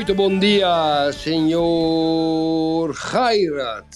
Muito 0.00 0.14
bom 0.14 0.38
dia, 0.38 1.12
senor 1.12 2.94
Gairat. 2.94 3.86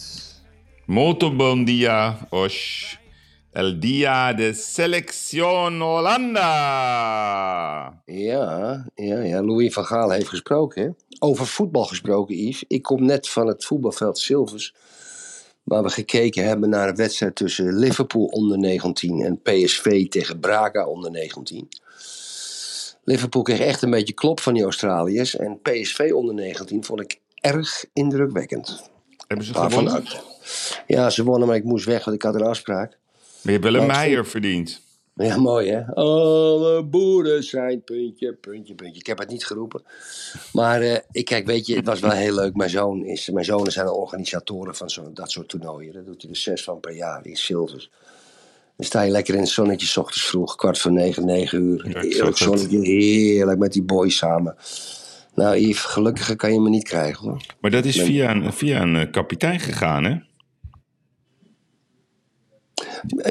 Molto 0.87 1.31
bom 1.31 1.65
dia, 1.65 2.19
Osh. 2.31 2.99
El 3.55 3.81
dia 3.81 4.35
de 4.35 4.53
selección 4.53 5.81
Holanda. 5.81 6.43
Ja, 8.05 8.85
ja, 8.95 9.23
ja, 9.25 9.41
Louis 9.41 9.73
van 9.73 9.85
Gaal 9.85 10.11
heeft 10.11 10.29
gesproken. 10.29 10.83
Hè? 10.83 10.91
Over 11.19 11.47
voetbal 11.47 11.85
gesproken, 11.85 12.37
Yves. 12.37 12.65
Ik 12.69 12.83
kom 12.83 13.05
net 13.05 13.29
van 13.29 13.47
het 13.47 13.65
voetbalveld 13.65 14.19
Silvers. 14.19 14.75
Waar 15.63 15.83
we 15.83 15.91
gekeken 15.91 16.45
hebben 16.45 16.69
naar 16.69 16.89
een 16.89 16.97
wedstrijd 16.97 17.37
tussen 17.37 17.79
Liverpool 17.79 18.25
onder 18.25 18.59
19 18.59 19.21
en 19.21 19.41
PSV 19.43 20.09
tegen 20.09 20.41
Braga 20.41 20.87
onder 20.87 21.11
19. 21.11 21.69
Liverpool 23.05 23.43
kreeg 23.43 23.61
echt 23.61 23.83
een 23.83 23.91
beetje 23.91 24.13
klop 24.13 24.41
van 24.41 24.55
die 24.55 24.63
Australiërs. 24.63 25.37
En 25.37 25.61
PSV 25.63 26.11
onder 26.15 26.35
19 26.35 26.85
vond 26.85 27.01
ik 27.01 27.21
erg 27.35 27.85
indrukwekkend. 27.93 28.91
Hebben 29.27 29.47
ze 29.47 29.55
gewonnen? 29.55 29.93
uit. 29.93 30.23
Ja, 30.87 31.11
ze 31.11 31.25
wonnen, 31.25 31.49
maar 31.49 31.57
ik 31.57 31.65
moest 31.65 31.85
weg, 31.85 32.05
want 32.05 32.17
ik 32.17 32.23
had 32.23 32.35
een 32.35 32.43
afspraak. 32.43 32.91
Maar 32.91 33.53
je 33.53 33.61
hebt 33.61 33.65
wel 33.65 33.75
een 33.75 33.87
meijer 33.87 34.27
verdiend. 34.27 34.83
Ja, 35.17 35.37
mooi 35.37 35.71
hè. 35.71 35.87
Alle 35.95 36.85
boeren 36.85 37.43
zijn 37.43 37.85
puntje, 37.85 38.33
puntje, 38.35 38.75
puntje. 38.75 39.01
Ik 39.01 39.07
heb 39.07 39.19
het 39.19 39.29
niet 39.29 39.47
geroepen. 39.47 39.83
Maar 40.53 40.81
eh, 40.81 40.99
ik 41.11 41.25
kijk, 41.25 41.47
weet 41.47 41.67
je, 41.67 41.77
het 41.77 41.87
was 41.87 42.01
wel 42.01 42.11
heel 42.11 42.35
leuk. 42.35 42.55
Mijn 42.55 42.71
zoon 42.71 43.05
is, 43.05 43.31
mijn 43.31 43.45
zonen 43.45 43.73
zijn 43.73 43.87
de 43.87 43.93
organisatoren 43.93 44.75
van 44.75 44.91
zo, 44.91 45.13
dat 45.13 45.31
soort 45.31 45.49
toernooien. 45.49 45.93
Daar 45.93 46.05
doet 46.05 46.23
hij 46.23 46.31
er 46.31 46.37
zes 46.37 46.65
van 46.65 46.81
per 46.81 46.95
jaar 46.95 47.27
in 47.27 47.37
Silvers. 47.37 47.91
Dan 48.77 48.87
sta 48.87 49.03
je 49.03 49.11
lekker 49.11 49.35
in 49.35 49.41
het 49.41 49.49
zonnetje, 49.49 49.87
s 49.87 49.97
ochtends 49.97 50.27
vroeg, 50.27 50.57
kwart 50.57 50.79
voor 50.79 50.93
negen, 50.93 51.25
negen 51.25 51.63
uur. 51.63 51.89
Ja, 51.89 52.01
Heerlijk 52.01 52.37
zonnetje, 52.37 52.79
heerlijk 52.79 53.59
met 53.59 53.73
die 53.73 53.83
boys 53.83 54.17
samen. 54.17 54.57
Nou 55.35 55.57
Yves, 55.57 55.81
gelukkiger 55.81 56.37
kan 56.37 56.53
je 56.53 56.61
me 56.61 56.69
niet 56.69 56.85
krijgen 56.85 57.29
hoor. 57.29 57.41
Maar 57.61 57.71
dat 57.71 57.85
is 57.85 58.01
via 58.01 58.31
een, 58.31 58.53
via 58.53 58.83
een 58.83 58.97
eh, 58.97 59.11
kapitein 59.11 59.61
gegaan, 59.61 60.05
hè? 60.05 60.17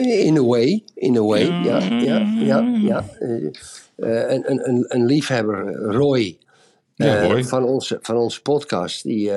In 0.02 0.38
a 0.38 0.42
way, 0.42 0.84
in 0.96 1.18
a 1.18 1.22
way, 1.22 1.46
ja, 1.46 1.80
ja, 1.80 2.18
ja. 2.40 2.78
ja. 2.82 3.06
Eh, 3.20 3.46
eh, 3.96 4.32
een, 4.32 4.70
een, 4.70 4.86
een, 4.88 5.06
liefhebber, 5.06 5.74
Roy, 5.74 6.38
Ja, 6.96 7.44
van, 7.44 7.64
onze, 7.64 8.00
van 8.02 8.16
onze 8.16 8.42
podcast, 8.42 9.04
die, 9.04 9.32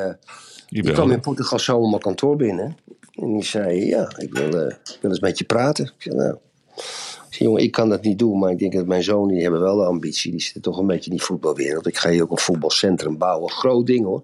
Die 0.69 0.83
die 0.83 0.93
kwam 0.93 1.11
in 1.11 1.21
Portugal 1.21 1.59
zo 1.59 1.77
op 1.77 1.89
mijn 1.89 2.03
kantoor 2.03 2.37
binnen. 2.37 2.77
En 3.17 3.33
die 3.33 3.45
zei, 3.45 3.87
ja, 3.87 4.13
ik 4.17 4.33
wil, 4.33 4.61
eh, 4.61 4.77
ik 4.85 4.99
wil 5.01 5.11
eens 5.11 5.21
met 5.21 5.39
je 5.39 5.45
praten. 5.45 5.85
Ik 5.85 6.03
zei, 6.03 6.17
nou, 6.17 6.37
ik 7.29 7.35
zei, 7.35 7.45
jongen, 7.49 7.63
ik 7.63 7.71
kan 7.71 7.89
dat 7.89 8.03
niet 8.03 8.19
doen, 8.19 8.39
maar 8.39 8.51
ik 8.51 8.59
denk 8.59 8.73
dat 8.73 8.87
mijn 8.87 9.03
zoon, 9.03 9.29
die 9.29 9.43
hebben 9.43 9.61
wel 9.61 9.77
de 9.77 9.85
ambitie. 9.85 10.31
Die 10.31 10.41
zitten 10.41 10.63
toch 10.63 10.79
een 10.79 10.87
beetje 10.87 11.11
in 11.11 11.17
die 11.17 11.27
voetbalwereld. 11.27 11.87
Ik 11.87 11.97
ga 11.97 12.11
hier 12.11 12.23
ook 12.23 12.31
een 12.31 12.39
voetbalcentrum 12.39 13.19
bouwen. 13.19 13.51
Groot 13.51 13.87
ding 13.87 14.05
hoor. 14.05 14.23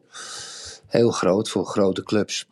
Heel 0.86 1.10
groot, 1.10 1.48
voor 1.48 1.66
grote 1.66 2.02
clubs. 2.02 2.46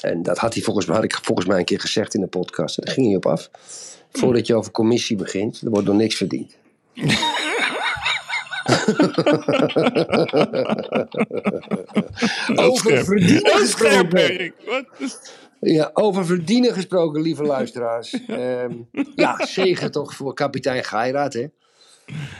En 0.00 0.22
dat 0.22 0.38
had, 0.38 0.54
hij 0.54 0.62
volgens 0.62 0.86
mij, 0.86 0.94
had 0.94 1.04
ik 1.04 1.18
volgens 1.22 1.46
mij 1.46 1.58
een 1.58 1.64
keer 1.64 1.80
gezegd 1.80 2.14
in 2.14 2.20
de 2.20 2.26
podcast. 2.26 2.78
En 2.78 2.84
daar 2.84 2.94
ging 2.94 3.06
hij 3.06 3.16
op 3.16 3.26
af. 3.26 3.50
Voordat 4.12 4.46
je 4.46 4.54
over 4.54 4.70
commissie 4.70 5.16
begint, 5.16 5.60
er 5.60 5.70
wordt 5.70 5.86
nog 5.86 5.96
niks 5.96 6.14
verdiend. 6.14 6.56
Over 12.54 13.04
verdienen 13.04 13.56
gesproken. 13.56 14.54
Wat? 14.66 14.86
Ja, 15.64 15.90
over 15.92 16.26
verdienen 16.26 16.72
gesproken, 16.72 17.22
lieve 17.22 17.42
luisteraars. 17.42 18.12
Ehm, 18.26 18.72
ja, 19.14 19.46
zegen 19.46 19.90
toch 19.90 20.14
voor 20.14 20.34
kapitein 20.34 20.84
Geiraat, 20.84 21.32
hè? 21.32 21.46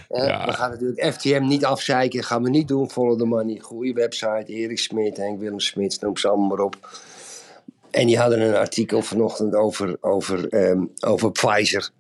Eh, 0.09 0.27
Ja. 0.27 0.47
We 0.47 0.53
gaan 0.53 0.71
natuurlijk 0.71 1.15
FTM 1.15 1.45
niet 1.45 1.65
afzeiken, 1.65 2.25
gaan 2.25 2.43
we 2.43 2.51
niet 2.51 2.69
doen. 2.69 2.91
Follow 2.91 3.19
the 3.19 3.25
money, 3.25 3.59
goede 3.59 3.93
website. 3.93 4.45
Erik 4.47 4.79
Smit, 4.79 5.17
Henk 5.17 5.41
Willem 5.41 5.61
Smits, 5.61 5.99
noem 5.99 6.17
ze 6.17 6.29
allemaal 6.29 6.49
maar 6.49 6.65
op. 6.65 7.01
En 7.91 8.07
die 8.07 8.19
hadden 8.19 8.41
een 8.41 8.55
artikel 8.57 9.03
vanochtend 9.03 9.55
over, 9.55 9.97
over, 10.01 10.49
ehm, 10.49 10.85
over 11.07 11.33
Pfizer 11.33 11.91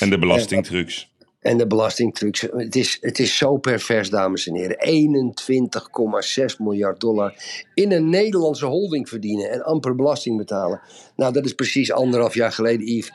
En 0.00 0.10
de 0.10 0.18
belastingtrucs. 0.18 1.10
En 1.46 1.56
de 1.56 1.66
belastingtrucs. 1.66 2.40
Het 2.40 2.76
is, 2.76 2.98
het 3.00 3.18
is 3.18 3.36
zo 3.36 3.56
pervers, 3.56 4.10
dames 4.10 4.46
en 4.46 4.54
heren. 4.54 4.76
21,6 6.50 6.56
miljard 6.58 7.00
dollar 7.00 7.34
in 7.74 7.92
een 7.92 8.08
Nederlandse 8.08 8.66
holding 8.66 9.08
verdienen 9.08 9.50
en 9.50 9.62
amper 9.62 9.94
belasting 9.94 10.36
betalen. 10.36 10.80
Nou, 11.16 11.32
dat 11.32 11.44
is 11.44 11.52
precies 11.52 11.92
anderhalf 11.92 12.34
jaar 12.34 12.52
geleden, 12.52 12.86
Yves. 12.86 13.12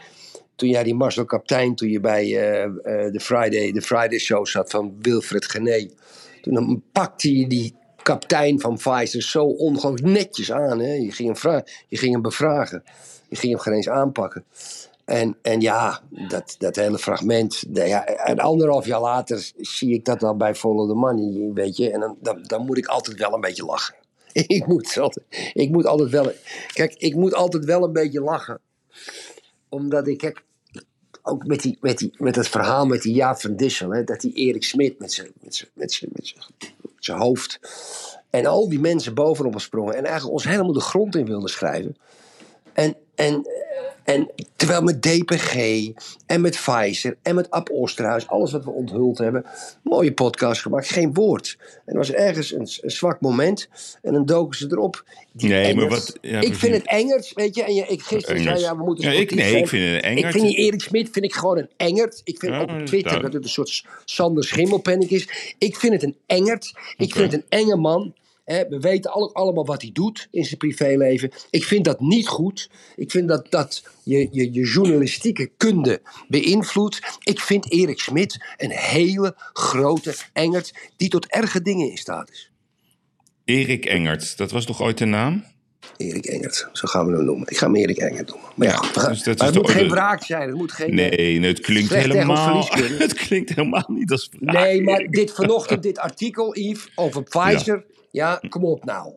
Toen 0.56 0.70
jij 0.70 0.84
die 0.84 0.96
Marcel 0.96 1.26
Kaptein, 1.26 1.76
toen 1.76 1.90
je 1.90 2.00
bij 2.00 2.24
eh, 2.24 2.72
de, 3.12 3.20
Friday, 3.20 3.72
de 3.72 3.82
Friday 3.82 4.20
Show 4.20 4.46
zat 4.46 4.70
van 4.70 4.96
Wilfred 5.02 5.46
Gené. 5.46 5.90
Toen 6.42 6.84
pakte 6.92 7.38
je 7.38 7.48
die 7.48 7.76
kaptein 8.04 8.60
van 8.60 8.76
Pfizer 8.76 9.22
zo 9.22 9.44
ongelooflijk 9.44 10.14
netjes 10.14 10.52
aan. 10.52 10.80
Hè? 10.80 10.94
Je, 10.94 11.12
ging 11.12 11.42
hem 11.42 11.64
je 11.88 11.98
ging 11.98 12.14
hem 12.14 12.22
bevragen. 12.22 12.84
Je 13.30 13.36
ging 13.36 13.54
hem 13.54 13.62
geen 13.62 13.74
eens 13.74 13.90
aanpakken. 13.90 14.44
En, 15.06 15.38
en 15.42 15.62
ja, 15.62 16.02
dat, 16.28 16.56
dat 16.58 16.76
hele 16.76 16.98
fragment. 17.00 17.64
de- 17.76 17.88
ja, 17.88 18.04
anderhalf 18.36 18.86
jaar 18.86 19.02
later 19.02 19.52
zie 19.58 19.94
ik 19.94 20.06
dat 20.06 20.20
dan 20.20 20.38
bij 20.38 20.56
Follow 20.56 20.90
the 20.90 20.96
Money, 20.96 21.52
weet 21.54 21.78
je. 21.78 21.92
En 21.92 22.00
dan, 22.22 22.40
dan, 22.42 22.66
moet 22.66 22.78
ik 22.78 22.86
altijd 22.86 23.18
wel 23.18 23.34
een 23.34 23.42
beetje 23.42 23.66
lachen. 23.66 23.96
Ik 24.34 24.68
moet, 24.68 24.98
altijd, 24.98 25.26
ik 25.54 25.70
moet 25.70 25.86
altijd 25.86 26.10
wel. 26.10 26.32
Kijk, 26.74 26.94
ik 26.94 27.16
moet 27.16 27.34
altijd 27.34 27.66
wel 27.66 27.84
een 27.84 27.94
beetje 27.94 28.22
lachen. 28.22 28.60
Omdat 29.70 30.08
ik, 30.08 30.18
kijk, 30.18 30.44
ook 31.22 31.46
met, 31.46 31.62
die, 31.62 31.78
met, 31.82 31.98
die, 31.98 32.14
met 32.18 32.36
het 32.36 32.48
verhaal 32.48 32.86
met 32.86 33.02
die 33.02 33.14
Jaap 33.14 33.42
van 33.42 33.56
Dissel, 33.56 33.90
hè, 33.90 34.04
dat 34.04 34.20
die 34.22 34.34
Erik 34.34 34.64
Smit 34.64 35.00
met 35.00 35.14
zijn 35.14 35.32
met 35.42 35.70
met 35.74 36.02
met 36.14 36.34
zijn- 37.00 37.18
hoofd. 37.18 37.60
En 38.30 38.46
al 38.46 38.70
die 38.70 38.80
mensen 38.80 39.14
bovenop 39.14 39.60
sprongen. 39.60 39.96
En 39.96 40.04
eigenlijk 40.04 40.34
ons 40.34 40.44
helemaal 40.44 40.74
de 40.74 40.80
grond 40.80 41.16
in 41.16 41.26
wilden 41.26 41.50
schrijven. 41.50 41.98
En, 42.74 42.96
en, 43.16 43.48
en 44.04 44.30
terwijl 44.56 44.82
met 44.82 45.02
DPG 45.02 45.56
en 46.26 46.42
met 46.42 46.56
Pfizer 46.56 47.18
en 47.22 47.36
met 47.36 47.50
Ab 47.52 47.70
Oosterhuis, 47.70 48.28
alles 48.28 48.52
wat 48.52 48.64
we 48.66 48.72
onthuld 48.72 49.18
hebben, 49.18 49.46
mooie 49.84 50.14
podcast 50.14 50.62
gemaakt, 50.62 50.90
geen 50.90 51.14
woord. 51.14 51.58
En 51.86 51.94
er 51.94 51.98
was 51.98 52.12
ergens 52.12 52.52
een, 52.52 52.70
een 52.82 52.92
zwak 52.92 53.22
moment 53.22 53.70
en 54.02 54.14
dan 54.14 54.26
doken 54.26 54.58
ze 54.58 54.68
erop. 54.72 55.04
Die 55.32 55.50
Nee, 55.50 55.76
maar 55.76 55.88
wat- 55.90 56.18
ja, 56.22 56.30
ik 56.32 56.40
precies. 56.40 56.58
vind 56.58 56.74
het 56.76 56.86
Engers, 56.88 57.34
weet 57.34 57.56
je. 57.56 57.64
En 57.64 57.74
je, 57.74 57.86
ik 57.88 58.02
gisteren 58.02 58.44
zei 58.44 58.60
ja, 58.60 58.78
we 58.78 58.84
moeten 58.84 59.12
Ja, 59.12 59.20
ik, 59.20 59.36
nee, 59.36 59.50
zijn. 59.50 59.62
ik 59.62 59.68
vind 59.68 59.84
het 59.84 60.04
een 60.06 60.12
Ik 60.12 60.18
Engert. 60.18 60.32
vind 60.34 60.46
die 60.46 60.56
Erik 60.56 60.82
Smit 60.82 61.10
vind 61.12 61.26
ik 61.26 61.34
gewoon 61.34 61.58
een 61.58 61.70
engert. 61.78 62.22
Ik 62.24 62.40
vind 62.40 62.54
Ja, 62.54 62.62
op 62.62 62.86
Twitter 62.86 63.22
dat 63.22 63.34
het 63.34 63.44
een 63.44 63.50
soort 63.50 63.86
Sander 64.06 64.44
Schimmelpenning 64.44 65.10
is. 65.12 65.54
Ik 65.58 65.76
vind 65.76 65.94
het 65.94 66.04
een 66.04 66.16
engert. 66.26 66.74
Ik 66.98 67.14
vind 67.16 67.32
het 67.32 67.42
een 67.50 67.60
enge 67.60 67.76
man. 67.76 68.14
We 68.70 68.78
weten 68.80 69.12
alle- 69.12 69.34
allemaal 69.34 69.66
wat 69.66 69.82
hij 69.82 69.90
doet 69.94 70.28
in 70.32 70.44
zijn 70.46 70.58
privéleven. 70.58 71.32
Ik 71.50 71.64
vind 71.64 71.86
dat 71.86 72.00
niet 72.00 72.28
goed. 72.28 72.70
Ik 72.96 73.12
vind 73.12 73.28
dat 73.28 73.48
dat 73.50 73.84
je, 74.04 74.28
je, 74.32 74.54
je 74.54 74.64
journalistieke 74.66 75.52
kunde 75.58 76.02
beïnvloedt. 76.28 77.00
Ik 77.20 77.40
vind 77.40 77.72
Erik 77.72 78.00
Smit 78.00 78.46
een 78.58 78.72
hele 78.72 79.36
grote 79.54 80.16
engert 80.34 80.74
die 80.98 81.10
tot 81.10 81.26
erge 81.32 81.62
dingen 81.62 81.90
in 81.92 81.98
staat 81.98 82.32
is. 82.32 82.52
Erik 83.46 83.86
Engert, 83.86 84.38
dat 84.38 84.52
was 84.52 84.66
toch 84.66 84.82
ooit 84.82 85.00
een 85.00 85.10
naam? 85.10 85.44
Erik 85.98 86.26
Engert, 86.26 86.70
zo 86.74 86.88
gaan 86.88 87.06
we 87.06 87.16
hem 87.16 87.26
noemen. 87.26 87.48
Ik 87.48 87.58
ga 87.58 87.66
hem 87.66 87.76
Erik 87.76 87.98
Engert 87.98 88.30
noemen. 88.30 88.50
Maar 88.56 88.68
ja, 88.68 88.80
dus 89.10 89.24
dat 89.24 89.38
maar 89.38 89.48
het 89.48 89.56
moet 89.56 89.66
de- 89.66 89.72
geen 89.72 89.88
de- 89.88 89.94
wraak 89.94 90.24
zijn. 90.24 90.48
Het 90.50 90.58
moet 90.58 90.72
geen, 90.72 90.96
Nee, 90.96 91.40
nee, 91.40 91.50
het 91.50 91.60
klinkt 91.60 91.94
helemaal. 91.94 92.68
Het 92.98 93.14
klinkt 93.14 93.50
helemaal 93.56 93.86
niet 93.88 94.12
als. 94.12 94.30
Nee, 94.40 94.82
maar 94.82 95.08
dit 95.10 95.32
vanochtend, 95.32 95.84
dit 95.84 96.00
artikel, 96.00 96.58
Yves, 96.58 96.92
over 96.96 97.24
Pfizer. 97.24 97.86
Ja, 97.88 98.01
kom 98.50 98.66
op 98.66 98.86
nou. 98.86 99.14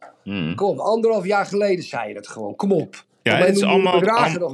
Kom 0.54 0.68
op, 0.68 0.78
anderhalf 0.78 1.26
jaar 1.26 1.46
geleden 1.46 1.84
zei 1.84 2.08
je 2.08 2.14
dat 2.14 2.28
gewoon. 2.28 2.56
Kom 2.56 2.72
op. 2.72 3.04
Ja, 3.22 3.36
het 3.36 3.56
is 3.56 3.62
allemaal. 3.62 4.00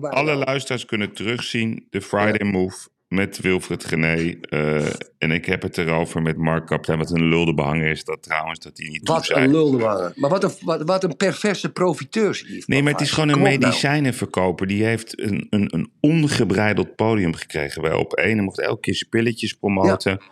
bij. 0.01 0.11
alle 0.11 0.35
luisteraars 0.35 0.85
kunnen 0.85 1.13
terugzien. 1.13 1.87
De 1.91 2.03
Friday 2.03 2.51
Move 2.51 2.89
met 3.09 3.41
Wilfred 3.41 3.85
Gené. 3.85 4.35
eh, 4.41 4.87
en 5.19 5.31
ik 5.31 5.47
heb 5.47 5.63
het 5.63 5.79
erover 5.79 6.23
met 6.23 6.37
Mark 6.37 6.67
Kaptein. 6.67 6.99
Wat 6.99 7.11
een 7.11 7.29
lulde 7.29 7.55
behanger 7.55 7.91
is 7.91 8.05
dat 8.05 8.23
trouwens. 8.23 8.59
Dat 8.59 8.79
hij 8.79 8.89
niet 8.89 9.09
Wat 9.09 9.29
een 9.29 9.51
luldewanger. 9.51 10.13
Maar 10.17 10.31
wat 10.31 10.45
een, 10.45 10.51
wat, 10.61 10.83
wat 10.83 11.05
een 11.05 11.17
perverse 11.17 11.73
profiteur. 11.73 12.63
Nee, 12.67 12.83
maar 12.83 12.93
het 12.93 13.01
is 13.01 13.11
gewoon 13.11 13.29
een 13.29 13.35
Kom 13.35 13.43
nou. 13.43 13.59
medicijnenverkoper. 13.59 14.67
Die 14.67 14.85
heeft 14.85 15.21
een, 15.21 15.47
een, 15.51 15.75
een 15.75 15.91
ongebreideld 16.01 16.97
podium 16.97 17.35
gekregen 17.35 17.83
bij 17.83 17.93
op 17.93 18.13
één. 18.13 18.35
Hij 18.35 18.45
mocht 18.45 18.61
elke 18.61 18.81
keer 18.81 18.95
zijn 18.95 19.11
pilletjes 19.11 19.53
promoten. 19.53 20.13
Ja, 20.13 20.27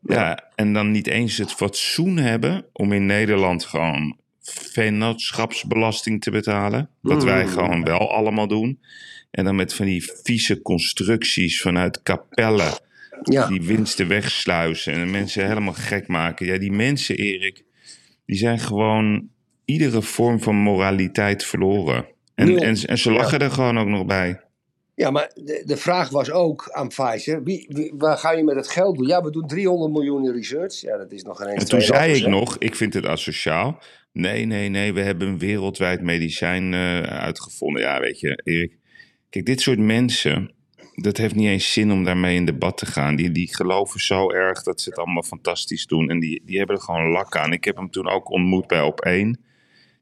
Ja, 0.00 0.50
en 0.54 0.72
dan 0.72 0.90
niet 0.90 1.06
eens 1.06 1.38
het 1.38 1.52
fatsoen 1.52 2.16
hebben 2.16 2.64
om 2.72 2.92
in 2.92 3.06
Nederland 3.06 3.64
gewoon 3.64 4.16
vennootschapsbelasting 4.42 6.22
te 6.22 6.30
betalen. 6.30 6.88
Wat 7.00 7.18
Mm. 7.18 7.24
wij 7.24 7.46
gewoon 7.46 7.84
wel 7.84 8.10
allemaal 8.12 8.46
doen. 8.48 8.78
En 9.30 9.44
dan 9.44 9.54
met 9.54 9.74
van 9.74 9.86
die 9.86 10.10
vieze 10.22 10.62
constructies 10.62 11.60
vanuit 11.60 12.02
kapellen 12.02 12.72
ja. 13.22 13.46
die 13.48 13.62
winsten 13.62 14.08
wegsluizen 14.08 14.92
en 14.92 15.00
de 15.00 15.10
mensen 15.10 15.46
helemaal 15.46 15.72
gek 15.72 16.08
maken. 16.08 16.46
Ja, 16.46 16.58
die 16.58 16.72
mensen, 16.72 17.16
Erik, 17.16 17.64
die 18.26 18.36
zijn 18.36 18.58
gewoon 18.58 19.28
iedere 19.64 20.02
vorm 20.02 20.40
van 20.42 20.56
moraliteit 20.56 21.44
verloren. 21.44 22.06
En, 22.34 22.58
en, 22.58 22.76
en 22.76 22.98
ze 22.98 23.10
lachen 23.10 23.38
er 23.38 23.50
gewoon 23.50 23.78
ook 23.78 23.88
nog 23.88 24.06
bij. 24.06 24.40
Ja, 24.94 25.10
maar 25.10 25.30
de, 25.34 25.62
de 25.66 25.76
vraag 25.76 26.08
was 26.08 26.30
ook 26.30 26.70
aan 26.70 26.88
Pfizer: 26.88 27.42
wie, 27.42 27.66
wie, 27.68 27.92
waar 27.96 28.18
ga 28.18 28.32
je 28.32 28.44
met 28.44 28.56
het 28.56 28.68
geld 28.68 28.96
doen? 28.96 29.06
Ja, 29.06 29.22
we 29.22 29.30
doen 29.30 29.46
300 29.46 29.92
miljoen 29.92 30.24
in 30.24 30.32
research. 30.32 30.80
Ja, 30.80 30.96
dat 30.96 31.12
is 31.12 31.22
nog 31.22 31.36
geen 31.36 31.48
eens. 31.48 31.62
En 31.62 31.68
toen 31.68 31.80
zei 31.80 32.12
ik 32.12 32.24
2,5%. 32.24 32.28
nog, 32.28 32.58
ik 32.58 32.74
vind 32.74 32.94
het 32.94 33.06
asociaal. 33.06 33.78
Nee, 34.12 34.44
nee, 34.44 34.68
nee, 34.68 34.92
we 34.92 35.00
hebben 35.00 35.28
een 35.28 35.38
wereldwijd 35.38 36.02
medicijn 36.02 36.74
eh, 36.74 37.00
uitgevonden. 37.00 37.82
Ja, 37.82 38.00
weet 38.00 38.20
je, 38.20 38.40
Erik. 38.44 38.78
Kijk, 39.30 39.46
dit 39.46 39.60
soort 39.60 39.78
mensen, 39.78 40.52
dat 40.94 41.16
heeft 41.16 41.34
niet 41.34 41.48
eens 41.48 41.72
zin 41.72 41.92
om 41.92 42.04
daarmee 42.04 42.36
in 42.36 42.44
debat 42.44 42.76
te 42.76 42.86
gaan. 42.86 43.16
Die, 43.16 43.30
die 43.30 43.54
geloven 43.54 44.00
zo 44.00 44.30
erg 44.30 44.62
dat 44.62 44.80
ze 44.80 44.88
het 44.88 44.98
allemaal 44.98 45.22
fantastisch 45.22 45.86
doen. 45.86 46.10
En 46.10 46.20
die, 46.20 46.42
die 46.44 46.58
hebben 46.58 46.76
er 46.76 46.82
gewoon 46.82 47.10
lak 47.10 47.36
aan. 47.36 47.52
Ik 47.52 47.64
heb 47.64 47.76
hem 47.76 47.90
toen 47.90 48.08
ook 48.08 48.30
ontmoet 48.30 48.66
bij 48.66 48.82
Op 48.82 49.00
1. 49.00 49.43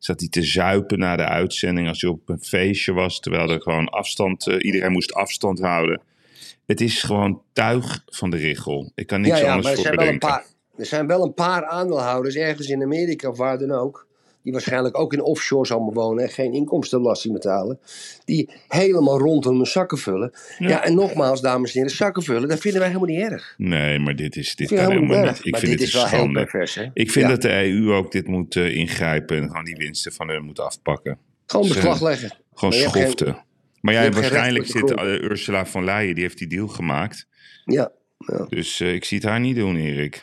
Zat 0.04 0.20
hij 0.20 0.28
te 0.28 0.42
zuipen 0.42 0.98
na 0.98 1.16
de 1.16 1.24
uitzending 1.24 1.88
als 1.88 2.00
hij 2.00 2.10
op 2.10 2.28
een 2.28 2.42
feestje 2.42 2.92
was. 2.92 3.20
Terwijl 3.20 3.50
er 3.50 3.60
gewoon 3.60 3.88
afstand, 3.88 4.46
eh, 4.46 4.64
iedereen 4.64 4.92
moest 4.92 5.14
afstand 5.14 5.60
houden. 5.60 6.00
Het 6.66 6.80
is 6.80 7.02
gewoon 7.02 7.42
tuig 7.52 8.02
van 8.06 8.30
de 8.30 8.36
richel. 8.36 8.92
Ik 8.94 9.06
kan 9.06 9.20
niks 9.20 9.38
Ja, 9.38 9.44
ja, 9.44 9.52
anders 9.52 9.66
maar 9.66 9.72
er 9.72 9.78
voor 9.78 9.86
zijn, 9.86 9.96
wel 9.96 10.12
een 10.12 10.18
paar, 10.18 10.44
er 10.76 10.86
zijn 10.86 11.06
wel 11.06 11.22
een 11.24 11.34
paar 11.34 11.66
aandeelhouders 11.66 12.34
ergens 12.34 12.68
in 12.68 12.82
Amerika 12.82 13.28
of 13.28 13.36
waar 13.36 13.58
dan 13.58 13.70
ook. 13.70 14.06
Die 14.42 14.52
waarschijnlijk 14.52 14.98
ook 14.98 15.12
in 15.12 15.22
offshores 15.22 15.72
allemaal 15.72 15.92
wonen 15.92 16.24
en 16.24 16.30
geen 16.30 16.52
inkomstenbelasting 16.52 17.34
betalen. 17.34 17.78
Die 18.24 18.50
helemaal 18.68 19.18
rondom 19.18 19.56
hun 19.56 19.66
zakken 19.66 19.98
vullen. 19.98 20.32
Ja. 20.58 20.84
en 20.84 20.94
nogmaals, 20.94 21.40
dames 21.40 21.72
en 21.74 21.80
heren, 21.80 21.96
zakken 21.96 22.22
vullen, 22.22 22.48
dat 22.48 22.60
vinden 22.60 22.80
wij 22.80 22.88
helemaal 22.88 23.14
niet 23.14 23.30
erg. 23.30 23.54
Nee, 23.56 23.98
maar 23.98 24.16
dit 24.16 24.36
is 24.36 24.56
dit 24.56 24.68
kan 24.68 24.78
helemaal 24.78 25.00
helemaal 25.00 25.24
niet. 25.24 25.44
Ik 25.44 25.50
Maar 25.50 25.60
vind 25.60 25.78
dit 25.78 25.88
is 25.88 25.94
wel 25.94 26.06
heel 26.06 26.32
pervers, 26.32 26.74
hè? 26.74 26.86
Ik 26.94 27.10
vind 27.10 27.24
Ja. 27.24 27.30
dat 27.30 27.42
de 27.42 27.52
EU 27.64 27.92
ook 27.92 28.12
dit 28.12 28.26
moet 28.26 28.56
eh, 28.56 28.76
ingrijpen 28.76 29.36
en 29.36 29.46
gewoon 29.48 29.64
die 29.64 29.76
winsten 29.76 30.12
van 30.12 30.28
hun 30.28 30.44
moet 30.44 30.60
afpakken. 30.60 31.18
Gewoon 31.46 31.68
beslag 31.68 32.00
leggen. 32.02 32.30
Gewoon 32.54 32.78
Maar 32.80 32.90
geen-. 32.90 33.36
Maar 33.80 33.94
geen 33.94 34.12
waarschijnlijk 34.12 34.66
zit 34.66 34.90
eh, 34.94 35.04
Ursula 35.04 35.66
von 35.66 35.84
Leyen, 35.84 36.14
die 36.14 36.22
heeft 36.24 36.38
die 36.38 36.48
deal 36.48 36.68
gemaakt. 36.68 37.26
Ja, 37.64 37.92
ja. 38.18 38.46
Dus 38.48 38.80
eh, 38.80 38.94
ik 38.94 39.04
zie 39.04 39.18
het 39.18 39.26
haar 39.26 39.40
niet 39.40 39.56
doen, 39.56 39.76
Erik. 39.76 40.22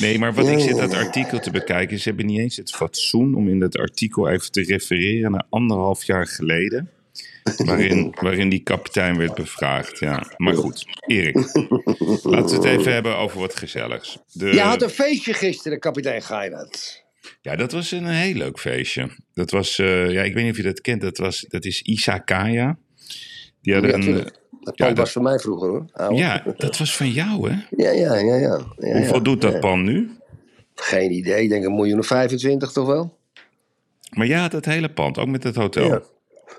Nee, 0.00 0.18
maar 0.18 0.34
wat 0.34 0.48
ik 0.48 0.60
zit 0.60 0.76
dat 0.76 0.94
artikel 0.94 1.38
te 1.38 1.50
bekijken, 1.50 1.98
ze 1.98 2.08
hebben 2.08 2.26
niet 2.26 2.38
eens 2.38 2.56
het 2.56 2.70
fatsoen 2.70 3.34
om 3.34 3.48
in 3.48 3.58
dat 3.58 3.78
artikel 3.78 4.28
even 4.28 4.52
te 4.52 4.62
refereren 4.62 5.30
naar 5.30 5.46
anderhalf 5.50 6.04
jaar 6.04 6.26
geleden. 6.26 6.90
Waarin, 7.56 8.14
waarin 8.20 8.48
die 8.48 8.62
kapitein 8.62 9.16
werd 9.16 9.34
bevraagd. 9.34 9.98
Ja, 9.98 10.32
maar 10.36 10.54
goed, 10.54 10.84
Erik. 11.06 11.36
Laten 12.22 12.60
we 12.60 12.68
het 12.68 12.78
even 12.78 12.92
hebben 12.92 13.16
over 13.16 13.38
wat 13.38 13.56
gezelligs. 13.56 14.18
De, 14.32 14.46
Je 14.46 14.60
had 14.60 14.82
een 14.82 14.90
feestje 14.90 15.34
gisteren, 15.34 15.78
kapitein 15.78 16.22
Geirat. 16.22 17.02
Ja, 17.42 17.56
dat 17.56 17.72
was 17.72 17.90
een 17.90 18.06
heel 18.06 18.34
leuk 18.34 18.58
feestje. 18.58 19.10
Dat 19.34 19.50
was, 19.50 19.78
eh, 19.78 20.10
ja, 20.10 20.22
ik 20.22 20.34
weet 20.34 20.42
niet 20.42 20.52
of 20.52 20.58
je 20.58 20.62
dat 20.62 20.80
kent, 20.80 21.00
dat, 21.00 21.18
was, 21.18 21.44
dat 21.48 21.64
is 21.64 21.82
Isakaya. 21.82 22.78
Die 23.62 23.74
hadden 23.74 24.02
Ja, 24.02 24.08
een, 24.08 24.30
Dat 24.70 24.78
ja, 24.78 24.84
pand 24.84 24.96
dat- 24.96 25.04
was 25.04 25.12
voor 25.12 25.22
mij 25.22 25.38
vroeger 25.38 25.68
hoor. 25.68 26.16
Ja, 26.16 26.44
dat 26.56 26.78
was 26.78 26.96
van 26.96 27.10
jou, 27.10 27.50
hè? 27.50 27.56
ja, 27.84 27.90
ja, 27.90 28.14
ja. 28.14 28.34
ja. 28.36 28.60
Ja, 28.78 28.96
Hoeveel 28.96 29.22
doet 29.22 29.40
dat 29.40 29.52
Ja. 29.52 29.58
pan 29.58 29.84
nu? 29.84 30.10
Geen 30.74 31.12
idee, 31.12 31.42
ik 31.42 31.48
denk 31.48 31.64
een 31.64 31.74
miljoen 31.74 31.98
of 31.98 32.06
25 32.06 32.72
toch 32.72 32.86
wel? 32.86 33.18
Maar 34.10 34.26
ja, 34.26 34.48
dat 34.48 34.64
hele 34.64 34.88
pand, 34.92 35.18
ook 35.18 35.28
met 35.28 35.42
het 35.44 35.54
hotel. 35.54 35.86
Ja. 35.86 36.02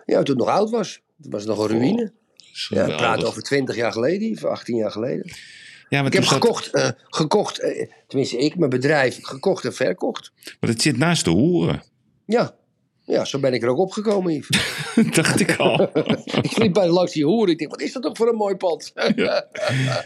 Ja, 0.06 0.24
toen 0.24 0.36
het 0.38 0.46
nog 0.46 0.56
oud 0.56 0.70
was. 0.70 1.02
Het 1.22 1.32
was 1.32 1.46
nog 1.46 1.60
een 1.60 1.68
ruïne. 1.80 2.12
Ja, 2.70 2.86
we 2.86 2.96
praten 2.96 3.28
over 3.28 3.42
20 3.42 3.76
jaar 3.76 3.92
geleden, 3.92 4.32
of 4.32 4.44
18 4.44 4.76
jaar 4.76 4.92
geleden. 4.92 5.32
Ja, 5.90 5.98
maar 5.98 6.08
Ik 6.08 6.14
heb 6.14 6.24
zat- 6.24 6.34
gekocht, 6.34 6.68
eh, 6.74 6.90
gekocht 7.06 7.60
eh, 7.60 7.88
tenminste 8.08 8.38
ik, 8.38 8.58
mijn 8.58 8.70
bedrijf, 8.70 9.18
gekocht 9.22 9.66
en 9.66 9.74
verkocht. 9.74 10.32
Want 10.60 10.74
het 10.74 10.82
zit 10.82 10.98
naast 10.98 11.24
de 11.26 11.30
hoeren. 11.32 11.84
Ja, 12.26 12.56
ja 13.04 13.26
zo 13.26 13.40
ben 13.40 13.54
ik 13.54 13.64
er 13.64 13.70
ook 13.70 13.78
opgekomen, 13.78 14.34
Yves. 14.34 14.80
dacht 15.16 15.40
ik 15.40 15.56
al. 15.56 15.90
ik 16.42 16.58
liep 16.58 16.74
bij 16.74 16.88
langs 16.88 17.12
die 17.12 17.26
hoeren. 17.26 17.52
Ik 17.52 17.60
denk, 17.60 17.72
wat 17.72 17.82
is 17.82 17.94
dat 17.94 18.04
toch 18.04 18.18
voor 18.18 18.28
een 18.28 18.36
mooi 18.36 18.56
pand? 18.56 18.94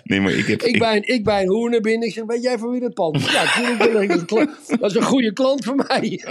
Nee, 0.03 0.21
maar 0.21 0.31
ik 0.31 0.45
heb... 0.45 0.62
ik, 0.62 0.80
bij 0.80 0.95
een, 0.95 1.07
ik 1.07 1.24
bij 1.24 1.42
een 1.42 1.50
hoer 1.50 1.69
naar 1.69 1.81
binnen. 1.81 2.07
Ik 2.07 2.13
zeg, 2.13 2.25
weet 2.25 2.44
jij 2.44 2.57
van 2.57 2.71
wie 2.71 2.80
dat 2.80 2.94
pand 2.94 3.15
is? 3.15 3.31
Ja, 3.31 3.44
natuurlijk 3.44 3.77
ben 3.77 4.01
ik 4.01 4.12
een. 4.12 4.50
Dat 4.80 4.89
is 4.89 4.95
een 4.95 5.03
goede 5.03 5.33
klant 5.33 5.63
van 5.63 5.75
mij. 5.88 6.24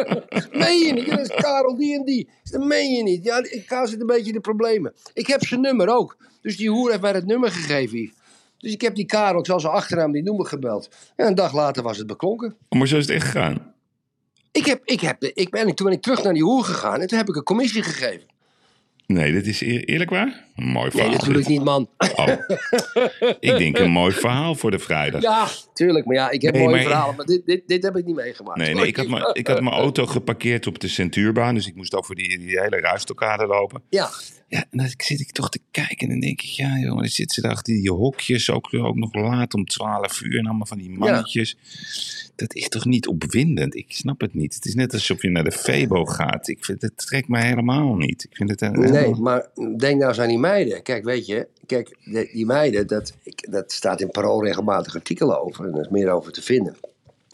meen 0.62 0.78
je 0.78 0.92
niet? 0.92 1.10
Dat 1.10 1.20
is 1.20 1.34
Karel 1.34 1.76
die 1.76 1.94
en 1.94 2.04
die. 2.04 2.28
Dat 2.42 2.64
meen 2.64 2.90
je 2.90 3.02
niet. 3.02 3.24
Ja, 3.24 3.38
ik 3.38 3.64
ga 3.66 3.86
zit 3.86 4.00
een 4.00 4.06
beetje 4.06 4.26
in 4.26 4.32
de 4.32 4.40
problemen. 4.40 4.94
Ik 5.14 5.26
heb 5.26 5.44
zijn 5.44 5.60
nummer 5.60 5.88
ook. 5.88 6.16
Dus 6.42 6.56
die 6.56 6.70
hoer 6.70 6.90
heeft 6.90 7.02
mij 7.02 7.12
het 7.12 7.26
nummer 7.26 7.50
gegeven, 7.50 7.98
Yves. 7.98 8.14
Dus 8.58 8.72
ik 8.72 8.80
heb 8.80 8.94
die 8.94 9.06
Karel, 9.06 9.38
ik 9.38 9.46
zal 9.46 9.60
zijn 9.60 9.72
achternaam 9.72 10.12
die 10.12 10.22
noemen, 10.22 10.46
gebeld. 10.46 10.88
Ja, 11.16 11.26
een 11.26 11.34
dag 11.34 11.52
later 11.52 11.82
was 11.82 11.98
het 11.98 12.06
beklonken. 12.06 12.56
Maar 12.68 12.86
zo 12.86 12.96
is 12.96 13.06
het 13.06 13.14
echt 13.14 13.24
gegaan. 13.24 13.74
Ik 14.56 14.66
heb, 14.66 14.80
ik 14.84 15.00
heb, 15.00 15.22
ik 15.22 15.50
ben, 15.50 15.74
toen 15.74 15.86
ben 15.86 15.96
ik 15.96 16.02
terug 16.02 16.22
naar 16.22 16.32
die 16.32 16.42
hoer 16.42 16.64
gegaan 16.64 17.00
en 17.00 17.06
toen 17.06 17.18
heb 17.18 17.28
ik 17.28 17.36
een 17.36 17.42
commissie 17.42 17.82
gegeven. 17.82 18.26
Nee, 19.06 19.32
dit 19.32 19.46
is 19.46 19.60
eer- 19.60 19.84
eerlijk 19.84 20.10
waar? 20.10 20.45
Een 20.56 20.64
mooi 20.66 20.82
Nee, 20.82 20.90
verhaal. 20.90 21.10
natuurlijk 21.10 21.46
dit. 21.46 21.56
niet, 21.56 21.64
man. 21.64 21.88
Oh. 22.16 22.28
ik 23.50 23.58
denk 23.58 23.78
een 23.78 23.90
mooi 23.90 24.12
verhaal 24.12 24.54
voor 24.54 24.70
de 24.70 24.78
vrijdag. 24.78 25.22
Ja, 25.22 25.48
tuurlijk. 25.72 26.04
Maar 26.06 26.14
ja, 26.16 26.30
ik 26.30 26.42
heb 26.42 26.54
Nee, 26.54 26.62
mooie 26.62 26.74
maar- 26.74 26.84
verhalen, 26.84 27.16
maar 27.16 27.26
dit, 27.26 27.46
dit, 27.46 27.62
dit 27.66 27.82
heb 27.82 27.96
ik 27.96 28.04
niet 28.04 28.14
meegemaakt. 28.16 28.58
Nee, 28.58 28.74
nee 28.74 28.86
ik, 28.86 28.96
had 28.96 29.08
mijn, 29.08 29.24
ik 29.32 29.46
had 29.46 29.60
mijn 29.60 29.74
auto 29.74 30.06
geparkeerd 30.06 30.66
op 30.66 30.78
de 30.78 30.88
Centuurbaan. 30.88 31.54
Dus 31.54 31.66
ik 31.66 31.74
moest 31.74 31.94
over 31.94 32.14
die, 32.14 32.38
die 32.38 32.60
hele 32.60 32.80
ruistokade 32.80 33.46
lopen. 33.46 33.82
Ja, 33.90 34.08
Ja, 34.48 34.58
en 34.70 34.78
dan 34.78 34.88
zit 34.96 35.20
ik 35.20 35.32
toch 35.32 35.48
te 35.50 35.60
kijken 35.70 35.98
en 35.98 36.08
dan 36.08 36.20
denk 36.20 36.42
ik, 36.42 36.48
ja 36.50 36.68
jongen, 36.78 36.96
dan 36.96 37.06
zitten 37.06 37.34
ze 37.34 37.40
daar 37.40 37.50
achter 37.50 37.74
die 37.74 37.90
hokjes, 37.90 38.50
ook, 38.50 38.74
ook 38.74 38.96
nog 38.96 39.14
laat 39.14 39.54
om 39.54 39.64
12 39.64 40.20
uur 40.22 40.38
en 40.38 40.46
allemaal 40.46 40.66
van 40.66 40.78
die 40.78 40.90
mannetjes. 40.90 41.56
Dat 42.36 42.54
is 42.54 42.68
toch 42.68 42.84
niet 42.84 43.06
opwindend? 43.06 43.74
Ik 43.76 43.86
snap 43.88 44.20
het 44.20 44.34
niet. 44.34 44.54
Het 44.54 44.64
is 44.64 44.74
net 44.74 44.92
alsof 44.92 45.22
je 45.22 45.30
naar 45.30 45.44
de 45.44 45.52
Febo 45.52 46.04
gaat. 46.04 46.48
Ik 46.48 46.64
vind, 46.64 46.82
het 46.82 46.96
trekt 46.96 47.28
mij 47.28 47.46
helemaal 47.46 47.94
niet. 47.96 48.24
Ik 48.24 48.36
vind 48.36 48.50
het 48.50 48.60
een, 48.60 48.72
nee, 48.72 49.14
maar 49.14 49.46
denk 49.56 49.98
nou 49.98 50.08
eens 50.08 50.20
aan 50.20 50.28
die 50.28 50.38
meiden. 50.48 50.82
Kijk, 50.82 51.04
weet 51.04 51.26
je, 51.26 51.48
kijk, 51.66 51.96
die 52.32 52.46
meiden, 52.46 52.86
dat, 52.86 53.12
dat 53.50 53.72
staat 53.72 54.00
in 54.00 54.10
Parool 54.10 54.44
regelmatig 54.44 54.94
artikelen 54.94 55.40
over. 55.40 55.64
En 55.64 55.74
er 55.74 55.80
is 55.80 55.88
meer 55.88 56.10
over 56.10 56.32
te 56.32 56.42
vinden. 56.42 56.76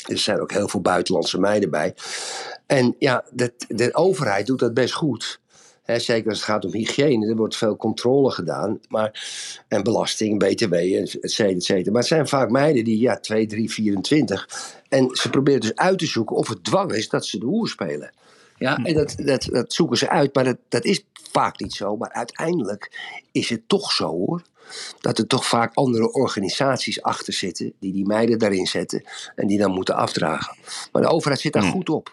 Er 0.09 0.19
zijn 0.19 0.41
ook 0.41 0.53
heel 0.53 0.69
veel 0.69 0.81
buitenlandse 0.81 1.41
meiden 1.41 1.71
bij. 1.71 1.95
En 2.67 2.95
ja, 2.99 3.25
de, 3.31 3.91
overheid 3.93 4.47
doet 4.47 4.59
dat 4.59 4.75
best 4.75 4.95
goed. 4.95 5.41
Zeker 5.87 6.29
als 6.29 6.39
het 6.39 6.49
gaat 6.49 6.65
om 6.65 6.73
hygiëne, 6.73 7.29
er 7.29 7.37
wordt 7.37 7.57
veel 7.57 7.77
controle 7.77 8.31
gedaan. 8.31 8.81
Maar, 8.89 9.23
en 9.69 9.83
belasting, 9.83 10.39
btw, 10.39 10.75
et 10.75 11.33
cetera. 11.33 11.91
Maar 11.91 12.01
het 12.01 12.07
zijn 12.07 12.29
vaak 12.29 12.51
meiden 12.51 12.85
die, 12.85 12.99
ja, 12.99 13.21
2, 13.21 13.47
3, 13.47 13.71
24. 13.71 14.49
En 14.89 15.09
ze 15.13 15.31
proberen 15.31 15.61
dus 15.61 15.75
uit 15.75 15.99
te 15.99 16.07
zoeken 16.07 16.37
of 16.37 16.49
het 16.49 16.65
dwang 16.65 16.93
is 16.93 17.09
dat 17.09 17.27
ze 17.27 17.39
de 17.39 17.47
hoer 17.47 17.69
spelen. 17.69 18.11
Ja, 18.63 18.77
en 18.77 18.95
dat, 18.95 19.15
dat, 19.17 19.49
dat 19.51 19.73
zoeken 19.73 19.97
ze 19.97 20.09
uit, 20.09 20.35
maar 20.35 20.45
dat, 20.45 20.57
dat 20.69 20.85
is 20.85 21.05
vaak 21.33 21.61
niet 21.61 21.73
zo. 21.73 21.97
Maar 21.97 22.13
uiteindelijk 22.13 23.01
is 23.33 23.49
het 23.49 23.69
toch 23.69 23.93
zo 23.93 24.07
hoor. 24.09 24.43
Dat 25.01 25.19
er 25.19 25.27
toch 25.27 25.47
vaak 25.47 25.75
andere 25.75 26.13
organisaties 26.13 27.03
achter 27.03 27.33
zitten. 27.33 27.73
die 27.81 27.93
die 27.93 28.07
meiden 28.07 28.39
daarin 28.39 28.67
zetten. 28.67 29.05
en 29.35 29.47
die 29.47 29.59
dan 29.59 29.71
moeten 29.73 29.95
afdragen. 29.95 30.57
Maar 30.93 31.03
de 31.03 31.09
overheid 31.09 31.41
zit 31.41 31.53
daar 31.53 31.63
goed 31.63 31.89
op. 31.89 32.13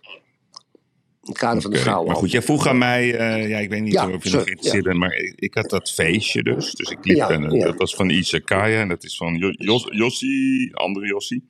In 1.24 1.36
het 1.36 1.38
kader 1.38 1.62
van 1.62 1.72
de 1.72 1.78
vrouwen. 1.78 2.08
Maar 2.08 2.16
goed, 2.16 2.32
jij 2.32 2.42
vroeg 2.42 2.68
aan 2.68 2.78
mij, 2.78 3.16
eh, 3.18 3.50
ja, 3.50 3.58
ik 3.58 3.70
weet 3.70 3.82
niet 3.82 3.94
Ja, 3.94 4.10
of 4.12 4.24
je 4.24 4.30
nog 4.32 4.44
geïnteresseerd 4.44 4.84
bent, 4.84 4.98
maar 4.98 5.14
ik, 5.14 5.34
ik 5.36 5.54
had 5.54 5.70
dat 5.70 5.92
feestje 5.92 6.44
dus. 6.44 6.72
Dus 6.74 6.90
ik 6.90 7.06
liep 7.06 7.16
Ja, 7.18 7.30
en 7.30 7.44
eh, 7.46 7.60
ja. 7.60 7.66
dat 7.66 7.78
was 7.78 7.96
van 7.96 8.10
Isakaya 8.10 8.82
en 8.82 8.88
dat 8.88 9.04
is 9.04 9.18
van 9.18 9.36
Jo- 9.36 9.54
Jos, 9.58 9.88
Jossie, 9.90 10.76
andere 10.76 11.08
Jossie. 11.08 11.50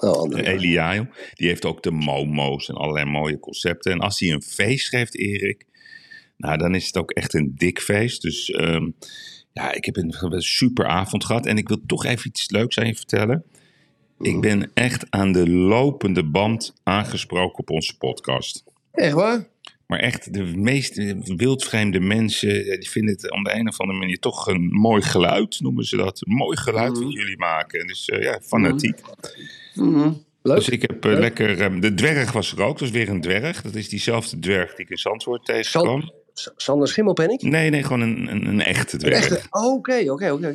Oh, 0.00 0.38
Eliaio. 0.38 1.06
Die 1.34 1.48
heeft 1.48 1.64
ook 1.64 1.82
de 1.82 1.90
Momo's 1.90 2.68
en 2.68 2.74
allerlei 2.74 3.04
mooie 3.04 3.38
concepten. 3.38 3.92
En 3.92 4.00
als 4.00 4.20
hij 4.20 4.30
een 4.30 4.42
feest 4.42 4.88
geeft, 4.88 5.16
Erik, 5.16 5.66
nou 6.36 6.58
dan 6.58 6.74
is 6.74 6.86
het 6.86 6.96
ook 6.96 7.10
echt 7.10 7.34
een 7.34 7.52
dik 7.56 7.80
feest. 7.80 8.22
Dus 8.22 8.50
ehm, 8.50 8.90
ja, 9.52 9.72
ik 9.72 9.84
heb 9.84 9.96
een, 9.96 10.14
een 10.18 10.42
super 10.42 10.86
avond 10.86 11.24
gehad. 11.24 11.46
En 11.46 11.56
ik 11.56 11.68
wil 11.68 11.80
toch 11.86 12.04
even 12.04 12.28
iets 12.28 12.50
leuks 12.50 12.78
aan 12.78 12.86
je 12.86 12.94
vertellen. 12.94 13.44
Ik 14.20 14.40
ben 14.40 14.70
echt 14.74 15.06
aan 15.10 15.32
de 15.32 15.50
lopende 15.50 16.24
band 16.24 16.74
aangesproken 16.82 17.58
op 17.58 17.70
onze 17.70 17.96
podcast. 17.96 18.64
Echt 18.92 19.14
waar? 19.14 19.48
Maar 19.90 19.98
echt, 19.98 20.32
de 20.32 20.44
meest 20.44 20.94
wildvreemde 21.36 22.00
mensen, 22.00 22.64
ja, 22.64 22.76
die 22.76 22.90
vinden 22.90 23.14
het 23.14 23.30
op 23.30 23.44
de 23.44 23.54
een 23.54 23.68
of 23.68 23.80
andere 23.80 23.98
manier 23.98 24.18
toch 24.18 24.46
een 24.46 24.66
mooi 24.66 25.02
geluid, 25.02 25.60
noemen 25.60 25.84
ze 25.84 25.96
dat. 25.96 26.22
Een 26.26 26.34
mooi 26.34 26.56
geluid 26.56 26.98
wat 26.98 27.12
jullie 27.12 27.38
maken. 27.38 27.80
En 27.80 27.86
dus 27.86 28.08
eh, 28.08 28.22
ja, 28.22 28.40
fanatiek. 28.42 28.98
Mhm. 29.74 30.12
Leuk. 30.42 30.56
Dus 30.56 30.68
ik 30.68 30.82
heb 30.82 31.04
eh, 31.04 31.18
lekker, 31.18 31.60
eh, 31.60 31.80
de 31.80 31.94
dwerg 31.94 32.32
was 32.32 32.52
er 32.52 32.62
ook, 32.62 32.78
dat 32.78 32.88
is 32.88 32.94
weer 32.94 33.08
een 33.08 33.20
dwerg. 33.20 33.62
Dat 33.62 33.74
is 33.74 33.88
diezelfde 33.88 34.38
dwerg 34.38 34.74
die 34.74 34.84
ik 34.84 34.90
in 34.90 34.98
Zandvoort 34.98 35.44
tegenkwam. 35.44 36.12
Zand, 36.42 36.58
S- 36.58 36.64
Sander 36.64 36.88
Schimmelpenninck? 36.88 37.42
Nee, 37.42 37.70
nee, 37.70 37.82
gewoon 37.82 38.00
een, 38.00 38.30
een, 38.30 38.46
een 38.46 38.62
echte 38.62 38.96
dwerg. 38.96 39.46
Oh, 39.50 39.72
Oké, 39.74 40.10
oké, 40.10 40.30
oké. 40.32 40.48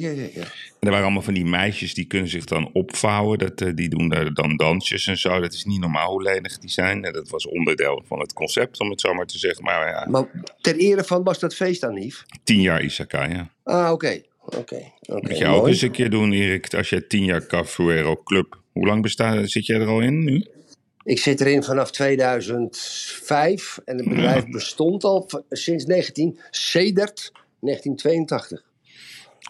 er 0.79 0.89
waren 0.89 1.03
allemaal 1.03 1.21
van 1.21 1.33
die 1.33 1.45
meisjes 1.45 1.93
die 1.93 2.05
kunnen 2.05 2.29
zich 2.29 2.45
dan 2.45 2.69
opvouwen. 2.73 3.37
Dat, 3.39 3.61
eh, 3.61 3.71
die 3.75 3.89
doen 3.89 4.09
daar 4.09 4.33
dan 4.33 4.55
dansjes 4.55 5.07
en 5.07 5.17
zo. 5.17 5.39
Dat 5.39 5.53
is 5.53 5.65
niet 5.65 5.79
normaal 5.79 6.11
hoe 6.11 6.21
lenig 6.23 6.57
die 6.59 6.69
zijn. 6.69 7.03
En 7.05 7.13
dat 7.13 7.29
was 7.29 7.47
onderdeel 7.47 8.03
van 8.07 8.19
het 8.19 8.33
concept, 8.33 8.79
om 8.79 8.89
het 8.89 9.01
zo 9.01 9.13
maar 9.13 9.25
te 9.25 9.37
zeggen. 9.37 9.63
Maar 9.63 9.87
ja, 9.89 10.07
Maar 10.09 10.25
ter 10.61 10.75
ere 10.75 11.03
van 11.03 11.23
was 11.23 11.39
dat 11.39 11.55
feest 11.55 11.81
dan, 11.81 11.93
Nief? 11.93 12.25
tien 12.43 12.61
jaar 12.61 12.83
Isekai, 12.83 13.33
ja. 13.33 13.49
Ah, 13.63 13.91
oké. 13.91 14.21
Oké. 14.45 14.91
oké. 15.05 15.27
Moet 15.27 15.37
je 15.37 15.45
ook 15.45 15.67
eens 15.67 15.81
een 15.81 15.91
keer 15.91 16.09
doen, 16.09 16.31
Erik. 16.31 16.73
Als 16.73 16.89
jij 16.89 17.01
tien 17.01 17.23
jaar 17.25 17.45
Cafuero 17.47 18.21
Club... 18.23 18.63
Hoe 18.71 18.87
lang 18.87 19.01
bestaat, 19.01 19.49
zit 19.49 19.65
jij 19.65 19.79
er 19.79 19.87
al 19.87 19.99
in 20.01 20.23
nu? 20.23 20.45
Ik 21.05 21.19
zit 21.19 21.41
erin 21.41 21.63
vanaf 21.63 21.91
2005 21.91 23.79
en 23.85 23.97
het 23.97 24.09
bedrijf 24.09 24.47
bestond 24.47 25.03
al 25.03 25.29
sinds 25.49 25.85
19, 25.85 26.39
sedert 26.51 27.31
1982. 27.59 28.63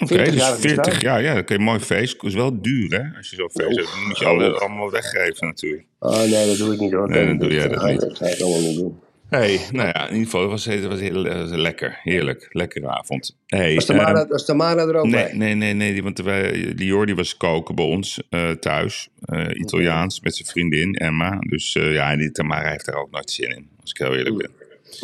Oké, 0.01 0.13
40 0.13 0.33
dus 0.33 0.43
jaar 0.43 0.57
40 0.57 0.83
bestaan. 0.83 0.99
jaar. 0.99 1.21
Ja, 1.21 1.43
een 1.45 1.61
mooi 1.61 1.79
feest. 1.79 2.21
Dat 2.21 2.29
is 2.29 2.35
wel 2.35 2.61
duur, 2.61 3.01
hè? 3.01 3.17
Als 3.17 3.29
je 3.29 3.35
zo'n 3.35 3.51
feest 3.51 3.77
hebt. 3.77 3.91
Dan 3.91 4.07
moet 4.07 4.17
je 4.17 4.25
alle, 4.25 4.59
allemaal 4.59 4.91
weggeven 4.91 5.47
natuurlijk. 5.47 5.85
Oh 5.99 6.17
nee, 6.17 6.47
dat 6.47 6.57
doe 6.57 6.73
ik 6.73 6.79
niet 6.79 6.91
hoor. 6.91 7.09
Nee, 7.09 7.25
dan 7.25 7.37
doe 7.37 7.51
jij 7.51 7.67
dat 7.67 7.85
niet. 7.85 7.99
Dat 7.99 8.17
ga 8.17 8.25
ik 8.25 8.41
allemaal 8.41 8.61
niet 8.61 8.77
doen. 8.77 8.99
Hey, 9.29 9.59
nou 9.71 9.87
ja, 9.87 10.01
in 10.07 10.13
ieder 10.13 10.23
geval, 10.25 10.41
het 10.41 10.49
was, 10.49 10.65
het 10.65 10.85
was 10.85 10.99
heel 10.99 11.23
was 11.23 11.49
lekker. 11.51 11.99
Heerlijk. 12.03 12.47
Lekkere 12.51 12.87
avond. 12.87 13.37
Hey, 13.47 13.75
Was 13.75 13.85
Tamara, 13.85 14.19
ehm, 14.19 14.27
was 14.29 14.45
Tamara 14.45 14.81
er 14.81 14.95
ook 14.95 15.03
Nee, 15.05 15.11
bij? 15.23 15.33
nee, 15.33 15.53
nee, 15.55 15.73
nee, 15.73 15.93
die- 15.93 16.03
want 16.03 16.17
wij, 16.19 16.51
die 16.75 16.85
Jordi 16.87 17.13
was 17.13 17.37
koken 17.37 17.75
bij 17.75 17.85
ons 17.85 18.21
eh, 18.29 18.51
thuis. 18.51 19.09
eh, 19.25 19.45
Italiaans, 19.53 20.19
met 20.21 20.35
zijn 20.35 20.47
vriendin 20.47 20.93
Emma. 20.95 21.37
Dus 21.39 21.75
eh, 21.75 21.93
ja, 21.93 22.11
en 22.11 22.17
die 22.17 22.31
Tamara 22.31 22.69
heeft 22.69 22.85
daar 22.85 22.95
ook 22.95 23.11
nooit 23.11 23.31
zin 23.31 23.49
in, 23.49 23.69
als 23.81 23.91
ik 23.91 23.97
heel 23.97 24.15
eerlijk 24.15 24.37
ben. 24.37 24.51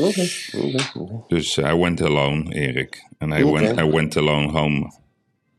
Oké, 0.05 0.25
oké. 0.57 1.23
Dus 1.27 1.55
hij 1.55 1.75
went 1.77 2.01
alone, 2.01 2.53
Erik. 2.53 3.03
En 3.17 3.31
hij 3.31 3.43
Oké. 3.43 3.59
went, 3.61 3.79
I 3.79 3.83
went 3.83 4.17
alone 4.17 4.47
home 4.51 4.91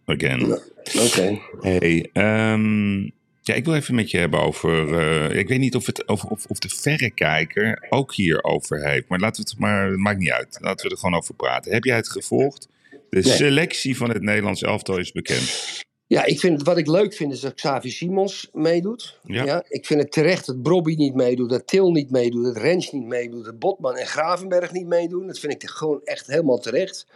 again. 0.06 0.58
Oké. 1.06 1.38
Hey, 1.60 2.08
ehm, 2.12 3.08
ja, 3.42 3.54
ik 3.54 3.64
wil 3.64 3.74
even 3.74 3.94
met 3.94 4.10
je 4.10 4.18
hebben 4.18 4.40
over. 4.40 4.98
eh, 4.98 5.38
ik 5.38 5.48
weet 5.48 5.58
niet 5.58 5.74
of, 5.76 5.86
het, 5.86 6.06
of, 6.06 6.24
of, 6.24 6.44
of 6.46 6.58
de 6.58 6.68
verrekijker 6.68 7.86
ook 7.90 8.14
hierover 8.14 8.88
heeft. 8.88 9.08
Maar 9.08 9.18
laten 9.18 9.42
we 9.44 9.50
het 9.50 9.58
maar. 9.58 9.86
Het 9.90 9.96
maakt 9.98 10.18
niet 10.18 10.30
uit. 10.30 10.58
Laten 10.60 10.86
we 10.86 10.92
er 10.92 10.98
gewoon 10.98 11.16
over 11.18 11.34
praten. 11.34 11.72
Heb 11.72 11.84
jij 11.84 11.96
het 11.96 12.08
gevolgd? 12.08 12.68
De 13.10 13.20
Nee. 13.20 13.22
selectie 13.32 13.96
van 13.96 14.08
het 14.10 14.22
Nederlands 14.22 14.62
elftal 14.62 14.98
is 14.98 15.12
bekend. 15.12 15.80
Ja, 16.06 16.24
ik 16.24 16.40
vind, 16.40 16.62
wat 16.62 16.78
ik 16.78 16.86
leuk 16.86 17.14
vind 17.14 17.32
is 17.32 17.40
dat 17.40 17.54
Xavi 17.54 17.90
Simons 17.90 18.48
meedoet. 18.52 19.18
Ja. 19.24 19.44
Ja. 19.44 19.64
ik 19.68 19.86
vind 19.86 20.00
het 20.00 20.12
terecht 20.12 20.46
dat 20.46 20.62
Brobby 20.62 20.94
niet 20.94 21.14
meedoet, 21.14 21.50
dat 21.50 21.66
Til 21.66 21.90
niet 21.90 22.10
meedoet, 22.10 22.44
dat 22.44 22.56
Rens 22.56 22.90
niet 22.92 23.06
meedoet, 23.06 23.44
dat 23.44 23.58
Botman 23.58 23.96
en 23.96 24.06
Gravenberg 24.06 24.72
niet 24.72 24.86
meedoen. 24.86 25.26
Dat 25.26 25.38
vind 25.38 25.52
ik 25.52 25.68
gewoon 25.68 26.00
echt 26.04 26.26
helemaal 26.26 26.58
terecht. 26.58 27.06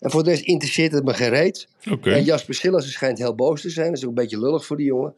En 0.00 0.10
voor 0.10 0.24
de 0.24 0.30
rest 0.30 0.42
interesseert 0.42 0.92
het 0.92 1.04
me 1.04 1.14
geen 1.14 1.28
reet. 1.28 1.68
Oké. 1.90 2.10
En 2.12 2.24
Jasper 2.24 2.54
Sillissen 2.54 2.92
schijnt 2.92 3.18
heel 3.18 3.34
boos 3.34 3.60
te 3.60 3.70
zijn. 3.70 3.86
Dat 3.88 3.96
is 3.96 4.02
ook 4.02 4.08
een 4.08 4.14
beetje 4.14 4.40
lullig 4.40 4.66
voor 4.66 4.76
die 4.76 4.86
jongen. 4.86 5.14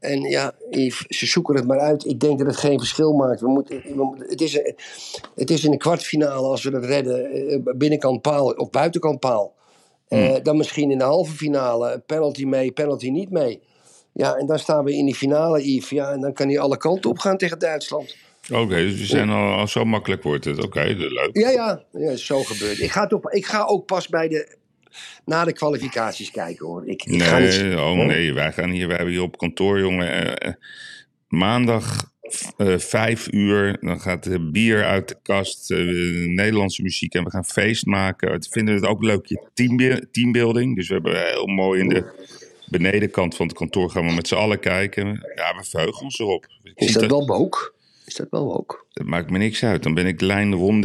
En 0.00 0.20
ja, 0.20 0.54
Yves, 0.70 1.06
ze 1.06 1.26
zoeken 1.26 1.54
het 1.54 1.66
maar 1.66 1.78
uit. 1.78 2.06
Ik 2.06 2.20
denk 2.20 2.38
dat 2.38 2.46
het 2.46 2.56
geen 2.56 2.78
verschil 2.78 3.12
maakt. 3.12 3.40
We 3.40 3.48
moeten, 3.48 3.82
we 3.84 4.24
het, 4.28 4.40
is 4.40 4.60
het 5.34 5.50
is 5.50 5.64
in 5.64 5.70
de 5.70 5.76
kwartfinale, 5.76 6.46
als 6.46 6.62
we 6.62 6.70
dat 6.70 6.84
redden, 6.84 7.30
eh, 7.30 7.58
binnenkant 7.76 8.22
paal 8.22 8.50
of 8.50 8.70
buitenkant 8.70 9.20
paal. 9.20 9.54
Eh, 10.08 10.34
dan 10.42 10.56
misschien 10.56 10.90
in 10.90 10.98
de 10.98 11.04
halve 11.04 11.32
finale, 11.32 12.02
penalty 12.06 12.44
mee, 12.44 12.72
penalty 12.72 13.10
niet 13.10 13.30
mee. 13.30 13.60
Ja, 14.12 14.34
en 14.34 14.46
dan 14.46 14.58
staan 14.58 14.84
we 14.84 14.96
in 14.96 15.04
die 15.04 15.14
finale, 15.14 15.74
Yves. 15.74 15.90
Ja, 15.90 16.10
en 16.10 16.20
dan 16.20 16.32
kan 16.32 16.48
hij 16.48 16.58
alle 16.58 16.76
kanten 16.76 17.10
op 17.10 17.18
gaan 17.18 17.36
tegen 17.36 17.58
Duitsland. 17.58 18.16
Oké, 18.52 18.74
dus 18.74 18.98
we 18.98 19.06
zijn 19.06 19.30
al, 19.30 19.52
al 19.52 19.68
zo 19.68 19.84
makkelijk 19.84 20.22
wordt 20.22 20.44
het. 20.44 20.64
Oké, 20.64 20.82
leuk. 20.82 21.30
Ja, 21.32 21.50
ja, 21.50 21.82
ja 21.92 22.16
zo 22.16 22.42
gebeurd. 22.42 22.80
Ik 22.80 22.90
ga, 22.90 23.08
ik 23.30 23.46
ga 23.46 23.64
ook 23.64 23.86
pas 23.86 24.08
bij 24.08 24.28
de, 24.28 24.56
na 25.24 25.44
de 25.44 25.52
kwalificaties 25.52 26.30
kijken 26.30 26.66
hoor. 26.66 26.88
Ik, 26.88 27.04
ik 27.04 27.22
ga 27.22 27.38
niet, 27.38 27.62
Nee, 27.62 27.80
oh 27.80 27.96
nee, 28.06 28.34
wij 28.34 28.52
gaan 28.52 28.70
hier, 28.70 28.86
wij 28.86 28.96
hebben 28.96 29.14
hier 29.14 29.22
op 29.22 29.38
kantoor, 29.38 29.78
jongen. 29.80 30.10
eh, 30.12 30.48
eh, 30.48 30.54
maandag 31.28 32.12
eh, 32.56 32.78
vijf 32.78 33.32
uur, 33.32 33.76
dan 33.80 34.00
gaat 34.00 34.22
de 34.24 34.50
bier 34.50 34.84
uit 34.84 35.08
de 35.08 35.16
kast, 35.22 35.70
Nederlandse 36.26 36.82
muziek 36.82 37.14
en 37.14 37.24
we 37.24 37.30
gaan 37.30 37.44
feest 37.44 37.86
maken. 37.86 38.30
We 38.32 38.46
vinden 38.50 38.74
het 38.74 38.86
ook 38.86 39.02
leuk, 39.02 39.26
je 39.26 39.48
teambe- 39.54 40.08
teambuilding. 40.10 40.76
Dus 40.76 40.88
we 40.88 40.94
hebben 40.94 41.26
heel 41.26 41.46
mooi 41.46 41.80
in 41.80 41.88
de 41.88 42.28
benedenkant 42.66 43.36
van 43.36 43.46
het 43.46 43.56
kantoor 43.56 43.90
gaan 43.90 44.06
we 44.06 44.12
met 44.12 44.28
z'n 44.28 44.34
allen 44.34 44.60
kijken. 44.60 45.06
Ja, 45.34 45.56
we 45.56 45.64
verheugen 45.64 46.02
ons 46.02 46.18
erop. 46.18 46.46
Is 46.74 46.92
dat 46.92 47.10
wel 47.10 47.26
woke? 47.26 47.72
Is 48.04 48.14
dat 48.14 48.26
wel 48.30 48.44
woke? 48.44 48.84
dat 48.92 49.06
maakt 49.06 49.30
me 49.30 49.38
niks 49.38 49.64
uit. 49.64 49.82
Dan 49.82 49.94
ben 49.94 50.06
ik 50.06 50.20
lijn 50.20 50.54
Ron 50.54 50.80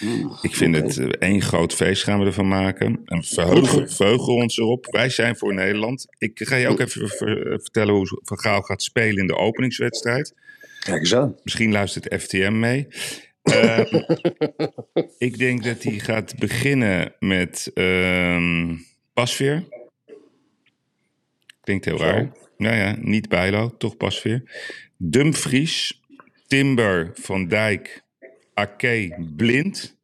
DeSantis. 0.00 0.42
Ik 0.42 0.56
vind 0.56 0.74
het 0.76 0.98
eh, 0.98 1.06
één 1.06 1.42
groot 1.42 1.74
feest 1.74 2.02
gaan 2.02 2.20
we 2.20 2.26
ervan 2.26 2.48
maken. 2.48 3.00
En 3.04 3.24
verheugen, 3.24 3.90
verheugen 3.90 4.32
ons 4.34 4.56
erop. 4.58 4.86
Wij 4.90 5.08
zijn 5.08 5.36
voor 5.36 5.54
Nederland. 5.54 6.06
Ik 6.18 6.40
ga 6.44 6.56
je 6.56 6.68
ook 6.68 6.80
even 6.80 7.08
ver- 7.08 7.46
eh, 7.52 7.58
vertellen 7.58 7.94
hoe 7.94 8.20
Van 8.24 8.38
Gaal 8.38 8.62
gaat 8.62 8.82
spelen 8.82 9.16
in 9.18 9.26
de 9.26 9.36
openingswedstrijd. 9.36 10.34
Kijk 10.80 11.00
eens 11.00 11.14
aan. 11.14 11.36
Misschien 11.42 11.72
luistert 11.72 12.22
FTM 12.22 12.58
mee. 12.58 12.86
Ehm, 13.46 14.00
ik 15.18 15.38
denk 15.38 15.64
dat 15.64 15.82
hij 15.82 15.98
gaat 15.98 16.38
beginnen 16.38 17.14
met 17.18 17.70
ehm 17.74 18.74
Pasveer. 19.14 19.64
Klinkt 21.60 21.84
heel 21.84 21.98
Zo. 21.98 22.04
raar. 22.04 22.32
Nou 22.56 22.76
ja, 22.76 22.96
niet 23.00 23.28
Bijlo, 23.28 23.76
toch 23.76 23.96
Pasveer. 23.96 24.42
Dumfries, 24.96 26.00
Timber, 26.46 27.10
Van 27.14 27.46
Dijk, 27.48 28.02
Ake, 28.56 29.16
Blind. 29.36 29.98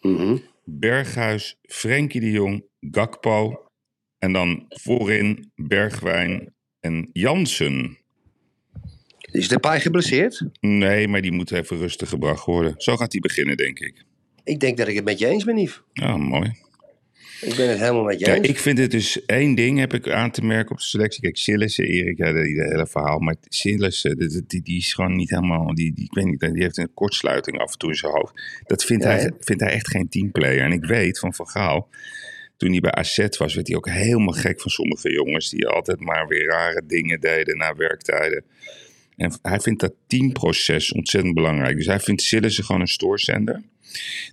Mhm. 0.00 0.36
Berghuis, 0.64 1.58
Frenkie 1.62 2.20
de 2.20 2.30
Jong, 2.30 2.64
Gakpo. 2.80 3.68
En 4.18 4.32
dan 4.32 4.64
voorin 4.68 5.52
Bergwijn 5.54 6.54
en 6.80 7.10
Jansen. 7.12 7.98
Is 9.30 9.48
de 9.48 9.58
paai 9.58 9.80
geblesseerd? 9.80 10.44
Nee, 10.60 11.08
maar 11.08 11.20
die 11.20 11.32
moet 11.32 11.50
even 11.50 11.76
rustig 11.76 12.08
gebracht 12.08 12.44
worden. 12.44 12.74
Zo 12.76 12.96
gaat 12.96 13.12
hij 13.12 13.20
beginnen, 13.20 13.56
denk 13.56 13.78
ik. 13.78 14.04
Ik 14.44 14.60
denk 14.60 14.76
dat 14.76 14.88
ik 14.88 14.94
het 14.94 15.04
met 15.04 15.18
je 15.18 15.26
eens 15.26 15.44
ben, 15.44 15.58
Yves. 15.58 15.82
Ja, 15.92 16.16
mooi. 16.16 16.52
Ik 17.40 17.56
ben 17.56 17.68
het 17.68 17.78
helemaal 17.78 18.02
met 18.02 18.18
je 18.18 18.26
Ja, 18.26 18.34
ik 18.34 18.58
vind 18.58 18.78
het 18.78 18.90
dus 18.90 19.24
één 19.24 19.54
ding 19.54 19.78
heb 19.78 19.94
ik 19.94 20.08
aan 20.08 20.30
te 20.30 20.44
merken 20.44 20.70
op 20.70 20.76
de 20.76 20.84
selectie. 20.84 21.22
Kijk, 21.22 21.36
Sillissen, 21.36 21.84
Erik, 21.84 22.18
ja, 22.18 22.32
dat 22.32 22.44
hele 22.44 22.86
verhaal. 22.86 23.18
Maar 23.18 23.36
Sillissen, 23.48 24.18
die, 24.18 24.44
die, 24.46 24.62
die 24.62 24.76
is 24.76 24.94
gewoon 24.94 25.16
niet 25.16 25.30
helemaal... 25.30 25.74
Die, 25.74 25.92
die, 25.94 26.04
ik 26.04 26.14
weet 26.14 26.24
niet, 26.24 26.40
die 26.40 26.62
heeft 26.62 26.76
een 26.76 26.94
kortsluiting 26.94 27.58
af 27.58 27.72
en 27.72 27.78
toe 27.78 27.90
in 27.90 27.96
zijn 27.96 28.12
hoofd. 28.12 28.62
Dat 28.66 28.84
vindt, 28.84 29.04
Ja, 29.04 29.10
hij, 29.10 29.30
vindt 29.40 29.62
hij 29.62 29.72
echt 29.72 29.88
geen 29.88 30.08
teamplayer. 30.08 30.64
En 30.64 30.72
ik 30.72 30.84
weet 30.84 31.18
van 31.18 31.34
Van 31.34 31.48
Gaal, 31.48 31.88
toen 32.56 32.70
hij 32.70 32.80
bij 32.80 32.92
AZ 32.92 33.26
was... 33.38 33.54
werd 33.54 33.66
hij 33.66 33.76
ook 33.76 33.88
helemaal 33.88 34.34
gek 34.34 34.60
van 34.60 34.70
sommige 34.70 35.12
jongens... 35.12 35.50
die 35.50 35.66
altijd 35.66 36.00
maar 36.00 36.26
weer 36.26 36.46
rare 36.46 36.82
dingen 36.86 37.20
deden 37.20 37.56
na 37.56 37.74
werktijden. 37.74 38.44
En 39.16 39.38
hij 39.42 39.60
vindt 39.60 39.80
dat 39.80 39.92
teamproces 40.06 40.92
ontzettend 40.92 41.34
belangrijk. 41.34 41.76
Dus 41.76 41.86
hij 41.86 42.00
vindt 42.00 42.22
Sillissen 42.22 42.64
gewoon 42.64 42.80
een 42.80 42.86
stoorzender. 42.86 43.62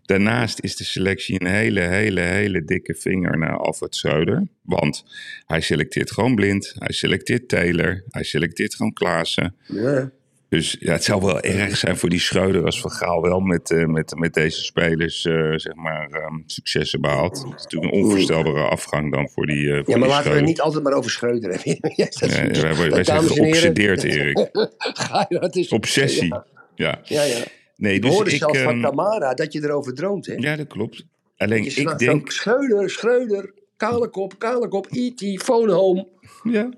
Daarnaast 0.05 0.60
is 0.60 0.75
de 0.75 0.84
selectie 0.84 1.41
een 1.41 1.48
hele, 1.48 1.82
hele, 1.82 2.22
hele 2.22 2.65
dikke 2.65 2.96
vinger 2.96 3.38
naar 3.38 3.58
Alfred 3.58 3.96
Schreuder. 3.96 4.48
Want 4.62 5.05
hij 5.46 5.62
selecteert 5.62 6.12
gewoon 6.12 6.36
blind. 6.36 6.74
Hij 6.77 6.93
selecteert 6.93 7.48
Taylor. 7.48 8.03
Hij 8.10 8.24
selecteert 8.24 8.75
gewoon 8.75 8.93
Klaassen. 8.93 9.55
Ja. 9.67 10.12
Dus 10.53 10.75
ja, 10.79 10.91
het 10.91 11.03
zou 11.03 11.22
wel 11.22 11.41
erg 11.41 11.77
zijn 11.77 11.98
voor 11.98 12.10
die 12.10 12.20
Schreuder 12.20 12.65
als 12.65 12.82
Van 12.82 12.91
Gaal 12.91 13.22
wel 13.22 13.39
met, 13.39 13.72
eh, 13.72 13.86
met, 13.86 14.15
met 14.17 14.34
deze 14.34 14.63
spelers 14.63 15.25
eh, 15.25 15.51
zeg 15.55 15.75
maar, 15.75 16.10
ehm, 16.12 16.34
successen 16.46 17.01
behaalt. 17.01 17.38
Het 17.38 17.46
is 17.55 17.63
natuurlijk 17.63 17.93
een 17.93 18.01
onvoorstelbare 18.01 18.62
afgang 18.62 19.13
dan 19.13 19.29
voor 19.29 19.46
die, 19.46 19.84
voor 19.84 19.93
ja, 19.93 19.98
maar 19.98 20.10
laten 20.10 20.32
we 20.32 20.38
het 20.38 20.46
niet 20.46 20.62
altijd 20.62 20.84
maar 20.84 20.93
over 20.93 21.12
Schreuder 21.12 21.51
hebben. 21.51 21.91
Ja, 21.96 22.08
Ja, 22.51 22.75
wij, 22.75 22.89
wij 22.89 23.03
zijn 23.03 23.24
geobsedeerd, 23.24 24.03
Erik. 24.03 24.50
Ga 24.77 25.25
je 25.29 25.39
dat 25.39 25.55
is 25.55 25.70
Obsessie. 25.70 26.36
Ja, 26.75 27.01
Ja. 27.03 27.24
ja. 27.24 27.43
Ja. 27.84 27.90
Nee, 27.90 28.00
dus 28.00 28.13
hoorde 28.13 28.32
ik... 28.32 28.38
zelfs 28.38 28.60
van 28.60 28.74
ehm, 28.74 28.82
Tamara 28.82 29.34
dat 29.34 29.54
je 29.54 29.63
erover 29.63 29.94
droomt. 29.94 30.25
Hè? 30.25 30.34
ja, 30.34 30.56
dat 30.56 30.68
klopt. 30.68 31.06
Alleen 31.38 31.66
ik 31.66 31.98
denk... 31.98 32.32
Schreuder, 32.32 32.90
Schreuder, 32.90 33.54
kale 33.78 34.10
kop, 34.10 34.40
kale 34.40 34.68
kop, 34.68 34.88
E.T., 34.92 35.44
phone 35.44 35.72
home. 35.72 36.08
Ja. 36.44 36.70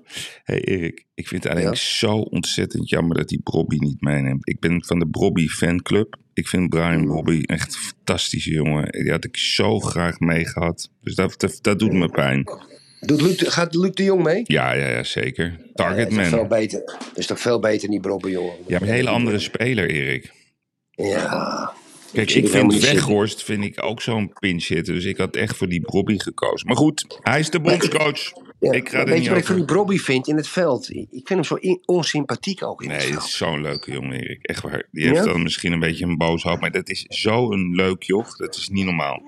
hey 0.44 0.60
Erik, 0.60 1.06
ik 1.14 1.28
vind 1.28 1.42
het 1.42 1.52
eigenlijk 1.52 1.82
zo 1.82 2.16
ontzettend 2.16 2.88
jammer 2.88 3.16
dat 3.16 3.28
die 3.28 3.40
Brobby 3.42 3.76
niet 3.78 4.00
meeneemt. 4.00 4.48
Ik 4.48 4.60
ben 4.60 4.84
van 4.84 4.98
de 4.98 5.08
Brobby 5.08 5.46
fanclub. 5.46 6.16
Ik 6.32 6.48
vind 6.48 6.68
Brian 6.68 7.04
Brobby 7.04 7.42
echt 7.42 7.74
een 7.74 7.80
fantastische 7.80 8.50
jongen. 8.50 8.92
Die 8.92 9.10
had 9.10 9.24
ik 9.24 9.36
zo 9.36 9.80
graag 9.80 10.18
meegehad. 10.18 10.90
Dus 11.00 11.14
dat, 11.14 11.34
dat, 11.36 11.58
dat 11.60 11.78
doet 11.78 11.92
me 11.92 12.08
pijn. 12.08 12.44
Doet 13.00 13.20
Luc, 13.20 13.42
gaat 13.46 13.74
Luc 13.74 13.90
de 13.94 14.04
Jong 14.04 14.22
mee? 14.22 14.42
Ja, 14.44 14.72
ja, 14.72 14.88
ja 14.88 15.02
zeker. 15.02 15.56
dat, 15.58 15.74
Target 15.74 16.10
is 16.10 16.16
toch 16.16 16.28
veel 16.28 16.46
beter, 16.46 16.96
is 17.14 17.26
toch 17.26 17.40
veel 17.40 17.60
beter 17.60 18.00
dan 18.00 18.18
die 18.18 18.30
jongen. 18.30 18.54
Ja, 18.66 18.78
maar 18.78 18.88
een 18.88 18.94
hele 18.94 19.08
andere 19.08 19.38
speler, 19.38 19.90
Erik. 19.90 20.32
Ja. 20.96 21.72
Kijk, 22.12 22.30
ik 22.30 22.48
vind. 22.48 22.78
Weghorst 22.80 23.42
vind 23.42 23.64
ik 23.64 23.82
ook 23.84 24.02
zo'n 24.02 24.32
pinch 24.38 24.66
hitter. 24.66 24.94
Dus 24.94 25.04
ik 25.04 25.16
had 25.16 25.36
echt 25.36 25.56
voor 25.56 25.68
die 25.68 25.80
Brobby 25.80 26.18
gekozen. 26.18 26.66
Maar 26.66 26.76
goed, 26.76 27.18
hij 27.22 27.38
is 27.40 27.50
de 27.50 27.60
bondscoach. 27.60 28.32
Ja. 28.60 28.72
Ik 28.72 28.88
ga 28.88 28.98
er 28.98 29.06
Weet 29.06 29.24
je 29.24 29.28
wat 29.30 29.38
ik 29.38 29.46
van 29.46 29.56
die 29.56 29.64
Bobby 29.64 29.98
vind 29.98 30.28
in 30.28 30.36
het 30.36 30.48
veld? 30.48 30.90
Ik 30.90 31.08
vind 31.10 31.28
hem 31.28 31.44
zo 31.44 31.58
onsympathiek 31.84 32.62
ook 32.64 32.82
in 32.82 32.88
Nee, 32.88 32.96
het 32.96 33.06
veld. 33.06 33.22
is 33.24 33.36
zo'n 33.36 33.62
leuke 33.62 33.92
jongen, 33.92 34.20
Erik. 34.20 34.42
Echt 34.42 34.62
waar. 34.62 34.88
Die 34.90 35.04
heeft 35.04 35.16
Ja? 35.16 35.24
dan 35.24 35.42
misschien 35.42 35.72
een 35.72 35.80
beetje 35.80 36.04
een 36.04 36.16
boos 36.16 36.42
hoofd, 36.42 36.60
maar 36.60 36.70
dat 36.72 36.88
is 36.88 37.04
zo'n 37.08 37.74
leuk 37.74 38.02
joch. 38.02 38.36
Dat 38.36 38.54
is 38.56 38.68
niet 38.68 38.84
normaal. 38.84 39.20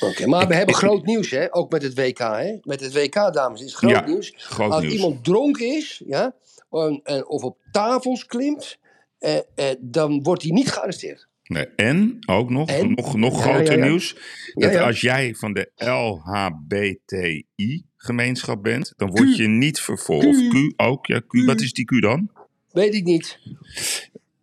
Oké, 0.00 0.26
maar 0.26 0.48
we 0.48 0.54
hebben 0.54 0.74
groot 0.74 1.04
nieuws, 1.06 1.30
hè? 1.30 1.54
Ook 1.54 1.70
met 1.70 1.82
het 1.82 1.94
WK, 1.94 2.18
hè? 2.18 2.56
Met 2.62 2.80
het 2.80 2.92
WK, 2.94 3.14
dames, 3.34 3.62
is 3.62 3.74
groot 3.74 3.90
Ja, 3.90 4.06
nieuws. 4.06 4.32
groot 4.36 4.70
Als 4.70 4.80
nieuws. 4.82 4.94
iemand 4.94 5.24
dronken 5.24 5.66
is, 5.66 6.02
ja, 6.06 6.34
en, 6.70 7.00
en- 7.04 7.28
of 7.28 7.42
op 7.42 7.56
tafels 7.72 8.26
klimt, 8.26 8.78
eh, 9.18 9.36
eh, 9.54 9.76
dan 9.80 10.22
wordt 10.22 10.42
hij 10.42 10.50
niet 10.50 10.70
gearresteerd. 10.70 11.28
Nee. 11.44 11.66
En 11.76 12.18
ook 12.26 12.50
nog, 12.50 12.68
En? 12.68 12.92
nog, 12.92 13.16
nog 13.16 13.40
groter 13.40 13.72
ja, 13.72 13.78
ja. 13.78 13.84
nieuws. 13.84 14.16
Dat 14.54 14.76
als 14.76 15.00
jij 15.00 15.34
van 15.34 15.52
de 15.52 15.70
LHBTI-gemeenschap 15.74 18.62
bent, 18.62 18.92
dan 18.96 19.10
word 19.10 19.36
je 19.36 19.48
niet 19.48 19.80
vervolgd. 19.80 20.48
Q. 20.48 20.50
Q 20.50 20.72
ook, 20.76 21.06
ja, 21.06 21.20
Q. 21.20 21.44
Wat 21.44 21.60
is 21.60 21.72
die 21.72 21.84
Q 21.84 22.00
dan? 22.00 22.30
Weet 22.70 22.94
ik 22.94 23.04
niet. 23.04 23.38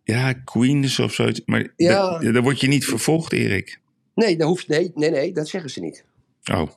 Ja, 0.04 0.32
Queens 0.32 0.98
of 0.98 1.14
zoiets. 1.14 1.40
Maar 1.44 1.72
dan 2.32 2.42
word 2.42 2.60
je 2.60 2.68
niet 2.68 2.84
vervolgd, 2.84 3.32
Erik. 3.32 3.80
Nee, 4.14 4.36
dat 4.36 4.48
hoeft, 4.48 4.68
nee, 4.68 4.90
nee, 4.94 5.10
nee, 5.10 5.32
dat 5.32 5.48
zeggen 5.48 5.70
ze 5.70 5.80
niet. 5.80 6.04
Oh, 6.52 6.68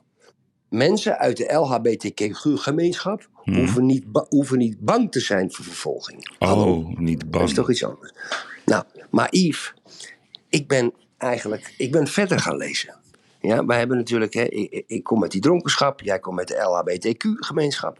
Mensen 0.68 1.18
uit 1.18 1.36
de 1.36 1.52
LHBTQ-gemeenschap 1.52 3.28
Hmm. 3.44 3.54
hoeven, 3.56 3.86
niet 3.86 4.04
hoeven 4.28 4.58
niet 4.58 4.78
bang 4.80 5.12
te 5.12 5.20
zijn 5.20 5.52
voor 5.52 5.64
vervolging. 5.64 6.34
Hallo. 6.38 6.72
oh 6.74 6.98
niet 6.98 7.20
Dat 7.20 7.30
bang. 7.30 7.44
is 7.48 7.54
toch 7.54 7.70
iets 7.70 7.84
anders. 7.84 8.12
Nou, 8.64 8.84
maar 9.10 9.28
Yves, 9.34 9.74
ik 10.48 10.68
ben 10.68 10.92
eigenlijk 11.18 11.74
ik 11.76 11.92
ben 11.92 12.06
verder 12.06 12.38
gaan 12.40 12.56
lezen. 12.56 12.94
Ja, 13.40 13.64
wij 13.66 13.78
hebben 13.78 13.96
natuurlijk, 13.96 14.34
hè, 14.34 14.42
ik, 14.42 14.84
ik- 14.86 15.04
kom 15.04 15.18
met 15.20 15.30
die 15.30 15.40
dronkenschap, 15.40 16.00
jij 16.00 16.18
komt 16.18 16.36
met 16.36 16.48
de 16.48 16.54
LHBTQ-gemeenschap. 16.62 17.98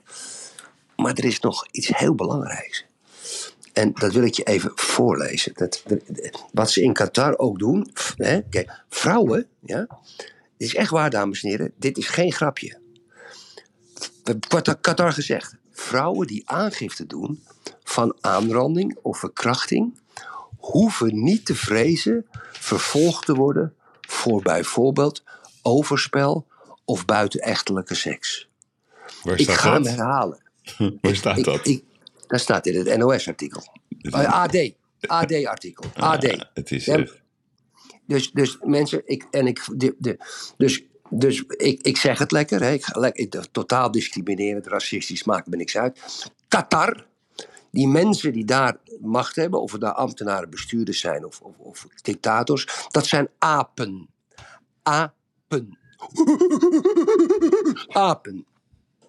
Maar 0.97 1.13
er 1.15 1.25
is 1.25 1.41
nog 1.41 1.67
iets 1.71 1.89
heel 1.97 2.15
belangrijks. 2.15 2.87
En 3.73 3.93
dat 3.95 4.13
wil 4.13 4.23
ik 4.25 4.35
je 4.35 4.43
even 4.43 4.71
voorlezen. 4.75 5.53
Dat, 5.55 5.83
wat 6.53 6.71
ze 6.71 6.83
in 6.83 6.93
Qatar 6.93 7.39
ook 7.39 7.59
doen. 7.59 7.91
Hè, 8.17 8.41
kijk, 8.43 8.83
vrouwen, 8.89 9.47
ja. 9.61 9.87
Dit 10.57 10.69
is 10.69 10.75
echt 10.75 10.91
waar, 10.91 11.11
dames 11.11 11.43
en 11.43 11.49
heren. 11.49 11.73
Dit 11.77 11.99
is 11.99 12.09
geen 12.09 12.33
grapje. 12.33 12.79
Wat 14.49 14.67
had 14.67 14.81
Qatar 14.81 15.13
gezegd? 15.13 15.55
Vrouwen 15.71 16.27
die 16.27 16.49
aangifte 16.49 17.07
doen 17.07 17.43
van 17.85 18.17
aanranding 18.21 18.99
of 19.03 19.19
verkrachting. 19.19 20.01
hoeven 20.57 21.23
niet 21.23 21.47
te 21.47 21.55
vrezen 21.55 22.27
vervolgd 22.53 23.27
te 23.27 23.35
worden 23.35 23.75
voor 24.01 24.43
bijvoorbeeld 24.43 25.23
overspel 25.63 26.47
of 26.85 27.05
buitenechtelijke 27.05 27.95
seks. 27.95 28.49
Waar 29.23 29.39
Ik 29.39 29.45
staat 29.45 29.57
ga 29.57 29.73
hem 29.73 29.87
herhalen. 29.87 30.43
Waar 31.01 31.17
staat 31.17 31.39
Ik, 31.39 31.45
dat? 31.45 31.67
ik, 31.67 31.85
dat 32.27 32.41
staat 32.41 32.67
in 32.67 32.87
het 32.87 32.99
NOS-artikel. 32.99 33.63
AD. 34.11 34.73
AD-artikel. 35.01 35.85
AD. 35.95 36.47
Het 36.55 36.71
is 36.71 36.89
echt... 36.89 37.25
Dus, 38.07 38.33
dus 38.33 38.59
mensen, 38.63 39.03
ik, 39.05 39.27
en 39.31 39.47
ik, 39.47 39.65
de, 39.77 40.17
dus, 40.57 40.85
dus 41.11 41.45
ik, 41.47 41.83
ik 41.83 41.97
zeg 41.97 42.19
het 42.19 42.33
lekker, 42.33 42.63
hè, 42.63 42.73
ik, 42.73 42.87
ik, 43.13 43.45
totaal 43.53 43.91
discriminerend, 43.91 44.67
racistisch, 44.67 45.25
maakt 45.25 45.47
me 45.47 45.57
niks 45.57 45.77
uit. 45.77 46.01
Qatar, 46.49 47.07
die 47.71 47.89
mensen 47.89 48.33
die 48.33 48.45
daar 48.45 48.77
macht 49.01 49.37
hebben, 49.37 49.61
of 49.61 49.73
het 49.73 49.81
daar 49.81 49.93
ambtenaren, 49.93 50.51
bestuurders 50.51 51.01
zijn 51.01 51.25
of, 51.25 51.41
of, 51.41 51.55
of 51.59 51.87
dictators, 52.03 52.87
dat 52.89 53.07
zijn 53.07 53.29
apen. 53.39 54.09
Apen. 54.83 55.79
Apen. 57.89 58.47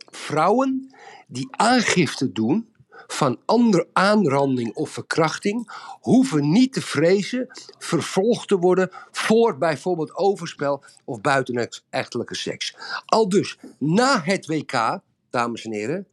Vrouwen 0.09 0.95
die 1.27 1.47
aangifte 1.51 2.31
doen 2.31 2.75
van 3.07 3.39
andere 3.45 3.87
aanranding 3.93 4.75
of 4.75 4.89
verkrachting, 4.89 5.71
hoeven 5.99 6.51
niet 6.51 6.73
te 6.73 6.81
vrezen 6.81 7.47
vervolgd 7.77 8.47
te 8.47 8.57
worden 8.57 8.91
voor 9.11 9.57
bijvoorbeeld 9.57 10.15
overspel 10.15 10.83
of 11.05 11.21
buitenechtelijke 11.21 12.35
seks. 12.35 12.75
Al 13.05 13.29
dus, 13.29 13.57
na 13.77 14.21
het 14.23 14.45
WK, 14.45 14.99
dames 15.29 15.65
en 15.65 15.71
heren, 15.71 16.07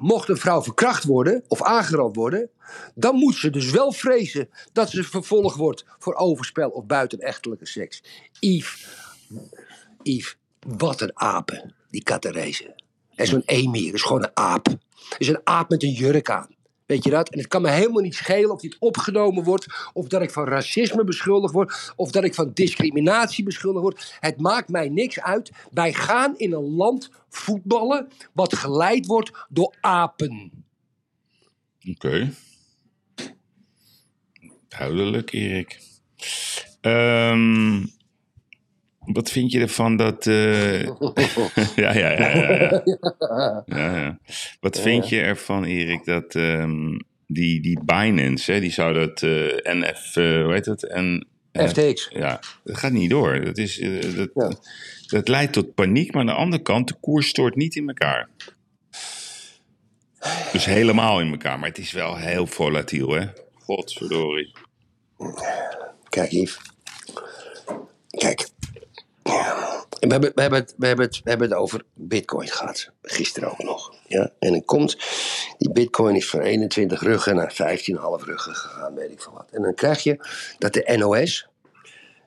mocht 0.00 0.28
een 0.28 0.36
vrouw 0.36 0.62
verkracht 0.62 1.04
worden 1.04 1.44
of 1.48 1.62
aangerand 1.62 2.16
worden, 2.16 2.50
dan 2.94 3.14
moet 3.14 3.34
ze 3.34 3.50
dus 3.50 3.70
wel 3.70 3.92
vrezen 3.92 4.48
dat 4.72 4.90
ze 4.90 5.04
vervolgd 5.04 5.56
wordt 5.56 5.84
voor 5.98 6.14
overspel 6.14 6.68
of 6.68 6.86
buitenechtelijke 6.86 7.66
seks. 7.66 8.02
Yves, 8.40 8.88
Yves, 10.02 10.36
wat 10.66 11.00
een 11.00 11.18
apen, 11.20 11.74
die 11.90 12.02
Qatarezen. 12.02 12.74
En 13.14 13.26
zo'n 13.26 13.42
emir 13.46 13.94
is 13.94 14.02
gewoon 14.02 14.22
een 14.22 14.36
aap. 14.36 14.66
Is 15.18 15.28
een 15.28 15.40
aap 15.44 15.70
met 15.70 15.82
een 15.82 15.92
jurk 15.92 16.30
aan. 16.30 16.56
Weet 16.86 17.04
je 17.04 17.10
dat? 17.10 17.28
En 17.28 17.38
het 17.38 17.48
kan 17.48 17.62
me 17.62 17.70
helemaal 17.70 18.02
niet 18.02 18.14
schelen 18.14 18.50
of 18.50 18.60
dit 18.60 18.76
opgenomen 18.78 19.44
wordt, 19.44 19.66
of 19.92 20.08
dat 20.08 20.22
ik 20.22 20.30
van 20.30 20.44
racisme 20.44 21.04
beschuldigd 21.04 21.52
word, 21.52 21.92
of 21.96 22.10
dat 22.10 22.24
ik 22.24 22.34
van 22.34 22.50
discriminatie 22.54 23.44
beschuldigd 23.44 23.82
word. 23.82 24.16
Het 24.20 24.40
maakt 24.40 24.68
mij 24.68 24.88
niks 24.88 25.20
uit. 25.20 25.50
Wij 25.70 25.92
gaan 25.92 26.38
in 26.38 26.52
een 26.52 26.74
land 26.74 27.10
voetballen 27.28 28.08
wat 28.32 28.56
geleid 28.56 29.06
wordt 29.06 29.30
door 29.48 29.74
apen. 29.80 30.64
Oké. 31.90 32.32
Duidelijk, 34.68 35.32
Erik. 35.32 35.80
Ehm, 36.80 37.84
wat 39.06 39.30
vind 39.30 39.52
je 39.52 39.60
ervan 39.60 39.96
dat... 39.96 40.26
eh, 40.26 40.82
ja, 40.84 40.92
ja, 41.76 41.92
ja, 41.92 42.36
ja, 42.36 42.52
ja. 42.52 42.82
ja, 43.66 43.96
ja. 43.96 44.18
Wat 44.60 44.80
vind 44.80 45.08
je 45.08 45.20
ervan, 45.20 45.64
Erik, 45.64 46.04
dat 46.04 46.34
ehm, 46.34 46.98
die, 47.26 47.60
die 47.60 47.80
Binance, 47.84 48.52
hè, 48.52 48.60
die 48.60 48.72
zou 48.72 48.94
dat 48.94 49.22
eh, 49.22 49.74
NF, 49.74 50.16
eh, 50.16 50.42
hoe 50.42 50.52
heet 50.52 50.66
het? 50.66 50.86
En, 50.86 51.26
FTX. 51.52 52.08
ja, 52.12 52.40
dat 52.64 52.76
gaat 52.76 52.92
niet 52.92 53.10
door. 53.10 53.44
Dat, 53.44 53.58
is, 53.58 53.84
dat, 54.14 54.60
dat 55.06 55.28
leidt 55.28 55.52
tot 55.52 55.74
paniek, 55.74 56.12
maar 56.12 56.20
aan 56.20 56.26
de 56.26 56.32
andere 56.32 56.62
kant, 56.62 56.88
de 56.88 56.94
koers 57.00 57.28
stort 57.28 57.56
niet 57.56 57.76
in 57.76 57.88
elkaar. 57.88 58.28
Dus 60.52 60.64
helemaal 60.64 61.20
in 61.20 61.30
elkaar, 61.30 61.58
maar 61.58 61.68
het 61.68 61.78
is 61.78 61.92
wel 61.92 62.16
heel 62.16 62.46
volatiel, 62.46 63.10
hè? 63.10 63.26
Godverdorie. 63.54 64.52
Kijk, 66.08 66.30
Yves. 66.30 66.58
Kijk. 68.10 68.48
We 70.00 70.06
hebben, 70.06 70.32
we, 70.34 70.40
hebben 70.40 70.58
het, 70.58 70.74
we, 70.76 70.86
hebben 70.86 71.04
het, 71.06 71.20
we 71.24 71.30
hebben 71.30 71.48
het 71.48 71.58
over 71.58 71.82
bitcoin 71.94 72.48
gehad. 72.48 72.90
Gisteren 73.02 73.50
ook 73.50 73.62
nog. 73.62 73.94
Ja? 74.06 74.30
En 74.38 74.50
dan 74.50 74.64
komt... 74.64 74.98
Die 75.58 75.72
bitcoin 75.72 76.16
is 76.16 76.28
van 76.30 76.40
21 76.40 77.02
ruggen 77.02 77.36
naar 77.36 77.52
15,5 77.52 77.56
ruggen 78.24 78.54
gegaan. 78.54 78.94
Weet 78.94 79.10
ik 79.10 79.22
veel 79.22 79.32
wat. 79.32 79.48
En 79.50 79.62
dan 79.62 79.74
krijg 79.74 80.02
je 80.02 80.18
dat 80.58 80.72
de 80.72 80.94
NOS... 80.96 81.48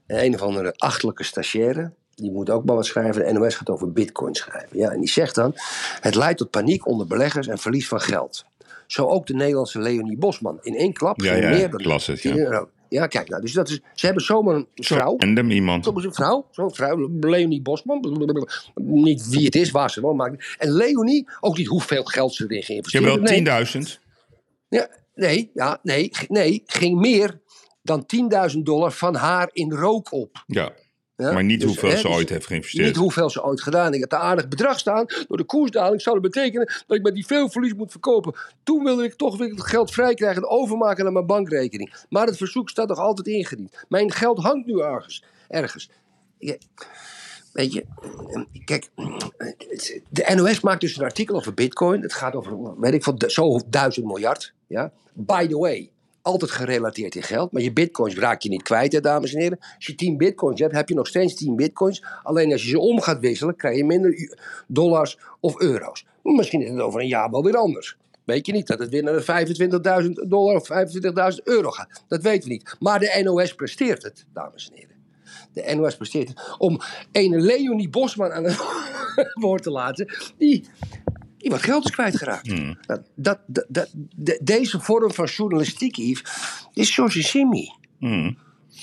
Een 0.08 0.34
of 0.34 0.42
andere 0.42 0.74
achtelijke 0.76 1.24
stagiaire... 1.24 1.92
Die 2.16 2.32
moet 2.32 2.50
ook 2.50 2.66
maar 2.66 2.76
wat 2.76 2.86
schrijven. 2.86 3.26
De 3.26 3.32
NOS 3.32 3.56
gaat 3.56 3.70
over 3.70 3.92
bitcoin 3.92 4.36
schrijven. 4.36 4.78
Ja, 4.78 4.92
en 4.92 5.00
die 5.00 5.10
zegt 5.10 5.36
dan... 5.36 5.54
Het 6.00 6.16
leidt 6.16 6.38
tot 6.38 6.50
paniek 6.50 6.88
onder 6.88 7.08
beleggers 7.08 7.48
en 7.48 7.58
verlies 7.58 7.88
van 7.88 8.02
geld. 8.02 8.46
Zo 8.88 9.06
ook 9.06 9.28
de 9.28 9.34
Nederlandse 9.34 9.80
Leonie 9.80 10.18
Bosman. 10.18 10.60
In 10.62 10.76
één 10.76 10.94
klap 10.94 11.22
Ja, 11.22 11.34
meer 11.34 11.70
dan 11.70 11.80
ik 11.80 11.86
las 11.86 12.08
het, 12.08 12.22
10 12.22 12.36
ja. 12.36 12.68
Ja, 12.90 13.08
kijk 13.08 13.30
nou. 13.30 13.42
Dus 13.42 13.54
dat 13.54 13.70
is, 13.70 13.80
ze 13.94 14.06
hebben 14.06 14.24
zomaar 14.24 14.56
een 14.56 14.68
vrouw. 14.76 15.16
Random 15.18 15.52
iemand. 15.52 15.86
Soms 15.86 16.06
een 16.06 16.14
vrouw, 16.14 16.48
zo'n 16.52 16.76
vrouw, 16.76 17.10
Leonie 17.20 17.62
Bosman. 17.62 18.28
Niet 18.76 19.30
wie 19.30 19.46
het 19.46 19.56
is, 19.56 19.72
waar 19.72 19.92
ze 19.92 20.02
woont. 20.02 20.18
maakt. 20.18 20.56
En 20.58 20.72
Leonie, 20.72 21.28
ook 21.40 21.58
niet 21.58 21.68
hoeveel 21.68 22.04
geld 22.04 22.34
ze 22.34 22.46
erin 22.48 22.64
geïnvesteerd 22.64 23.04
Jawel, 23.04 23.22
nee, 23.22 23.66
10.000. 23.86 24.00
ja, 24.70 24.90
nee, 25.16 25.52
ja, 25.54 25.80
nee, 25.84 26.12
nee, 26.28 26.64
ging 26.66 27.00
meer 27.00 27.40
dan 27.82 28.06
10.000 28.52 28.58
dollar 28.58 28.92
van 28.92 29.16
haar 29.16 29.50
in 29.54 29.72
rook 29.72 30.12
op. 30.12 30.44
Ja, 30.48 30.72
Ja? 31.20 31.32
maar 31.32 31.44
niet 31.44 31.60
Dus, 31.60 31.70
hoeveel 31.70 31.90
hè, 31.90 31.98
ze 31.98 32.08
dus 32.08 32.16
ooit 32.16 32.30
heeft 32.30 32.46
geïnvesteerd. 32.46 32.88
Niet 32.88 32.96
hoeveel 32.96 33.30
ze 33.30 33.44
ooit 33.44 33.62
gedaan. 33.62 33.94
Ik 33.94 34.02
had 34.02 34.12
een 34.14 34.28
aardig 34.28 34.48
bedrag 34.48 34.80
staan. 34.80 35.06
Door 35.28 35.38
de 35.38 35.44
koersdaling 35.44 36.02
zou 36.02 36.22
dat 36.22 36.32
betekenen 36.32 36.72
dat 36.88 36.98
ik 36.98 37.04
met 37.04 37.14
die 37.14 37.26
veel 37.26 37.50
verlies 37.50 37.74
moet 37.74 37.92
verkopen. 37.92 38.34
Toen 38.64 38.84
wilde 38.84 39.04
ik 39.04 39.14
toch 39.14 39.38
weer 39.38 39.50
het 39.50 39.64
geld 39.64 39.92
vrij 39.92 40.14
krijgen 40.14 40.42
en 40.42 40.50
overmaken 40.50 41.04
naar 41.04 41.14
mijn 41.14 41.26
bankrekening. 41.26 41.94
Maar 42.10 42.26
het 42.26 42.38
verzoek 42.38 42.70
staat 42.70 42.88
nog 42.88 42.98
altijd 42.98 43.28
ingediend. 43.28 43.86
Mijn 43.88 44.12
geld 44.12 44.40
hangt 44.40 44.66
nu 44.66 44.80
ergens. 44.80 45.24
ergens. 45.48 45.90
Ja, 46.38 46.56
Weet 47.54 47.74
je, 47.74 47.86
kijk, 48.66 48.90
de 50.10 50.34
NOS 50.36 50.60
maakt 50.60 50.82
dus 50.82 50.98
een 50.98 51.04
artikel 51.04 51.36
over 51.36 51.54
bitcoin. 51.54 52.02
Het 52.02 52.14
gaat 52.14 52.36
over, 52.36 52.80
weet 52.80 52.94
ik 52.94 53.04
veel, 53.04 53.16
zo 53.28 53.60
duizend 53.68 54.06
miljard. 54.06 54.54
Ja? 54.68 54.92
By 55.14 55.48
the 55.48 55.58
way, 55.58 55.92
altijd 56.22 56.52
gerelateerd 56.52 57.16
in 57.16 57.24
geld. 57.24 57.52
Maar 57.52 57.62
je 57.62 57.74
bitcoins 57.74 58.16
raak 58.16 58.42
je 58.42 58.50
niet 58.50 58.64
kwijt, 58.64 58.94
hè, 58.94 59.00
dames 59.00 59.34
en 59.34 59.42
heren. 59.42 59.58
Als 59.76 59.86
je 59.86 59.96
10 59.96 60.18
bitcoins 60.18 60.60
hebt, 60.60 60.74
heb 60.74 60.90
je 60.90 60.96
nog 60.96 61.08
steeds 61.08 61.36
10 61.36 61.56
bitcoins. 61.56 62.04
Alleen 62.24 62.52
als 62.52 62.64
je 62.64 62.70
ze 62.70 62.80
om 62.80 63.02
gaat 63.02 63.20
wisselen, 63.20 63.56
krijg 63.56 63.78
je 63.78 63.86
minder 63.86 64.38
dollars 64.68 65.18
of 65.40 65.60
euro's. 65.60 66.06
Misschien 66.24 66.62
is 66.62 66.70
het 66.70 66.80
over 66.80 67.02
een 67.02 67.08
jaar 67.08 67.30
wel 67.30 67.44
weer 67.44 67.58
anders. 67.58 67.98
Weet 68.24 68.46
je 68.46 68.52
niet 68.52 68.68
dat 68.68 68.80
het 68.80 68.90
weer 68.90 69.04
naar 69.04 69.26
de 69.26 70.04
25.000 70.04 70.28
dollar 70.28 70.56
of 70.56 70.70
25.000 71.36 71.44
euro 71.44 71.70
gaat. 71.70 72.04
Dat 72.08 72.22
weten 72.22 72.48
we 72.48 72.54
niet. 72.54 72.76
Maar 72.80 73.00
de 73.00 73.22
NOS 73.24 73.56
presteert 73.56 74.04
het, 74.04 74.26
dames 74.34 74.70
en 74.70 74.78
heren. 74.78 74.96
De 75.54 75.76
NOS 75.76 75.96
presteert 75.96 76.28
het 76.28 76.56
om 76.58 76.80
ene 77.12 77.40
Leonie 77.40 77.90
Bosman 77.90 78.32
aan 78.32 78.44
het, 78.44 78.58
woord 79.44 79.64
te 79.64 79.72
laten, 79.72 80.14
die, 80.38 80.66
wat 81.50 81.62
geld 81.64 81.86
is 81.86 81.92
kwijtgeraakt. 81.92 82.48
Hmm. 82.48 82.78
Dat, 82.86 83.02
dat, 83.16 83.40
dat, 83.48 83.66
dat- 83.68 83.92
de- 84.16 84.40
deze 84.44 84.80
vorm 84.80 85.14
van 85.14 85.26
journalistiek, 85.26 85.96
Yves, 85.96 86.24
is 86.74 87.30
Simi. 87.30 87.72
Hmm. 88.00 88.38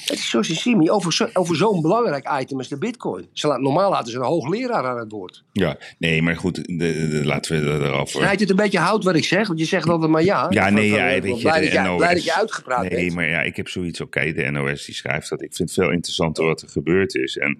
Het 0.04 0.18
is 0.48 0.60
Simi 0.60 0.90
over, 0.90 1.12
zo- 1.12 1.28
over 1.32 1.56
zo'n 1.56 1.82
belangrijk 1.82 2.38
item 2.40 2.58
als 2.58 2.68
de 2.68 2.78
bitcoin. 2.78 3.28
Ze 3.32 3.46
laat, 3.46 3.60
normaal 3.60 3.90
laten 3.90 4.12
ze 4.12 4.18
een 4.18 4.24
hoogleraar 4.24 4.84
aan 4.86 4.98
het 4.98 5.12
woord. 5.12 5.44
Ja, 5.52 5.76
nee, 5.98 6.22
maar 6.22 6.36
goed, 6.36 6.54
de, 6.54 6.76
de- 6.76 7.20
laten 7.24 7.64
we 7.64 7.84
erover. 7.84 8.08
Snijdt 8.20 8.40
het 8.40 8.50
een 8.50 8.56
beetje 8.56 8.78
hout 8.78 9.04
wat 9.04 9.14
ik 9.14 9.24
zeg? 9.24 9.46
Want 9.46 9.58
je 9.58 9.64
zegt 9.64 9.88
altijd 9.88 10.10
maar 10.10 10.24
ja. 10.24 10.46
Ja, 10.50 10.70
nee, 10.70 10.88
ja, 10.90 11.20
weet 11.20 11.36
je, 11.36 11.42
blij, 11.42 11.60
de 11.60 11.64
dat 11.66 11.72
je, 11.74 11.80
NOS. 11.80 11.96
blij 11.96 12.14
dat 12.14 12.24
je 12.24 12.34
uitgepraat 12.34 12.80
Nee, 12.88 12.90
bent. 13.04 13.14
maar 13.14 13.28
ja, 13.28 13.42
ik 13.42 13.56
heb 13.56 13.68
zoiets, 13.68 14.00
oké, 14.00 14.32
de 14.32 14.50
NOS 14.50 14.84
die 14.84 14.94
schrijft 14.94 15.28
dat. 15.28 15.42
Ik 15.42 15.54
vind 15.54 15.70
het 15.70 15.78
veel 15.78 15.92
interessanter 15.92 16.44
wat 16.44 16.62
er 16.62 16.68
gebeurd 16.68 17.14
is. 17.14 17.36
En 17.36 17.58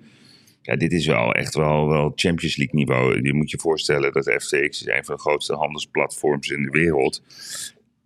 ja, 0.66 0.76
dit 0.76 0.92
is 0.92 1.07
wel 1.07 1.35
echt 1.35 1.55
wel, 1.55 1.88
wel 1.88 2.12
Champions 2.14 2.57
League 2.57 2.74
niveau. 2.74 3.22
Je 3.22 3.35
moet 3.35 3.50
je 3.50 3.59
voorstellen 3.59 4.12
dat 4.12 4.33
FTX 4.38 4.81
is 4.81 4.87
een 4.87 5.05
van 5.05 5.14
de 5.14 5.20
grootste 5.20 5.55
handelsplatforms 5.55 6.48
in 6.48 6.62
de 6.62 6.70
wereld. 6.70 7.22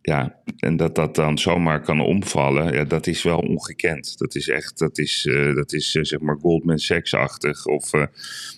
Ja, 0.03 0.41
en 0.57 0.77
dat 0.77 0.95
dat 0.95 1.15
dan 1.15 1.39
zomaar 1.39 1.81
kan 1.81 2.01
omvallen, 2.01 2.73
ja, 2.73 2.85
dat 2.85 3.07
is 3.07 3.23
wel 3.23 3.39
ongekend. 3.39 4.19
Dat 4.19 4.35
is 4.35 4.49
echt, 4.49 4.79
dat 4.79 4.99
is, 4.99 5.27
eh, 5.27 5.55
dat 5.55 5.73
is 5.73 5.95
eh, 5.95 6.03
zeg 6.03 6.21
maar 6.21 6.37
Goldman 6.41 6.79
Sachs-achtig. 6.79 7.67
Of 7.67 7.93
eh, 7.93 8.07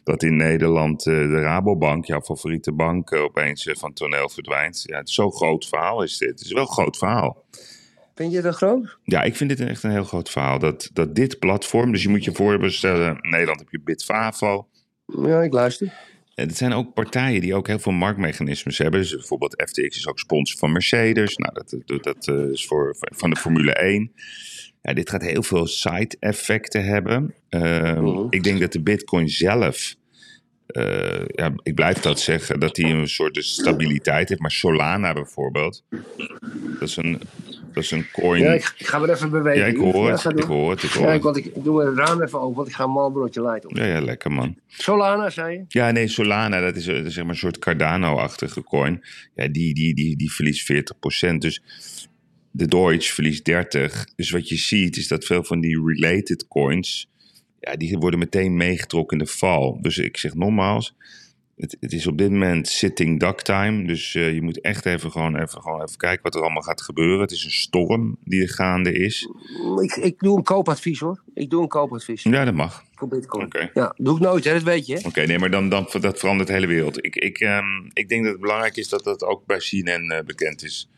dat 0.04 0.22
in 0.22 0.36
Nederland 0.36 1.02
de 1.02 1.40
Rabobank, 1.40 2.04
jouw 2.04 2.20
favoriete 2.20 2.72
bank, 2.72 3.12
opeens 3.12 3.68
van 3.72 3.92
toneel 3.92 4.28
verdwijnt. 4.28 4.82
Ja, 4.86 5.00
zo'n 5.04 5.32
groot 5.32 5.68
verhaal 5.68 6.02
is 6.02 6.18
dit. 6.18 6.28
Het 6.28 6.40
is 6.40 6.52
wel 6.52 6.62
een 6.62 6.68
groot 6.68 6.98
verhaal. 6.98 7.44
Vind 8.22 8.34
je 8.34 8.42
dat 8.42 8.54
groot? 8.54 8.98
Ja, 9.04 9.22
ik 9.22 9.36
vind 9.36 9.50
dit 9.50 9.60
echt 9.60 9.82
een 9.82 9.90
heel 9.90 10.04
groot 10.04 10.30
verhaal. 10.30 10.58
Dat, 10.58 10.90
dat 10.92 11.14
dit 11.14 11.38
platform, 11.38 11.92
dus 11.92 12.02
je 12.02 12.08
moet 12.08 12.24
je 12.24 12.32
voorstellen, 12.32 13.18
in 13.20 13.30
Nederland 13.30 13.58
heb 13.58 13.68
je 13.70 13.80
Bitfavo. 13.80 14.68
Ja, 15.06 15.42
ik 15.42 15.52
luister. 15.52 15.92
En 16.34 16.46
het 16.46 16.56
zijn 16.56 16.72
ook 16.72 16.94
partijen 16.94 17.40
die 17.40 17.54
ook 17.54 17.66
heel 17.66 17.78
veel 17.78 17.92
marktmechanismes 17.92 18.78
hebben. 18.78 19.00
Dus 19.00 19.10
bijvoorbeeld 19.10 19.62
FTX 19.66 19.96
is 19.96 20.06
ook 20.06 20.18
sponsor 20.18 20.58
van 20.58 20.72
Mercedes. 20.72 21.36
Nou, 21.36 21.54
dat, 21.54 21.76
dat, 21.86 22.02
dat 22.02 22.28
eh, 22.28 22.50
is 22.50 22.66
voor, 22.66 22.96
van 22.98 23.30
de 23.30 23.36
Formule 23.36 23.72
1. 23.72 24.12
Ja, 24.82 24.92
dit 24.92 25.10
gaat 25.10 25.22
heel 25.22 25.42
veel 25.42 25.66
side-effecten 25.66 26.84
hebben. 26.84 27.34
Ehm, 27.48 28.02
Mhm. 28.02 28.26
Ik 28.30 28.42
denk 28.42 28.60
dat 28.60 28.72
de 28.72 28.82
Bitcoin 28.82 29.28
zelf, 29.28 29.94
eh, 30.72 31.24
ja, 31.26 31.52
ik 31.62 31.74
blijf 31.74 31.98
dat 31.98 32.20
zeggen, 32.20 32.60
dat 32.60 32.74
die 32.74 32.86
een 32.86 33.08
soort 33.08 33.34
de 33.34 33.42
stabiliteit 33.42 34.28
heeft. 34.28 34.40
Maar 34.40 34.50
Solana 34.50 35.12
bijvoorbeeld, 35.12 35.84
dat 36.78 36.88
is 36.88 36.96
een, 36.96 37.20
dat 37.72 37.82
is 37.82 37.90
een 37.90 38.10
coin. 38.12 38.42
Ja, 38.42 38.52
ik, 38.52 38.74
ik 38.78 38.86
ga 38.86 39.00
weer 39.00 39.10
even 39.10 39.30
bewegen. 39.30 39.60
Ja, 39.60 39.66
ik 39.66 39.76
hoor 39.76 40.10
het. 40.10 40.24
Ik 40.24 40.42
hoor 40.42 40.70
het. 40.70 40.82
Ik 40.82 40.90
hoor 40.90 41.06
Ja, 41.06 41.12
het. 41.12 41.22
want 41.22 41.36
ik, 41.36 41.64
doe 41.64 41.84
het 41.84 41.96
raam 41.96 42.22
even 42.22 42.40
open, 42.40 42.56
want 42.56 42.68
ik 42.68 42.74
ga 42.74 42.84
een 42.84 42.90
malbroodje 42.90 43.42
light 43.42 43.66
op. 43.66 43.76
Ja, 43.76 43.84
ja, 43.84 44.00
lekker 44.00 44.32
man. 44.32 44.56
Solana, 44.66 45.30
zei 45.30 45.56
je? 45.56 45.64
Ja, 45.68 45.90
nee, 45.90 46.08
Solana, 46.08 46.60
dat 46.60 46.76
is, 46.76 46.84
dat 46.84 47.04
is 47.04 47.14
zeg 47.14 47.24
maar 47.24 47.32
een 47.32 47.38
soort 47.38 47.58
Cardano-achtige 47.58 48.62
coin. 48.62 49.04
Ja, 49.34 49.48
die, 49.48 49.74
die, 49.74 49.94
die, 49.94 50.16
die 50.16 50.32
verliest 50.32 50.72
40%. 50.72 51.34
Dus 51.38 51.62
de 52.50 52.66
Deutsche 52.66 53.14
verliest 53.14 53.50
30%. 53.50 54.14
Dus 54.16 54.30
wat 54.30 54.48
je 54.48 54.56
ziet 54.56 54.96
is 54.96 55.08
dat 55.08 55.24
veel 55.24 55.44
van 55.44 55.60
die 55.60 55.82
related 55.86 56.48
coins... 56.48 57.06
Ja, 57.62 57.76
die 57.76 57.98
worden 57.98 58.18
meteen 58.18 58.56
meegetrokken 58.56 59.18
in 59.18 59.24
de 59.24 59.30
val. 59.30 59.78
Dus 59.80 59.98
ik 59.98 60.16
zeg 60.16 60.34
nogmaals... 60.34 60.94
Het, 61.56 61.76
het 61.80 61.92
is 61.92 62.06
op 62.06 62.18
dit 62.18 62.30
moment 62.30 62.68
sitting 62.68 63.20
duck 63.20 63.40
time. 63.40 63.86
Dus 63.86 64.14
eh, 64.14 64.34
je 64.34 64.42
moet 64.42 64.60
echt 64.60 64.86
even 64.86 65.10
gewoon, 65.10 65.36
even 65.36 65.62
gewoon 65.62 65.82
even 65.82 65.96
kijken 65.96 66.22
wat 66.22 66.34
er 66.34 66.40
allemaal 66.40 66.62
gaat 66.62 66.82
gebeuren. 66.82 67.20
Het 67.20 67.30
is 67.30 67.44
een 67.44 67.50
storm 67.50 68.16
die 68.24 68.42
er 68.42 68.48
gaande 68.48 68.92
is. 68.92 69.28
Ik, 69.80 69.96
ik 69.96 70.18
doe 70.18 70.36
een 70.36 70.42
koopadvies 70.42 71.00
hoor. 71.00 71.22
Ik 71.34 71.50
doe 71.50 71.62
een 71.62 71.68
koopadvies 71.68 72.22
Ja, 72.22 72.44
dat 72.44 72.54
mag. 72.54 72.84
voor 72.94 73.08
Bitcoin. 73.08 73.44
Oké. 73.44 73.70
Ja, 73.74 73.94
doe 73.96 74.16
ik 74.16 74.22
nooit, 74.22 74.44
hè? 74.44 74.52
dat 74.52 74.62
weet 74.62 74.86
je. 74.86 75.00
Oké, 75.04 75.26
nee, 75.26 75.38
maar 75.38 75.50
dan, 75.50 75.68
dan 75.68 75.88
dat 76.00 76.18
verandert 76.18 76.48
de 76.48 76.54
hele 76.54 76.66
wereld. 76.66 77.04
Ik, 77.04 77.16
ik, 77.16 77.38
ehm, 77.38 77.64
ik 77.92 78.08
denk 78.08 78.22
dat 78.22 78.32
het 78.32 78.40
belangrijk 78.40 78.76
is 78.76 78.88
dat 78.88 79.04
dat 79.04 79.24
ook 79.24 79.46
bij 79.46 79.58
CNN 79.58 80.10
eh, 80.10 80.24
bekend 80.24 80.62
is. 80.62 80.88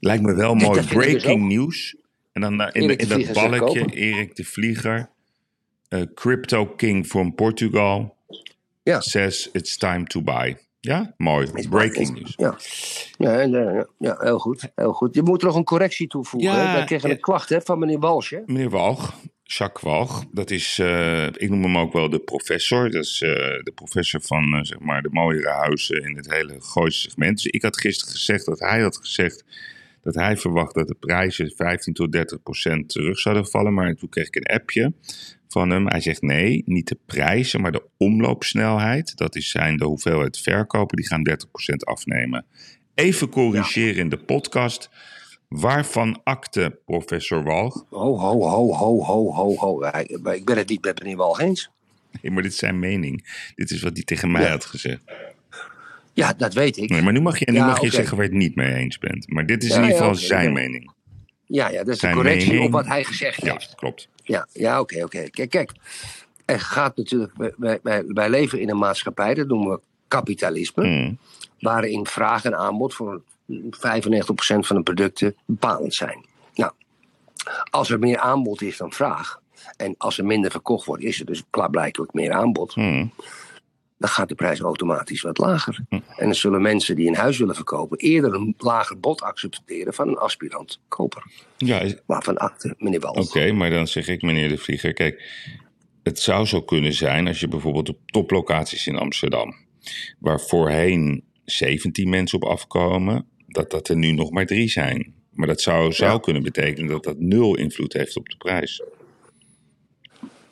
Lijkt 0.00 0.22
me 0.22 0.34
wel 0.34 0.54
mooi. 0.54 0.80
dus 0.80 0.86
Breaking 0.86 1.48
news. 1.48 1.96
En 2.32 2.40
dan 2.40 2.60
eh, 2.60 2.82
in, 2.82 2.96
in 2.96 3.08
dat 3.08 3.32
balkje. 3.32 3.86
Erik 3.94 4.36
de 4.36 4.44
Vlieger, 4.44 5.10
Crypto 6.14 6.66
King 6.66 7.06
from 7.06 7.34
Portugal, 7.34 8.16
Ja. 8.82 9.00
says 9.00 9.48
it's 9.52 9.76
time 9.76 10.04
to 10.04 10.22
buy. 10.22 10.56
Ja, 10.80 11.14
mooi. 11.16 11.68
Breaking 11.68 12.14
news. 12.14 12.34
Ja. 12.36 12.58
Ja, 13.18 13.40
en, 13.40 13.54
eh, 13.54 13.74
ja, 13.74 13.86
ja, 13.98 14.16
heel 14.18 14.38
goed. 14.38 14.70
Heel 14.74 14.92
goed. 14.92 15.14
Je 15.14 15.22
moet 15.22 15.40
er 15.40 15.46
nog 15.46 15.56
een 15.56 15.64
correctie 15.64 16.06
toevoegen. 16.06 16.50
Ja? 16.50 16.72
Wij 16.72 16.84
kregen 16.84 17.08
ja. 17.08 17.14
een 17.14 17.20
klacht 17.20 17.48
hè, 17.48 17.60
van 17.60 17.78
meneer 17.78 17.98
Walsh. 17.98 18.30
Hè? 18.30 18.38
Meneer 18.46 18.70
Walg, 18.70 19.14
Jacques 19.46 19.82
Walg, 19.82 20.24
dat 20.32 20.50
is, 20.50 20.78
eh, 20.78 21.26
ik 21.26 21.50
noem 21.50 21.62
hem 21.62 21.78
ook 21.78 21.92
wel 21.92 22.10
de 22.10 22.18
professor. 22.18 22.90
Dat 22.90 23.04
is 23.04 23.22
eh, 23.22 23.30
de 23.62 23.72
professor 23.74 24.20
van 24.20 24.54
eh, 24.54 24.62
zeg 24.62 24.78
maar 24.78 25.02
de 25.02 25.08
mooiere 25.10 25.50
huizen 25.50 26.02
in 26.02 26.16
het 26.16 26.32
hele 26.32 26.56
Gooise 26.58 27.00
segment. 27.00 27.42
Dus 27.42 27.46
ik 27.46 27.62
had 27.62 27.80
gisteren 27.80 28.14
gezegd 28.14 28.44
dat 28.44 28.58
hij 28.58 28.80
had 28.80 28.96
gezegd 28.96 29.44
dat 30.06 30.14
hij 30.14 30.36
verwacht 30.36 30.74
dat 30.74 30.88
de 30.88 30.94
prijzen 30.94 31.52
15 31.56 31.94
tot 31.94 32.12
30 32.12 32.42
procent 32.42 32.88
terug 32.88 33.18
zouden 33.18 33.46
vallen. 33.46 33.74
Maar 33.74 33.94
toen 33.94 34.08
kreeg 34.08 34.26
ik 34.26 34.36
een 34.36 34.54
appje 34.56 34.92
van 35.48 35.70
hem. 35.70 35.86
Hij 35.88 36.00
zegt 36.00 36.22
nee, 36.22 36.62
niet 36.66 36.88
de 36.88 36.98
prijzen, 37.06 37.60
maar 37.60 37.72
de 37.72 37.82
omloopsnelheid. 37.96 39.16
Dat 39.16 39.36
is 39.36 39.50
zijn 39.50 39.76
de 39.76 39.84
hoeveelheid 39.84 40.38
verkopen, 40.38 40.96
die 40.96 41.06
gaan 41.06 41.22
30 41.22 41.50
procent 41.50 41.84
afnemen. 41.84 42.44
Even 42.94 43.28
corrigeren 43.28 43.96
in 43.96 44.08
de 44.08 44.16
podcast. 44.18 44.90
Waarvan 45.48 46.20
akte 46.24 46.78
professor 46.84 47.42
Walg? 47.42 47.84
Ho, 47.90 48.18
ho, 48.18 48.40
ho, 48.48 48.72
ho, 48.74 49.02
ho, 49.02 49.32
ho, 49.32 49.54
ho. 49.56 49.84
Ik 50.32 50.44
ben 50.44 50.56
het 50.56 50.68
niet 50.68 50.84
met 50.84 51.02
meneer 51.02 51.16
Walsh 51.16 51.40
eens. 51.40 51.70
Nee, 52.22 52.32
maar 52.32 52.42
dit 52.42 52.52
is 52.52 52.58
zijn 52.58 52.78
mening. 52.78 53.50
Dit 53.54 53.70
is 53.70 53.82
wat 53.82 53.92
hij 53.92 54.02
tegen 54.04 54.30
mij 54.30 54.42
Ja. 54.42 54.48
had 54.48 54.64
gezegd. 54.64 55.02
Ja, 56.16 56.32
dat 56.32 56.54
weet 56.54 56.76
ik. 56.76 56.90
Nee, 56.90 57.02
maar 57.02 57.12
nu 57.12 57.20
mag 57.20 57.38
je, 57.38 57.50
nu 57.50 57.56
Ja, 57.56 57.66
mag 57.66 57.80
je 57.80 57.90
zeggen 57.90 58.16
waar 58.16 58.24
je 58.26 58.30
het 58.32 58.40
niet 58.40 58.54
mee 58.54 58.74
eens 58.74 58.98
bent. 58.98 59.30
Maar 59.30 59.46
dit 59.46 59.62
is 59.62 59.68
Ja, 59.68 59.74
in 59.76 59.80
ieder 59.82 59.96
ja, 59.96 60.02
geval 60.02 60.14
zijn 60.20 60.44
ja. 60.46 60.50
mening. 60.52 60.90
Ja, 61.44 61.68
ja, 61.68 61.76
dat 61.78 61.86
is 61.86 61.92
een 61.92 61.98
Zijn 61.98 62.14
correctie 62.14 62.48
mening. 62.48 62.66
op 62.66 62.72
wat 62.72 62.86
hij 62.86 63.04
gezegd 63.04 63.42
Ja, 63.44 63.52
heeft. 63.52 63.74
klopt. 63.74 64.08
Ja, 64.22 64.46
ja 64.52 64.80
oké, 64.80 65.04
oké. 65.04 65.30
Kijk, 65.30 65.50
kijk. 65.50 65.72
Er 66.44 66.60
gaat 66.60 66.96
natuurlijk, 66.96 67.32
wij- 67.36 67.52
wij, 67.56 67.78
wij, 67.82 68.02
wij 68.06 68.30
leven 68.30 68.60
in 68.60 68.70
een 68.70 68.78
maatschappij, 68.78 69.34
dat 69.34 69.46
noemen 69.46 69.70
we 69.70 69.80
kapitalisme, 70.08 70.86
Mm. 70.86 71.18
waarin 71.60 72.06
vraag 72.06 72.44
en 72.44 72.56
aanbod 72.56 72.94
voor 72.94 73.22
95% 73.70 74.66
van 74.66 74.76
de 74.76 74.82
producten 74.82 75.34
bepalend 75.44 75.94
zijn. 75.94 76.24
Nou, 76.54 76.72
als 77.70 77.90
er 77.90 77.98
meer 77.98 78.18
aanbod 78.18 78.62
is 78.62 78.76
dan 78.76 78.92
vraag, 78.92 79.40
en 79.76 79.94
als 79.98 80.18
er 80.18 80.24
minder 80.24 80.50
verkocht 80.50 80.86
wordt, 80.86 81.02
is 81.02 81.20
er 81.20 81.26
dus 81.26 81.42
klaarblijkelijk 81.50 82.12
meer 82.12 82.32
aanbod, 82.32 82.76
Mm. 82.76 83.12
Dan 83.98 84.08
gaat 84.08 84.28
de 84.28 84.34
prijs 84.34 84.60
automatisch 84.60 85.22
wat 85.22 85.38
lager. 85.38 85.80
En 85.88 86.02
dan 86.18 86.34
zullen 86.34 86.62
mensen 86.62 86.96
die 86.96 87.08
een 87.08 87.14
huis 87.14 87.38
willen 87.38 87.54
verkopen 87.54 87.98
eerder 87.98 88.34
een 88.34 88.54
lager 88.58 89.00
bod 89.00 89.20
accepteren 89.22 89.94
van 89.94 90.08
een 90.08 90.16
aspirant 90.16 90.80
koper. 90.88 91.22
Ja, 91.56 91.80
is- 91.80 91.96
Waarvan 92.06 92.36
akte 92.36 92.74
meneer 92.78 93.00
Wals. 93.00 93.28
oké, 93.28 93.52
maar 93.52 93.70
dan 93.70 93.86
zeg 93.86 94.08
ik, 94.08 94.22
meneer 94.22 94.48
de 94.48 94.58
Vlieger, 94.58 94.92
kijk, 94.92 95.22
het 96.02 96.18
zou 96.18 96.46
zo 96.46 96.62
kunnen 96.62 96.92
zijn 96.92 97.26
als 97.26 97.40
je 97.40 97.48
bijvoorbeeld 97.48 97.88
op 97.88 97.98
toplocaties 98.06 98.86
in 98.86 98.96
Amsterdam, 98.96 99.54
waar 100.18 100.40
voorheen 100.40 101.24
17 101.44 102.08
mensen 102.08 102.42
op 102.42 102.48
afkomen, 102.48 103.26
dat 103.46 103.70
dat 103.70 103.88
er 103.88 103.96
nu 103.96 104.12
nog 104.12 104.30
maar 104.30 104.46
drie 104.46 104.68
zijn. 104.68 105.14
Maar 105.30 105.46
dat 105.46 105.60
zou, 105.60 105.92
zou 105.92 106.12
Ja. 106.12 106.18
kunnen 106.18 106.42
betekenen 106.42 106.90
dat 106.90 107.04
dat 107.04 107.18
nul 107.18 107.56
invloed 107.56 107.92
heeft 107.92 108.16
op 108.16 108.28
de 108.28 108.36
prijs. 108.36 108.82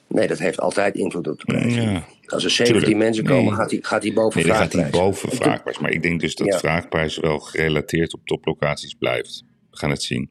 Nee, 0.07 0.27
dat 0.29 0.39
heeft 0.39 0.61
altijd 0.61 0.95
invloed 0.95 1.29
op 1.29 1.39
de 1.39 1.45
prijs. 1.45 1.75
Ja. 1.75 2.05
Als 2.27 2.45
er 2.45 2.51
17 2.51 2.77
Tuurlijk. 2.81 3.03
mensen 3.03 3.25
komen, 3.25 3.45
Nee. 3.45 3.53
gaat 3.55 3.71
hij 3.71 3.79
gaat 3.83 4.03
die 4.03 4.13
boven 4.13 4.41
Nee, 4.41 4.49
dan 4.49 4.57
gaat 4.57 4.71
vraagprijs. 4.71 4.97
hij 4.97 5.05
boven 5.07 5.31
vraagprijs. 5.37 5.79
Maar 5.79 5.91
ik 5.91 6.03
denk 6.03 6.21
dus 6.21 6.35
dat 6.35 6.47
Ja. 6.47 6.59
vraagprijs 6.59 7.19
wel 7.19 7.39
gerelateerd 7.39 8.15
op 8.15 8.21
toplocaties 8.25 8.95
blijft. 8.95 9.45
We 9.71 9.77
gaan 9.77 9.91
het 9.91 10.03
zien. 10.03 10.31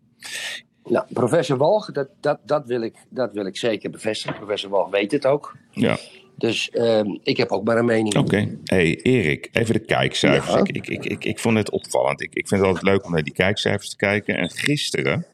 Nou, 0.84 1.06
professor 1.14 1.58
Walg, 1.58 1.92
dat, 1.92 2.10
dat, 2.22 2.40
dat, 2.46 2.66
wil 2.66 2.82
ik, 2.82 2.96
dat 3.10 3.34
wil 3.34 3.46
ik 3.46 3.58
zeker 3.58 3.90
bevestigen. 3.90 4.36
Professor 4.38 4.70
Walg 4.70 4.90
weet 4.90 5.12
het 5.12 5.26
ook. 5.26 5.56
Ja, 5.72 5.98
Dus 6.38 6.70
ehm, 6.70 7.06
ik 7.24 7.38
heb 7.38 7.50
ook 7.52 7.64
maar 7.64 7.78
een 7.78 7.86
mening. 7.86 8.16
oké. 8.18 8.58
hey, 8.64 8.96
Erik, 9.02 9.50
even 9.52 9.74
de 9.74 9.80
kijkcijfers. 9.86 10.54
Ja. 10.54 10.60
Ik, 10.60 10.68
ik, 10.76 10.88
ik, 10.88 11.06
ik, 11.06 11.26
ik 11.26 11.40
vond 11.40 11.58
het 11.58 11.70
opvallend. 11.72 12.22
Ik, 12.22 12.34
ik 12.36 12.48
vind 12.48 12.60
het 12.62 12.70
altijd 12.70 12.86
leuk 12.86 13.06
om 13.06 13.12
naar 13.12 13.24
die 13.24 13.34
kijkcijfers 13.34 13.90
te 13.90 13.96
kijken. 13.96 14.38
En 14.38 14.50
gisteren, 14.50 15.26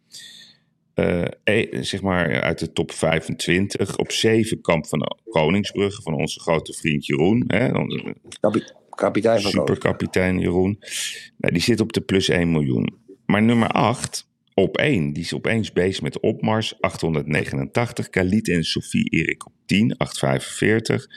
eh, 1.03 1.63
eh, 1.63 1.83
zeg 1.83 2.01
maar 2.01 2.41
uit 2.41 2.59
de 2.59 2.71
top 2.71 2.91
25, 2.91 3.97
op 3.97 4.11
7 4.11 4.61
kamp 4.61 4.87
van 4.87 5.17
Koningsbrugge 5.29 6.01
van 6.01 6.13
onze 6.13 6.39
grote 6.39 6.73
vriend 6.73 7.05
Jeroen. 7.05 7.43
Hè, 7.47 7.71
onze 7.77 8.15
Kapi- 8.39 8.63
kapitein 8.89 9.41
van 9.41 9.51
superkapitein 9.51 10.39
Jeroen. 10.39 10.79
Nou, 11.37 11.53
die 11.53 11.61
zit 11.61 11.79
op 11.81 11.93
de 11.93 12.01
plus 12.01 12.27
1 12.29 12.51
miljoen. 12.51 12.97
Maar 13.25 13.41
nummer 13.43 13.67
8, 13.67 14.27
op 14.53 14.77
1, 14.77 15.13
die 15.13 15.23
is 15.23 15.33
opeens 15.33 15.73
bezig 15.73 16.01
met 16.01 16.19
opmars, 16.19 16.81
889. 16.81 18.09
Khalid 18.09 18.49
en 18.49 18.63
Sophie 18.63 19.09
Erik 19.09 19.45
op 19.45 19.53
10, 19.65 19.97
845. 19.97 21.07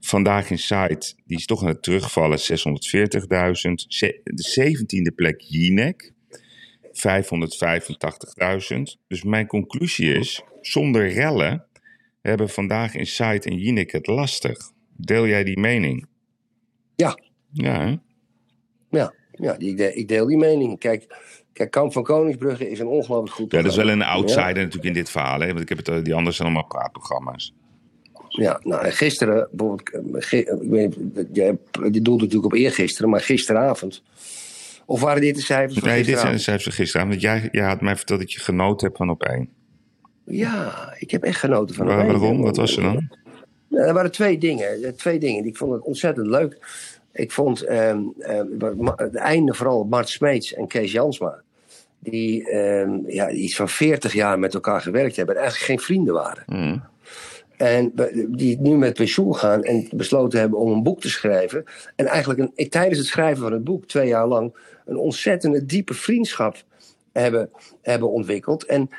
Vandaag 0.00 0.50
in 0.50 0.58
site, 0.58 1.14
die 1.26 1.36
is 1.38 1.46
toch 1.46 1.62
aan 1.62 1.68
het 1.68 1.82
terugvallen, 1.82 2.38
640.000. 2.38 3.84
Ze- 3.88 4.20
De 4.24 4.42
17e 4.42 5.14
plek 5.14 5.40
Jinek, 5.40 6.12
585.000. 6.94 8.82
Dus 9.08 9.22
mijn 9.22 9.46
conclusie 9.46 10.14
is, 10.14 10.42
zonder 10.60 11.08
rellen 11.08 11.66
hebben 12.22 12.48
vandaag 12.48 12.94
in 12.94 13.06
site 13.06 13.48
en 13.48 13.58
Jinek 13.58 13.92
het 13.92 14.06
lastig. 14.06 14.70
Deel 14.96 15.26
jij 15.26 15.44
die 15.44 15.58
mening? 15.58 16.06
Ja. 16.96 17.18
Ja, 17.52 17.80
hè? 17.80 17.96
Ja, 18.90 19.14
ja 19.32 19.52
die, 19.52 19.74
de- 19.74 19.94
ik 19.94 20.08
deel 20.08 20.26
die 20.26 20.36
mening. 20.36 20.78
Kijk, 20.78 21.06
kijk, 21.52 21.70
Kamp 21.70 21.92
van 21.92 22.02
Koningsbrugge 22.02 22.70
is 22.70 22.78
een 22.78 22.86
ongelooflijk 22.86 23.34
goed 23.34 23.52
Ja, 23.52 23.62
dat 23.62 23.70
is 23.70 23.76
wel 23.76 23.88
een 23.88 24.02
outsider 24.02 24.54
natuurlijk 24.54 24.84
in 24.84 24.92
dit 24.92 25.10
verhaal. 25.10 25.40
Hè? 25.40 25.46
Want 25.46 25.60
ik 25.60 25.68
heb 25.68 25.78
het, 25.78 25.88
eh, 25.88 26.02
die 26.02 26.14
anderen 26.14 26.34
zijn 26.34 26.48
allemaal 26.48 26.68
praatprogramma's. 26.68 27.54
Ja, 28.28 28.60
nou, 28.62 28.84
en 28.84 28.92
gisteren, 28.92 29.48
bijvoorbeeld, 29.52 29.90
eh, 30.22 30.32
ik 30.32 31.24
je 31.92 32.02
doelt 32.02 32.20
natuurlijk 32.20 32.44
op 32.44 32.54
eergisteren, 32.54 33.10
maar 33.10 33.20
gisteravond. 33.20 34.02
Of 34.86 35.00
waren 35.00 35.20
dit 35.20 35.34
de 35.34 35.40
cijfers 35.42 35.78
van 35.78 35.88
Nee, 35.88 36.04
dit 36.04 36.18
zijn 36.18 36.32
de 36.32 36.38
cijfers 36.38 36.64
van 36.64 36.72
gisteravond. 36.72 37.12
Want 37.12 37.24
jij, 37.24 37.48
jij 37.52 37.64
had 37.66 37.80
mij 37.80 37.96
verteld 37.96 38.20
dat 38.20 38.32
je 38.32 38.40
genoten 38.40 38.86
hebt 38.86 38.98
van 38.98 39.10
op 39.10 39.22
één. 39.22 39.48
Ja, 40.24 40.72
ik 40.98 41.10
heb 41.10 41.22
echt 41.22 41.38
genoten 41.38 41.74
van 41.74 41.86
Waar- 41.86 41.98
het 41.98 42.06
waarom? 42.06 42.42
Wat 42.42 42.56
was 42.56 42.76
er 42.76 42.82
dan? 42.82 43.08
Er 43.70 43.94
waren 43.94 44.10
twee 44.12 44.38
dingen. 44.38 44.82
eh, 44.82 44.90
Twee 44.90 45.18
dingen. 45.18 45.42
die 45.42 45.50
Ik 45.50 45.56
vond 45.58 45.72
het 45.72 45.82
ontzettend 45.82 46.26
leuk. 46.26 46.58
Ik 47.12 47.32
vond 47.32 47.62
ehm, 47.62 48.00
ehm, 48.18 48.46
het 48.96 49.14
einde 49.14 49.54
vooral 49.54 49.84
Mart 49.84 50.08
Smeets 50.08 50.54
en 50.54 50.66
Kees 50.66 50.92
Jansma. 50.92 51.42
Die 51.98 52.48
ehm, 52.50 52.90
ja, 53.06 53.30
iets 53.30 53.56
van 53.56 53.68
40 53.68 54.12
jaar 54.12 54.38
met 54.38 54.54
elkaar 54.54 54.80
gewerkt 54.80 55.16
hebben. 55.16 55.34
En 55.34 55.40
eigenlijk 55.42 55.70
geen 55.70 55.84
vrienden 55.86 56.14
waren. 56.14 56.42
Hm. 56.46 56.78
En 57.56 57.92
die 58.28 58.60
nu 58.60 58.76
met 58.76 58.94
pensioen 58.94 59.36
gaan 59.36 59.62
en 59.62 59.88
besloten 59.90 60.40
hebben 60.40 60.58
om 60.58 60.72
een 60.72 60.82
boek 60.82 61.00
te 61.00 61.10
schrijven. 61.10 61.64
En 61.96 62.06
eigenlijk 62.06 62.40
een, 62.54 62.68
tijdens 62.68 62.98
het 62.98 63.06
schrijven 63.06 63.42
van 63.42 63.52
het 63.52 63.64
boek, 63.64 63.86
twee 63.86 64.08
jaar 64.08 64.26
lang, 64.26 64.56
een 64.84 64.96
ontzettende 64.96 65.66
diepe 65.66 65.94
vriendschap 65.94 66.64
hebben, 67.12 67.50
hebben 67.82 68.10
ontwikkeld. 68.10 68.64
En 68.64 68.90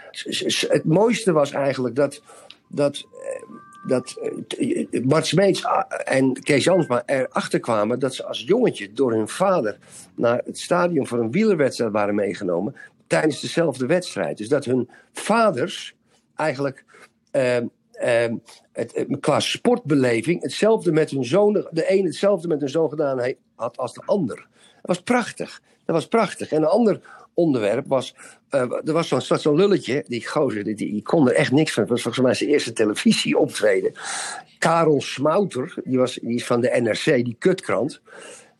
het 0.67 0.83
mooiste 0.83 1.31
was 1.31 1.51
eigenlijk 1.51 1.95
dat, 1.95 2.21
dat, 2.67 3.05
eh, 3.23 3.41
dat 3.87 4.15
eh, 4.59 5.03
Bart 5.03 5.33
ah, 5.63 5.83
en 6.03 6.33
Kees 6.33 6.63
Jansma 6.63 7.03
erachter 7.05 7.59
kwamen 7.59 7.99
dat 7.99 8.15
ze 8.15 8.25
als 8.25 8.41
jongetje 8.41 8.93
door 8.93 9.11
hun 9.11 9.27
vader 9.27 9.77
naar 10.15 10.41
het 10.45 10.59
stadion 10.59 11.07
voor 11.07 11.19
een 11.19 11.31
wielerwedstrijd 11.31 11.91
waren 11.91 12.15
meegenomen 12.15 12.75
tijdens 13.07 13.41
dezelfde 13.41 13.85
wedstrijd. 13.85 14.37
Dus 14.37 14.49
dat 14.49 14.65
hun 14.65 14.89
vaders 15.13 15.95
eigenlijk 16.35 16.83
ehm, 17.31 17.65
ehm, 17.95 18.35
het, 18.71 18.91
het- 18.95 19.19
qua 19.19 19.39
sportbeleving 19.39 20.41
hetzelfde 20.41 20.91
met 20.91 21.09
hun 21.09 21.25
zoon, 21.25 21.53
de 21.71 21.91
een 21.91 22.05
hetzelfde 22.05 22.47
met 22.47 22.59
hun 22.59 22.69
zoon 22.69 22.89
gedaan 22.89 23.33
had 23.55 23.77
als 23.77 23.93
de 23.93 24.01
ander. 24.05 24.35
Dat 24.35 24.95
was 24.95 25.01
prachtig. 25.01 25.61
Dat 25.85 25.95
was 25.95 26.07
prachtig. 26.07 26.51
En 26.51 26.57
een 26.57 26.67
ander 26.67 27.01
onderwerp 27.33 27.87
was, 27.87 28.15
eh, 28.49 28.61
er 28.61 28.93
was 28.93 29.07
zo'n 29.41 29.55
lulletje, 29.55 30.03
die 30.07 30.27
gozer, 30.27 30.63
die, 30.63 30.75
die 30.75 31.01
kon 31.01 31.29
er 31.29 31.35
echt 31.35 31.51
niks 31.51 31.73
van. 31.73 31.85
Was 31.85 32.01
volgens 32.01 32.23
mij 32.25 32.33
zijn 32.33 32.49
eerste 32.49 32.73
televisieoptreden. 32.73 33.91
Karel 34.59 35.01
Smouter, 35.01 35.73
die, 35.83 35.97
was, 35.97 36.13
die 36.13 36.35
is 36.35 36.45
van 36.45 36.61
de 36.61 36.79
NRC, 36.81 37.25
die 37.25 37.35
kutkrant. 37.39 38.01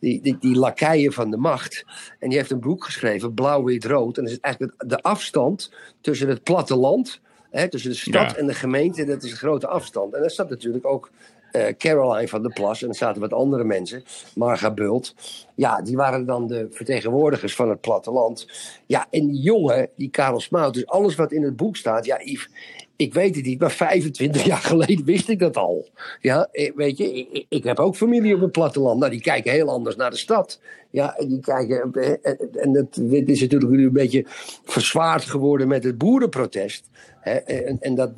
Die, 0.00 0.22
die, 0.22 0.36
die 0.40 1.10
van 1.12 1.30
de 1.30 1.36
macht. 1.36 1.84
En 2.18 2.28
die 2.28 2.38
heeft 2.38 2.50
een 2.50 2.60
boek 2.60 2.84
geschreven, 2.84 3.34
Blauw, 3.34 3.64
Wit, 3.64 3.84
Rood. 3.84 4.18
En 4.18 4.24
dat 4.24 4.32
is 4.32 4.40
eigenlijk 4.40 4.88
de 4.90 5.02
afstand 5.02 5.72
tussen 6.00 6.28
het 6.28 6.42
platteland, 6.42 7.20
hè, 7.50 7.68
tussen 7.68 7.90
de 7.90 7.96
stad 7.96 8.30
Ja. 8.30 8.36
en 8.36 8.46
de 8.46 8.54
gemeente, 8.54 9.04
dat 9.04 9.22
is 9.22 9.30
een 9.30 9.36
grote 9.36 9.66
afstand. 9.66 10.14
En 10.14 10.20
daar 10.20 10.30
zat 10.30 10.48
natuurlijk 10.50 10.86
ook 10.86 11.10
eh, 11.52 11.66
Caroline 11.78 12.28
van 12.28 12.42
der 12.42 12.52
Plas. 12.52 12.82
En 12.82 12.88
er 12.88 12.94
zaten 12.94 13.20
wat 13.20 13.32
andere 13.32 13.64
mensen, 13.64 14.04
Marga 14.34 14.70
Bult. 14.70 15.14
Ja, 15.54 15.82
die 15.82 15.96
waren 15.96 16.26
dan 16.26 16.46
de 16.46 16.66
vertegenwoordigers 16.70 17.54
van 17.54 17.68
het 17.70 17.80
platteland. 17.80 18.46
Ja, 18.86 19.06
en 19.10 19.26
die 19.26 19.40
jongen, 19.40 19.88
die 19.96 20.10
Karel 20.10 20.40
Smout, 20.40 20.74
dus 20.74 20.86
alles 20.86 21.14
wat 21.14 21.32
in 21.32 21.42
het 21.42 21.56
boek 21.56 21.76
staat. 21.76 22.04
Ja, 22.04 22.20
Yves, 22.24 22.48
ik 22.96 23.14
weet 23.14 23.36
het 23.36 23.44
niet, 23.44 23.60
maar 23.60 23.70
25 23.70 24.44
jaar 24.44 24.58
geleden 24.58 25.04
wist 25.04 25.28
ik 25.28 25.38
dat 25.38 25.56
al. 25.56 25.88
Ja, 26.20 26.48
eh, 26.52 26.72
weet 26.74 26.98
je, 26.98 27.12
ik, 27.14 27.28
ik- 27.32 27.46
ik 27.48 27.64
heb 27.64 27.78
ook 27.78 27.96
familie 27.96 28.34
op 28.34 28.40
het 28.40 28.52
platteland. 28.52 28.98
Nou, 28.98 29.10
die 29.10 29.20
kijken 29.20 29.52
heel 29.52 29.70
anders 29.70 29.96
naar 29.96 30.10
de 30.10 30.16
stad. 30.16 30.60
Ja, 30.96 31.14
die 31.18 31.40
kijken. 31.40 31.92
eh, 31.92 32.10
En, 32.22 32.38
en 32.52 32.72
dat, 32.72 32.86
dit 32.94 33.28
is 33.28 33.40
natuurlijk 33.40 33.70
nu 33.72 33.86
een 33.86 33.92
beetje 33.92 34.24
verzwaard 34.64 35.24
geworden 35.24 35.68
met 35.68 35.84
het 35.84 35.98
boerenprotest. 35.98 36.88
Hè, 37.20 37.32
en, 37.32 37.80
en 37.80 37.94
dat 37.94 38.12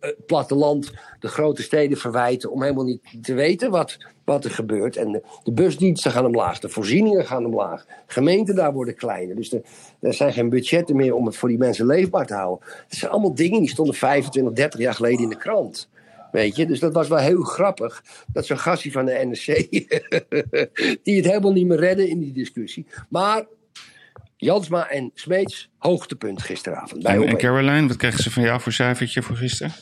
het 0.00 0.26
platteland 0.26 0.92
de 1.20 1.28
grote 1.28 1.62
steden 1.62 1.98
verwijten 1.98 2.50
om 2.50 2.62
helemaal 2.62 2.84
niet 2.84 3.02
te 3.22 3.34
weten 3.34 3.70
wat, 3.70 3.98
wat 4.24 4.44
er 4.44 4.50
gebeurt. 4.50 4.96
En 4.96 5.22
de, 5.42 5.52
busdiensten 5.52 6.10
gaan 6.10 6.26
omlaag, 6.26 6.60
de 6.60 6.68
voorzieningen 6.68 7.26
gaan 7.26 7.46
omlaag. 7.46 7.86
Gemeenten 8.06 8.54
daar 8.54 8.72
worden 8.72 8.94
kleiner. 8.94 9.36
Dus 9.36 9.52
er 10.00 10.14
zijn 10.14 10.32
geen 10.32 10.48
budgetten 10.48 10.96
meer 10.96 11.14
om 11.14 11.26
het 11.26 11.36
voor 11.36 11.48
die 11.48 11.58
mensen 11.58 11.86
leefbaar 11.86 12.26
te 12.26 12.34
houden. 12.34 12.66
Het 12.88 12.98
zijn 12.98 13.10
allemaal 13.10 13.34
dingen 13.34 13.60
die 13.60 13.70
stonden 13.70 13.94
25, 13.94 14.52
30 14.52 14.80
jaar 14.80 14.94
geleden 14.94 15.22
in 15.22 15.28
de 15.28 15.36
krant. 15.36 15.88
Weet 16.34 16.56
je, 16.56 16.66
dus 16.66 16.80
dat 16.80 16.92
was 16.92 17.08
wel 17.08 17.18
heel 17.18 17.42
grappig. 17.42 18.04
Dat 18.32 18.46
zo'n 18.46 18.58
gastie 18.58 18.92
van 18.92 19.04
de 19.04 19.12
NRC. 19.12 19.46
die 21.04 21.16
het 21.16 21.24
helemaal 21.24 21.52
niet 21.52 21.66
meer 21.66 21.78
redden 21.78 22.08
in 22.08 22.18
die 22.18 22.32
discussie. 22.32 22.86
Maar 23.08 23.44
Jansma 24.36 24.88
en 24.88 25.10
Smeets, 25.14 25.70
hoogtepunt 25.78 26.42
gisteravond. 26.42 27.02
Bij 27.02 27.26
En. 27.26 27.36
Caroline, 27.36 27.88
wat 27.88 27.96
krijgen 27.96 28.22
ze 28.22 28.30
van 28.30 28.42
jou 28.42 28.60
voor 28.60 28.72
cijfertje 28.72 29.22
voor 29.22 29.36
gisteren? 29.36 29.72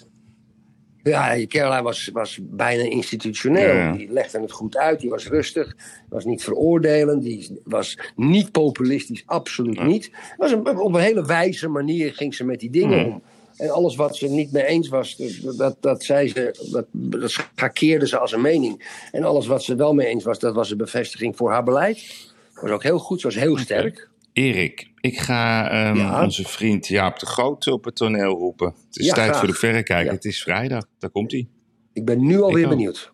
Ja, 1.02 1.46
Caroline 1.46 1.82
was, 1.82 2.10
was 2.12 2.38
bijna 2.42 2.82
institutioneel. 2.82 3.74
Ja. 3.74 3.92
Die 3.92 4.12
legde 4.12 4.40
het 4.40 4.52
goed 4.52 4.76
uit, 4.76 5.00
die 5.00 5.10
was 5.10 5.26
rustig, 5.26 5.76
was 6.08 6.24
niet 6.24 6.44
veroordelend, 6.44 7.22
die 7.22 7.60
was 7.64 7.98
niet 8.16 8.50
populistisch, 8.50 9.22
absoluut 9.26 9.84
niet. 9.84 10.10
Was 10.36 10.52
een, 10.52 10.78
op 10.78 10.94
een 10.94 11.00
hele 11.00 11.26
wijze 11.26 11.68
manier 11.68 12.14
ging 12.14 12.34
ze 12.34 12.44
met 12.44 12.60
die 12.60 12.70
dingen 12.70 13.00
Hmm. 13.00 13.12
om. 13.12 13.22
En 13.62 13.70
alles 13.70 13.96
wat 13.96 14.16
ze 14.16 14.28
niet 14.28 14.52
mee 14.52 14.64
eens 14.64 14.88
was, 14.88 15.16
dat, 15.16 15.56
dat, 15.56 15.76
dat 15.80 16.04
zei 16.04 16.28
ze, 16.28 16.68
dat, 16.70 16.86
dat 16.92 17.30
schakeerde 17.30 18.06
ze 18.06 18.18
als 18.18 18.32
een 18.32 18.40
mening. 18.40 19.00
En 19.12 19.24
alles 19.24 19.46
wat 19.46 19.62
ze 19.62 19.74
wel 19.74 19.94
mee 19.94 20.06
eens 20.06 20.24
was, 20.24 20.38
dat 20.38 20.54
was 20.54 20.70
een 20.70 20.76
bevestiging 20.76 21.36
voor 21.36 21.50
haar 21.50 21.62
beleid. 21.64 22.30
Was 22.54 22.70
ook 22.70 22.82
heel 22.82 22.98
goed, 22.98 23.20
ze 23.20 23.26
was 23.26 23.36
heel 23.36 23.58
sterk. 23.58 24.10
Erik, 24.32 24.90
ik 25.00 25.18
ga 25.18 25.70
ehm, 25.70 25.96
Ja? 25.96 26.22
onze 26.22 26.44
vriend 26.44 26.86
Jaap 26.86 27.18
de 27.18 27.26
Groot 27.26 27.66
op 27.66 27.84
het 27.84 27.96
toneel 27.96 28.30
roepen. 28.38 28.74
Het 28.86 28.96
is 28.96 29.06
Ja, 29.06 29.14
tijd 29.14 29.26
graag. 29.28 29.38
voor 29.38 29.48
de 29.48 29.54
verrekijker. 29.54 30.06
Ja. 30.06 30.12
Het 30.12 30.24
is 30.24 30.42
vrijdag, 30.42 30.86
daar 30.98 31.10
komt 31.10 31.32
hij. 31.32 31.48
Ik 31.92 32.04
ben 32.04 32.26
nu 32.26 32.40
alweer 32.40 32.68
benieuwd. 32.68 33.12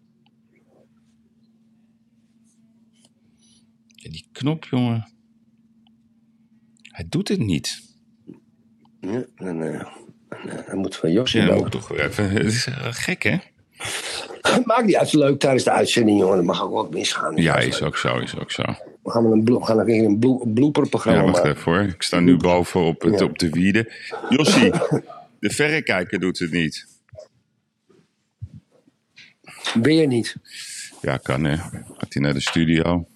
En 4.03 4.11
die 4.11 4.29
knop, 4.33 4.65
jongen. 4.65 5.13
Hij 6.83 7.07
doet 7.09 7.29
het 7.29 7.39
niet. 7.41 7.83
Ja, 9.01 9.25
dan, 9.35 9.63
eh, 9.63 9.87
dan, 10.29 10.65
eh, 10.67 10.75
moeten 10.75 11.01
we 11.03 11.11
Josje 11.13 11.39
Ja, 11.43 11.55
moet 11.55 11.65
ik 11.67 11.71
toch 11.71 11.93
even. 11.97 12.31
Het 12.31 12.45
is 12.47 12.67
eh, 12.67 12.75
gek, 12.91 13.23
hè? 13.23 13.37
Maakt 14.65 14.85
niet 14.85 14.97
uit, 14.97 15.13
leuk 15.13 15.39
tijdens 15.39 15.65
de 15.65 15.71
uitzending, 15.71 16.19
jongen. 16.21 16.37
Dat 16.37 16.45
mag 16.45 16.63
ook 16.63 16.73
wat 16.73 16.91
misgaan. 16.91 17.37
Ja, 17.37 17.57
is 17.59 17.83
ook 17.83 17.97
zo, 17.97 18.19
is 18.19 18.39
ook 18.39 18.51
zo. 18.51 18.63
We 19.03 19.11
gaan, 19.11 19.25
een, 19.25 19.45
we 19.45 19.65
gaan 19.65 19.79
een 19.79 19.89
een 20.05 20.19
blo- 20.19 20.43
blooperprogramma 20.47 21.21
Ja, 21.21 21.31
wacht 21.31 21.45
even 21.45 21.73
hoor. 21.73 21.81
Ik 21.83 22.03
sta 22.03 22.21
nu 22.21 22.37
boven 22.37 22.81
op, 22.81 23.03
het, 23.03 23.19
Ja. 23.19 23.25
op 23.25 23.39
de 23.39 23.51
wiede. 23.51 23.93
Jossie, 24.29 24.71
de 25.41 25.51
verrekijker 25.51 26.21
doet 26.21 26.39
het 26.39 26.51
niet. 26.53 26.87
Weer 29.83 30.07
niet. 30.07 30.37
Ja, 31.01 31.17
kan 31.17 31.45
hè. 31.45 31.57
Gaat 31.57 32.15
hij 32.15 32.23
naar 32.23 32.35
de 32.35 32.41
studio? 32.41 33.07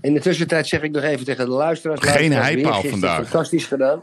In 0.00 0.14
de 0.14 0.20
tussentijd 0.20 0.66
zeg 0.68 0.82
ik 0.82 0.90
nog 0.90 1.02
even 1.02 1.24
tegen 1.24 1.44
de 1.44 1.50
luisteraars. 1.50 2.00
Geen 2.00 2.12
luisteraars, 2.30 2.48
heipaal 2.52 2.82
vandaag. 2.90 3.16
Fantastisch 3.28 3.66
gedaan. 3.66 4.02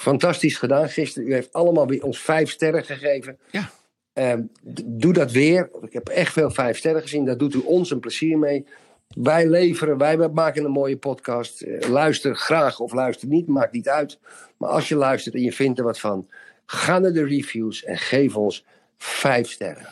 Fantastisch 0.00 0.58
gedaan 0.58 0.88
gisteren. 0.88 1.28
U 1.28 1.32
heeft 1.32 1.52
allemaal 1.52 1.86
weer 1.86 2.04
ons 2.04 2.18
vijf 2.18 2.50
sterren 2.50 2.84
gegeven. 2.84 3.38
Ja. 3.50 3.70
Ehm, 4.12 4.42
doe 4.84 5.12
dat 5.12 5.32
weer. 5.32 5.70
Ik 5.80 5.92
heb 5.92 6.08
echt 6.08 6.32
veel 6.32 6.50
vijf 6.50 6.78
sterren 6.78 7.02
gezien. 7.02 7.24
Daar 7.24 7.36
doet 7.36 7.54
u 7.54 7.58
ons 7.58 7.90
een 7.90 8.00
plezier 8.00 8.38
mee. 8.38 8.66
Wij 9.08 9.48
leveren, 9.48 9.98
wij 9.98 10.16
maken 10.16 10.64
een 10.64 10.70
mooie 10.70 10.96
podcast. 10.96 11.60
Eh, 11.60 11.88
luister 11.88 12.36
graag 12.36 12.80
of 12.80 12.92
luister 12.92 13.28
niet, 13.28 13.46
maakt 13.46 13.72
niet 13.72 13.88
uit. 13.88 14.18
Maar 14.56 14.70
als 14.70 14.88
je 14.88 14.94
luistert 14.94 15.34
en 15.34 15.42
je 15.42 15.52
vindt 15.52 15.78
er 15.78 15.84
wat 15.84 16.00
van, 16.00 16.28
ga 16.66 16.98
naar 16.98 17.12
de 17.12 17.24
reviews 17.24 17.84
en 17.84 17.98
geef 17.98 18.36
ons 18.36 18.64
vijf 18.98 19.50
sterren. 19.50 19.88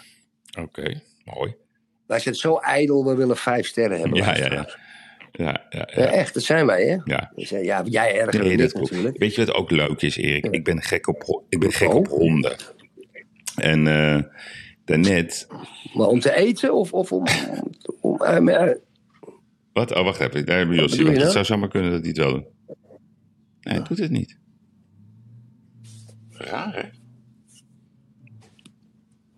Oké, 0.58 1.00
mooi. 1.24 1.54
Wij 2.06 2.18
zijn 2.18 2.34
zo 2.34 2.56
ijdel, 2.56 3.04
we 3.04 3.14
willen 3.14 3.36
vijf 3.36 3.66
sterren 3.66 3.98
hebben. 3.98 4.18
Ja, 4.18 4.36
ja, 4.36 4.52
ja. 4.52 4.68
Ja, 5.32 5.66
ja, 5.70 5.88
Ja, 5.94 6.02
ja. 6.02 6.06
echt, 6.10 6.34
dat 6.34 6.42
zijn 6.42 6.66
wij, 6.66 6.84
hè? 6.86 6.96
ja. 7.04 7.32
Dus, 7.34 7.52
eh, 7.52 7.64
ja, 7.64 7.82
jij 7.84 8.20
erger 8.20 8.44
Nee, 8.44 8.56
dat 8.56 8.74
natuurlijk. 8.74 9.18
Weet 9.18 9.34
je 9.34 9.44
wat 9.44 9.54
ook 9.54 9.70
leuk 9.70 10.02
is, 10.02 10.16
Erik? 10.16 10.46
Ik 10.46 10.64
ben 10.64 10.82
gek 10.82 11.06
op, 11.08 11.44
ik 11.48 11.58
ben 11.60 11.72
gek 11.72 11.88
Oh. 11.88 11.94
op 11.94 12.06
honden. 12.06 12.56
En 13.56 13.86
eh 13.86 14.22
daarnet... 14.84 15.46
Maar 15.94 16.06
om 16.06 16.20
te 16.20 16.34
eten 16.36 16.74
of, 16.74 16.92
of 16.92 17.12
om... 17.12 17.24
om 18.00 18.20
eh, 18.22 18.38
maar, 18.38 18.76
Wat? 19.72 19.94
Oh, 19.94 20.04
wacht 20.04 20.20
even. 20.20 20.46
Daar 20.46 20.56
hebben 20.56 20.76
we 20.76 20.80
Jossie. 20.82 20.98
bedoel 21.04 21.12
je 21.14 21.18
Want 21.20 21.34
het 21.34 21.34
nou? 21.34 21.44
zou 21.44 21.44
zomaar 21.44 21.68
kunnen 21.68 21.90
dat 21.90 22.00
hij 22.00 22.08
het 22.08 22.18
wel 22.18 22.32
doet. 22.32 22.44
Nee, 23.60 23.74
hij 23.74 23.82
doet 23.88 23.98
het 23.98 24.10
niet. 24.10 24.38
Raar, 26.30 26.74
hè? 26.74 26.88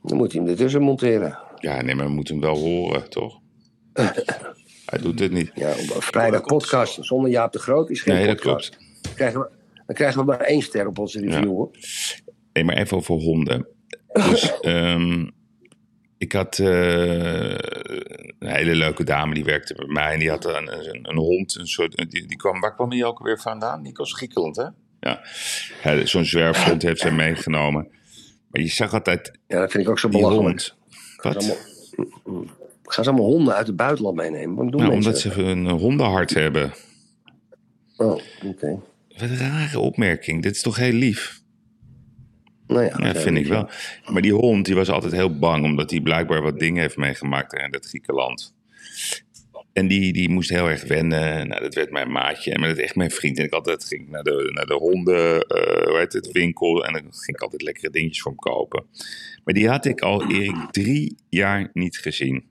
dan 0.02 0.16
moet 0.16 0.33
hij 0.33 0.40
hem 0.42 0.50
ertussen 0.50 0.83
monteren. 0.83 1.38
Ja, 1.59 1.83
nee, 1.83 1.94
maar 1.94 2.07
we 2.07 2.12
moeten 2.12 2.35
hem 2.35 2.42
wel 2.44 2.57
horen, 2.59 3.11
toch? 3.11 3.40
hij 4.92 5.00
doet 5.02 5.18
het 5.18 5.33
niet. 5.33 5.50
Ja, 5.55 5.72
vrijdag 5.98 6.42
podcast 6.42 6.98
zonder 7.00 7.31
Jaap 7.31 7.52
de 7.52 7.59
Groot 7.59 7.90
is 7.90 8.00
geen 8.02 8.14
Nee, 8.14 8.26
dat 8.26 8.37
podcast. 8.40 8.68
klopt. 8.68 8.85
Dan 9.02 9.14
krijgen, 9.14 9.40
we, 9.40 9.48
dan 9.87 9.96
krijgen 9.96 10.20
we 10.20 10.24
maar 10.26 10.40
één 10.40 10.62
ster 10.62 10.87
op 10.87 10.98
onze 10.98 11.20
review, 11.20 11.42
Ja. 11.42 11.46
hoor. 11.46 11.70
Nee, 12.52 12.64
maar 12.64 12.76
even 12.76 12.96
over 12.96 13.14
honden. 13.14 13.66
Dus 14.12 14.52
ehm, 14.61 15.28
ik 16.18 16.33
had 16.33 16.59
eh, 16.59 17.50
een 18.38 18.48
hele 18.55 18.74
leuke 18.74 19.05
dame 19.05 19.35
die 19.35 19.44
werkte 19.44 19.74
bij 19.74 19.87
mij. 19.87 20.12
En 20.12 20.18
die 20.18 20.31
had 20.31 20.44
een, 20.44 20.88
een, 20.88 21.09
een 21.09 21.16
hond. 21.16 21.57
Een 21.59 21.66
soort, 21.66 22.11
die, 22.11 22.26
die 22.26 22.37
kwam, 22.37 22.61
waar 22.61 22.74
kwam 22.74 22.90
die 22.90 23.05
ook 23.07 23.22
weer 23.24 23.40
vandaan? 23.40 23.83
Die 23.83 23.92
was 23.92 24.12
Griekenland, 24.14 24.57
hè? 24.57 24.66
Ja. 25.00 25.20
ja 25.83 26.07
Zo'n 26.07 26.24
zwerfhond 26.24 26.83
heeft 26.83 27.00
zij 27.00 27.12
meegenomen. 27.12 27.88
Maar 28.48 28.62
je 28.62 28.68
zag 28.68 28.92
altijd. 28.92 29.33
Ja, 29.46 29.61
dat 29.61 29.70
vind 29.70 29.85
ik 29.85 29.90
ook 29.90 29.98
zo 29.98 30.09
belachelijk. 30.09 30.72
Wat? 31.16 31.59
Gaan 32.92 33.05
ze 33.05 33.11
allemaal 33.11 33.31
honden 33.31 33.55
uit 33.55 33.66
het 33.66 33.76
buitenland 33.76 34.16
meenemen? 34.16 34.55
Wat 34.55 34.72
doen 34.72 34.81
nou, 34.81 34.92
omdat 34.92 35.18
ze 35.18 35.42
een 35.42 35.68
hondenhart 35.68 36.35
hebben. 36.35 36.72
Oh, 37.96 38.20
oké. 38.44 38.81
Wat 39.09 39.20
een 39.31 39.37
rare 39.37 39.78
opmerking. 39.78 40.42
Dit 40.42 40.55
is 40.55 40.62
toch 40.62 40.76
heel 40.76 40.92
lief? 40.92 41.40
Nou 42.66 42.85
ja, 42.85 42.96
ja 42.98 43.14
vind 43.14 43.37
ik 43.37 43.46
wel. 43.46 43.68
Maar 44.11 44.22
die 44.22 44.33
hond 44.33 44.64
die 44.64 44.74
was 44.74 44.90
altijd 44.90 45.12
heel 45.12 45.38
bang, 45.38 45.64
omdat 45.64 45.90
hij 45.90 46.00
blijkbaar 46.00 46.42
wat 46.42 46.59
dingen 46.59 46.83
heeft 46.83 46.96
meegemaakt 46.96 47.52
in 47.52 47.70
dat 47.70 47.87
Griekenland. 47.87 48.55
En 49.72 49.88
die, 49.88 50.12
die 50.12 50.28
moest 50.28 50.50
heel 50.50 50.68
erg 50.68 50.85
wennen. 50.85 51.48
Nou, 51.48 51.61
dat 51.61 51.74
werd 51.74 51.90
mijn 51.90 52.12
maatje. 52.12 52.52
En 52.52 52.61
dat 52.61 52.76
echt 52.76 52.94
mijn 52.94 53.11
vriend. 53.11 53.38
En 53.38 53.44
ik 53.44 53.52
altijd 53.52 53.85
ging 53.85 54.09
naar 54.09 54.22
de, 54.22 54.50
naar 54.55 54.66
de 54.66 54.74
honden, 54.74 55.35
uh, 55.35 55.87
hoe 55.87 55.98
heet 55.98 56.12
het, 56.12 56.33
winkel. 56.33 56.85
En 56.85 56.92
dan 56.92 57.02
ging 57.02 57.37
ik 57.37 57.42
altijd 57.42 57.62
lekkere 57.62 57.90
dingetjes 57.90 58.22
voor 58.22 58.33
hem 58.37 58.52
kopen. 58.52 58.85
Maar 59.44 59.55
die 59.55 59.68
had 59.68 59.85
ik 59.85 60.00
al, 60.00 60.31
Erik, 60.31 60.70
drie 60.70 61.16
jaar 61.28 61.70
niet 61.72 61.96
gezien. 61.96 62.50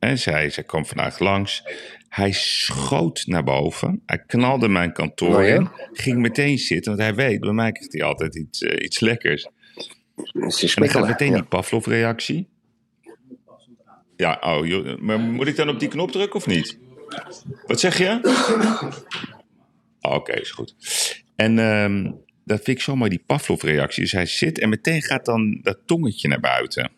En 0.00 0.18
zij, 0.18 0.50
zij 0.50 0.64
kwam 0.64 0.86
vandaag 0.86 1.18
langs. 1.18 1.62
Hij 2.08 2.32
schoot 2.32 3.22
naar 3.26 3.44
boven. 3.44 4.02
Hij 4.06 4.18
knalde 4.26 4.68
mijn 4.68 4.92
kantoor 4.92 5.36
oh 5.36 5.46
in. 5.46 5.68
Ging 5.92 6.18
meteen 6.18 6.58
zitten, 6.58 6.96
want 6.96 7.04
hij 7.04 7.14
weet, 7.14 7.40
bij 7.40 7.52
mij 7.52 7.72
krijgt 7.72 7.92
hij 7.92 8.02
altijd 8.02 8.36
iets, 8.36 8.62
uh, 8.62 8.84
iets 8.84 9.00
lekkers. 9.00 9.44
En 9.44 10.50
dan 10.74 10.88
gaat 10.88 11.06
meteen 11.06 11.32
die 11.32 11.42
Pavlov-reactie. 11.42 12.48
Ja, 14.16 14.38
oh, 14.40 14.66
joh, 14.66 14.98
maar 14.98 15.20
moet 15.20 15.46
ik 15.46 15.56
dan 15.56 15.68
op 15.68 15.80
die 15.80 15.88
knop 15.88 16.12
drukken 16.12 16.36
of 16.36 16.46
niet? 16.46 16.78
Wat 17.66 17.80
zeg 17.80 17.98
je? 17.98 18.20
Oké, 20.00 20.32
is 20.32 20.50
goed. 20.50 20.74
En 21.36 21.58
um, 21.58 22.24
dat 22.44 22.62
vind 22.62 22.76
ik 22.76 22.82
zo 22.82 22.96
mooi, 22.96 23.10
die 23.10 23.22
Pavlov-reactie. 23.26 24.02
Dus 24.02 24.12
hij 24.12 24.26
zit 24.26 24.58
en 24.58 24.68
meteen 24.68 25.02
gaat 25.02 25.24
dan 25.24 25.58
dat 25.62 25.78
tongetje 25.86 26.28
naar 26.28 26.40
buiten. 26.40 26.90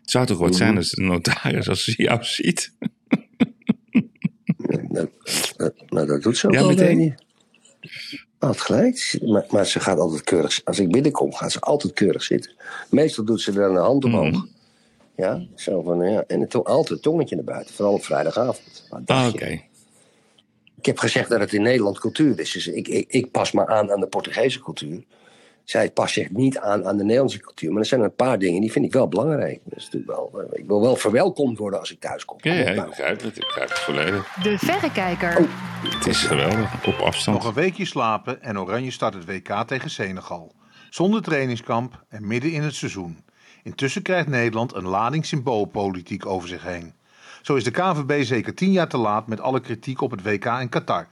Het 0.00 0.10
zou 0.10 0.26
toch 0.26 0.38
wat 0.38 0.56
zijn 0.56 0.76
als 0.76 0.90
de 0.90 1.02
notaris 1.02 1.68
als 1.68 1.84
ze 1.84 2.02
jou 2.02 2.24
ziet? 2.24 2.72
Nou, 5.88 6.06
dat 6.06 6.22
doet 6.22 6.36
ze 6.36 6.46
ook 6.46 6.52
ja, 6.52 6.66
meteen. 6.66 6.98
niet. 6.98 7.14
Had 8.38 8.60
gelijk. 8.60 9.18
Maar, 9.24 9.46
maar, 9.50 9.66
ze 9.66 9.80
gaat 9.80 9.98
altijd 9.98 10.22
keurig. 10.22 10.60
Als 10.64 10.78
ik 10.78 10.90
binnenkom, 10.90 11.34
gaat 11.34 11.52
ze 11.52 11.60
altijd 11.60 11.92
keurig 11.92 12.22
zitten. 12.22 12.52
Meestal 12.90 13.24
doet 13.24 13.40
ze 13.40 13.52
dan 13.52 13.76
een 13.76 13.82
hand 13.82 14.04
omhoog. 14.04 14.32
Mm. 14.32 14.48
Ja, 15.16 15.46
zo 15.54 15.82
van, 15.82 16.10
ja. 16.10 16.24
En 16.26 16.40
het, 16.40 16.54
altijd 16.64 17.02
tongetje 17.02 17.34
naar 17.34 17.44
buiten, 17.44 17.74
vooral 17.74 17.94
op 17.94 18.04
vrijdagavond. 18.04 18.86
Ah, 19.06 19.28
oké. 19.28 19.62
Ik 20.76 20.86
heb 20.86 20.98
gezegd 20.98 21.28
dat 21.28 21.40
het 21.40 21.52
in 21.52 21.62
Nederland 21.62 21.98
cultuur 21.98 22.40
is. 22.40 22.52
Dus 22.52 22.66
ik, 22.66 22.88
ik, 22.88 23.04
ik 23.08 23.30
pas 23.30 23.52
me 23.52 23.66
aan 23.66 23.92
aan 23.92 24.00
de 24.00 24.06
Portugese 24.06 24.60
cultuur. 24.60 25.02
Zij 25.64 25.90
past 25.90 26.14
zich 26.14 26.30
niet 26.30 26.58
aan 26.58 26.86
aan 26.86 26.96
de 26.96 27.02
Nederlandse 27.02 27.40
cultuur. 27.40 27.70
Maar 27.70 27.80
er 27.80 27.86
zijn 27.86 28.00
een 28.00 28.14
paar 28.14 28.38
dingen 28.38 28.60
die 28.60 28.72
vind 28.72 28.84
ik 28.84 28.92
wel 28.92 29.08
belangrijk. 29.08 29.60
Dus 29.64 29.88
wel, 30.06 30.44
ik 30.52 30.66
wil 30.66 30.80
wel 30.80 30.96
verwelkomd 30.96 31.58
worden 31.58 31.78
als 31.80 31.92
ik 31.92 32.00
thuis 32.00 32.24
kom. 32.24 32.38
Ja, 32.40 32.52
ja 32.52 32.68
ik 32.68 32.86
begrijp 32.86 33.22
het. 33.22 33.36
Ik 33.36 33.44
begrijp 33.46 33.68
het 33.68 33.78
volledig. 33.78 34.36
De 34.42 34.58
verrekijker. 34.58 35.38
Oh. 35.38 35.44
Het 35.94 36.06
is 36.06 36.22
geweldig, 36.22 36.86
op 36.86 36.94
afstand. 36.94 37.36
Nog 37.36 37.46
een 37.46 37.54
weekje 37.54 37.84
slapen 37.84 38.42
en 38.42 38.60
Oranje 38.60 38.90
start 38.90 39.14
het 39.14 39.24
WK 39.24 39.62
tegen 39.66 39.90
Senegal. 39.90 40.52
Zonder 40.90 41.22
trainingskamp 41.22 42.04
en 42.08 42.26
midden 42.26 42.52
in 42.52 42.62
het 42.62 42.74
seizoen. 42.74 43.24
Intussen 43.62 44.02
krijgt 44.02 44.28
Nederland 44.28 44.74
een 44.74 44.86
lading 44.86 45.26
symboolpolitiek 45.26 46.26
over 46.26 46.48
zich 46.48 46.62
heen. 46.62 46.92
Zo 47.42 47.54
is 47.54 47.64
de 47.64 47.70
KVB 47.70 48.24
zeker 48.24 48.54
tien 48.54 48.72
jaar 48.72 48.88
te 48.88 48.96
laat 48.96 49.26
met 49.26 49.40
alle 49.40 49.60
kritiek 49.60 50.00
op 50.00 50.10
het 50.10 50.22
WK 50.22 50.44
in 50.44 50.68
Qatar. 50.68 51.08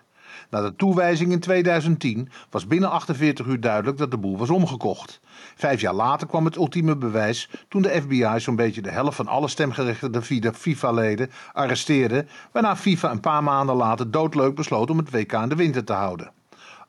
Na 0.51 0.61
de 0.61 0.77
toewijzing 0.77 1.33
in 1.33 1.41
2010 1.41 2.29
was 2.51 2.67
binnen 2.67 2.91
48 2.91 3.47
uur 3.47 3.61
duidelijk 3.61 3.99
dat 3.99 4.11
de 4.11 4.19
boel 4.19 4.39
was 4.39 4.51
omgekocht. 4.51 5.21
Vijf 5.57 5.81
jaar 5.81 5.95
later 5.95 6.27
kwam 6.27 6.45
het 6.45 6.57
ultieme 6.57 6.97
bewijs 6.97 7.51
toen 7.69 7.83
de 7.83 8.01
FBI 8.01 8.35
zo'n 8.37 8.57
beetje 8.57 8.83
de 8.83 8.91
helft 8.91 9.17
van 9.17 9.27
alle 9.27 9.49
stemgerechtigde 9.49 10.53
FIFA-leden 10.53 11.31
arresteerde, 11.53 12.27
waarna 12.53 12.77
FIFA 12.77 13.11
een 13.11 13.21
paar 13.21 13.43
maanden 13.43 13.77
later 13.77 14.11
doodleuk 14.11 14.55
besloot 14.55 14.91
om 14.91 14.99
het 14.99 15.11
WK 15.11 15.33
in 15.33 15.49
de 15.49 15.55
winter 15.55 15.85
te 15.85 15.93
houden. 15.93 16.33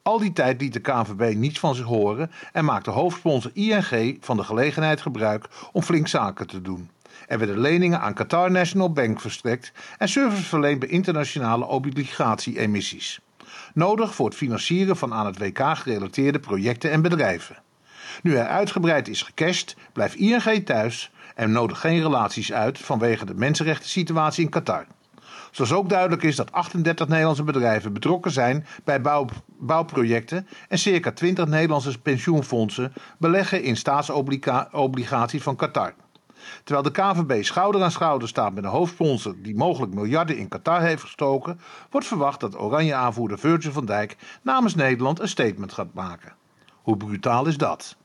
Al 0.02 0.19
die 0.19 0.34
tijd 0.34 0.62
liet 0.62 0.74
de 0.74 0.80
KNVB 0.80 1.36
niets 1.36 1.60
van 1.60 1.76
zich 1.76 1.86
horen 1.86 2.32
en 2.52 2.65
maakte 2.65 2.89
hoofdsponsor 2.89 3.52
ING 3.54 4.17
van 4.19 4.38
de 4.38 4.43
gelegenheid 4.43 5.02
gebruik 5.02 5.50
om 5.72 5.82
flink 5.82 6.08
zaken 6.08 6.48
te 6.48 6.62
doen. 6.62 6.89
Er 7.28 7.38
werden 7.38 7.60
leningen 7.60 8.02
aan 8.02 8.13
Qatar 8.13 8.52
National 8.52 8.91
Bank 8.91 9.22
verstrekt 9.22 9.72
en 9.98 10.10
service 10.10 10.43
verleend 10.43 10.80
bij 10.80 10.89
internationale 10.89 11.65
obligatie-emissies. 11.65 13.19
Nodig 13.73 14.15
voor 14.15 14.25
het 14.25 14.36
financieren 14.36 14.97
van 14.97 15.13
aan 15.13 15.25
het 15.25 15.38
WK 15.38 15.77
gerelateerde 15.77 16.39
projecten 16.39 16.91
en 16.91 17.01
bedrijven. 17.01 17.58
Nu 18.21 18.36
er 18.36 18.47
uitgebreid 18.47 19.08
is 19.08 19.21
gecashed, 19.21 19.75
blijft 19.93 20.15
ING 20.15 20.65
thuis 20.65 21.12
en 21.36 21.51
nodigt 21.51 21.79
geen 21.79 22.01
relaties 22.01 22.53
uit 22.53 22.79
vanwege 22.79 23.25
de 23.25 23.34
mensenrechten 23.34 23.89
situatie 23.89 24.43
in 24.43 24.49
Qatar. 24.49 24.86
Zoals 25.51 25.71
ook 25.71 25.89
duidelijk 25.89 26.23
is 26.23 26.36
dat 26.36 26.51
38 26.51 27.08
Nederlandse 27.08 27.43
bedrijven 27.43 27.93
betrokken 27.93 28.32
zijn 28.32 28.65
bij 28.84 29.01
bouw, 29.01 29.25
bouwprojecten 29.45 30.47
en 30.67 30.77
circa 30.79 31.12
20 31.12 31.47
Nederlandse 31.47 31.99
pensioenfondsen 31.99 32.93
beleggen 33.17 33.63
in 33.63 33.77
staatsobligaties 33.77 35.43
van 35.43 35.55
Qatar. 35.55 35.93
Terwijl 36.63 36.84
de 36.84 36.91
KVB 36.91 37.43
schouder 37.43 37.84
aan 37.84 37.91
schouder 37.91 38.28
staat 38.28 38.54
met 38.54 38.63
een 38.63 38.69
hoofdsponsor 38.69 39.36
die 39.38 39.56
mogelijk 39.56 39.93
miljarden 39.93 40.38
in 40.38 40.47
Qatar 40.47 40.82
heeft 40.82 41.02
gestoken, 41.02 41.60
wordt 41.89 42.08
verwacht 42.08 42.39
dat 42.39 42.60
Oranje-aanvoerder 42.60 43.39
Virgil 43.39 43.71
van 43.71 43.86
Dijk 43.86 44.17
namens 44.41 44.75
Nederland 44.75 45.19
een 45.19 45.28
statement 45.28 45.73
gaat 45.73 45.93
maken. 45.93 46.34
Hoe 46.82 46.97
brutaal 46.97 47.45
is 47.45 47.58
dat? 47.58 47.97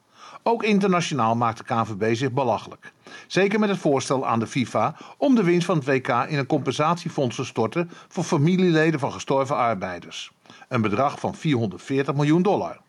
Ook 0.42 0.62
internationaal 0.62 1.36
maakt 1.36 1.58
de 1.58 1.64
KNVB 1.64 2.14
zich 2.14 2.32
belachelijk. 2.32 2.92
Zeker 3.26 3.58
met 3.58 3.68
het 3.68 3.78
voorstel 3.78 4.26
aan 4.26 4.38
de 4.38 4.46
FIFA 4.46 4.96
om 5.18 5.34
de 5.34 5.42
winst 5.42 5.66
van 5.66 5.76
het 5.76 5.86
WK 5.86 6.08
in 6.08 6.38
een 6.38 6.46
compensatiefonds 6.46 7.36
te 7.36 7.44
storten 7.44 7.90
voor 8.08 8.24
familieleden 8.24 9.00
van 9.00 9.12
gestorven 9.12 9.56
arbeiders. 9.56 10.32
Een 10.68 10.82
bedrag 10.82 11.20
van 11.20 11.34
440 11.34 12.14
miljoen 12.14 12.42
dollar. 12.42 12.80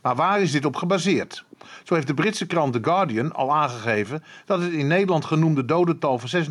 Maar 0.00 0.14
waar 0.14 0.40
is 0.40 0.50
dit 0.50 0.64
op 0.64 0.76
gebaseerd? 0.76 1.44
Zo 1.82 1.94
heeft 1.94 2.06
de 2.06 2.14
Britse 2.14 2.46
krant 2.46 2.72
The 2.72 2.78
Guardian 2.82 3.32
al 3.32 3.54
aangegeven 3.54 4.24
dat 4.44 4.60
het 4.60 4.72
in 4.72 4.86
Nederland 4.86 5.24
genoemde 5.24 5.64
dodental 5.64 6.18
van 6.18 6.44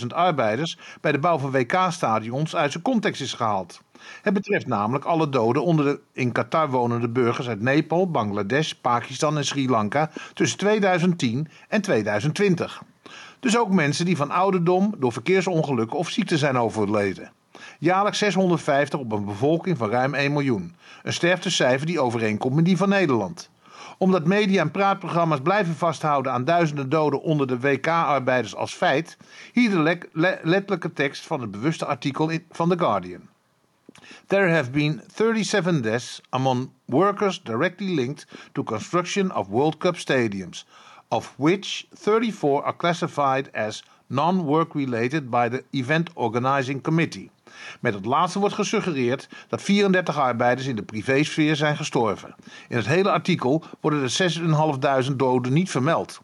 6.500 0.00 0.06
arbeiders 0.08 0.78
bij 1.00 1.12
de 1.12 1.18
bouw 1.18 1.38
van 1.38 1.50
WK-stadions 1.50 2.56
uit 2.56 2.72
zijn 2.72 2.84
context 2.84 3.20
is 3.20 3.34
gehaald. 3.34 3.80
Het 4.22 4.34
betreft 4.34 4.66
namelijk 4.66 5.04
alle 5.04 5.28
doden 5.28 5.64
onder 5.64 5.84
de 5.84 6.00
in 6.12 6.32
Qatar 6.32 6.70
wonende 6.70 7.08
burgers 7.08 7.48
uit 7.48 7.60
Nepal, 7.60 8.10
Bangladesh, 8.10 8.72
Pakistan 8.72 9.36
en 9.36 9.44
Sri 9.44 9.68
Lanka 9.68 10.10
tussen 10.34 10.58
2010 10.58 11.48
en 11.68 11.80
2020. 11.80 12.82
Dus 13.40 13.58
ook 13.58 13.70
mensen 13.70 14.04
die 14.04 14.16
van 14.16 14.30
ouderdom, 14.30 14.94
door 14.98 15.12
verkeersongelukken 15.12 15.98
of 15.98 16.08
ziekte 16.08 16.38
zijn 16.38 16.58
overleden. 16.58 17.32
Jaarlijks 17.82 18.18
650 18.18 18.98
op 18.98 19.12
een 19.12 19.24
bevolking 19.24 19.78
van 19.78 19.90
ruim 19.90 20.14
1 20.14 20.32
miljoen. 20.32 20.74
Een 21.02 21.12
sterftecijfer 21.12 21.86
die 21.86 22.00
overeenkomt 22.00 22.54
met 22.54 22.64
die 22.64 22.76
van 22.76 22.88
Nederland 22.88 23.50
omdat 23.98 24.26
media 24.26 24.60
en 24.60 24.70
praatprogramma's 24.70 25.40
blijven 25.40 25.74
vasthouden 25.74 26.32
aan 26.32 26.44
duizenden 26.44 26.88
doden 26.88 27.22
onder 27.22 27.46
de 27.46 27.60
WK-arbeiders 27.60 28.54
als 28.54 28.74
feit, 28.74 29.16
hier 29.52 29.70
de 29.70 30.08
letterlijke 30.42 30.92
tekst 30.92 31.26
van 31.26 31.40
het 31.40 31.50
bewuste 31.50 31.86
artikel 31.86 32.28
in, 32.28 32.44
van 32.50 32.68
The 32.68 32.78
Guardian. 32.78 33.28
There 34.26 34.54
have 34.54 34.70
been 34.70 35.02
37 35.14 35.80
deaths 35.80 36.20
among 36.28 36.70
workers 36.84 37.42
directly 37.42 37.94
linked 37.94 38.26
to 38.52 38.62
construction 38.62 39.34
of 39.34 39.46
World 39.46 39.76
Cup 39.76 39.96
stadiums, 39.96 40.66
of 41.08 41.34
which 41.36 41.86
34 41.92 42.62
are 42.62 42.76
classified 42.76 43.52
as 43.52 43.84
non-work 44.06 44.74
related 44.74 45.30
by 45.30 45.48
the 45.48 45.64
Event 45.70 46.10
Organizing 46.14 46.82
Committee. 46.82 47.30
Met 47.80 47.94
het 47.94 48.04
laatste 48.04 48.38
wordt 48.38 48.54
gesuggereerd 48.54 49.28
dat 49.48 49.62
34 49.62 50.18
arbeiders 50.18 50.66
in 50.66 50.76
de 50.76 50.82
privésfeer 50.82 51.56
zijn 51.56 51.76
gestorven. 51.76 52.34
In 52.68 52.76
het 52.76 52.86
hele 52.86 53.10
artikel 53.10 53.64
worden 53.80 54.02
de 54.02 55.08
6.500 55.10 55.16
doden 55.16 55.52
niet 55.52 55.70
vermeld. 55.70 56.20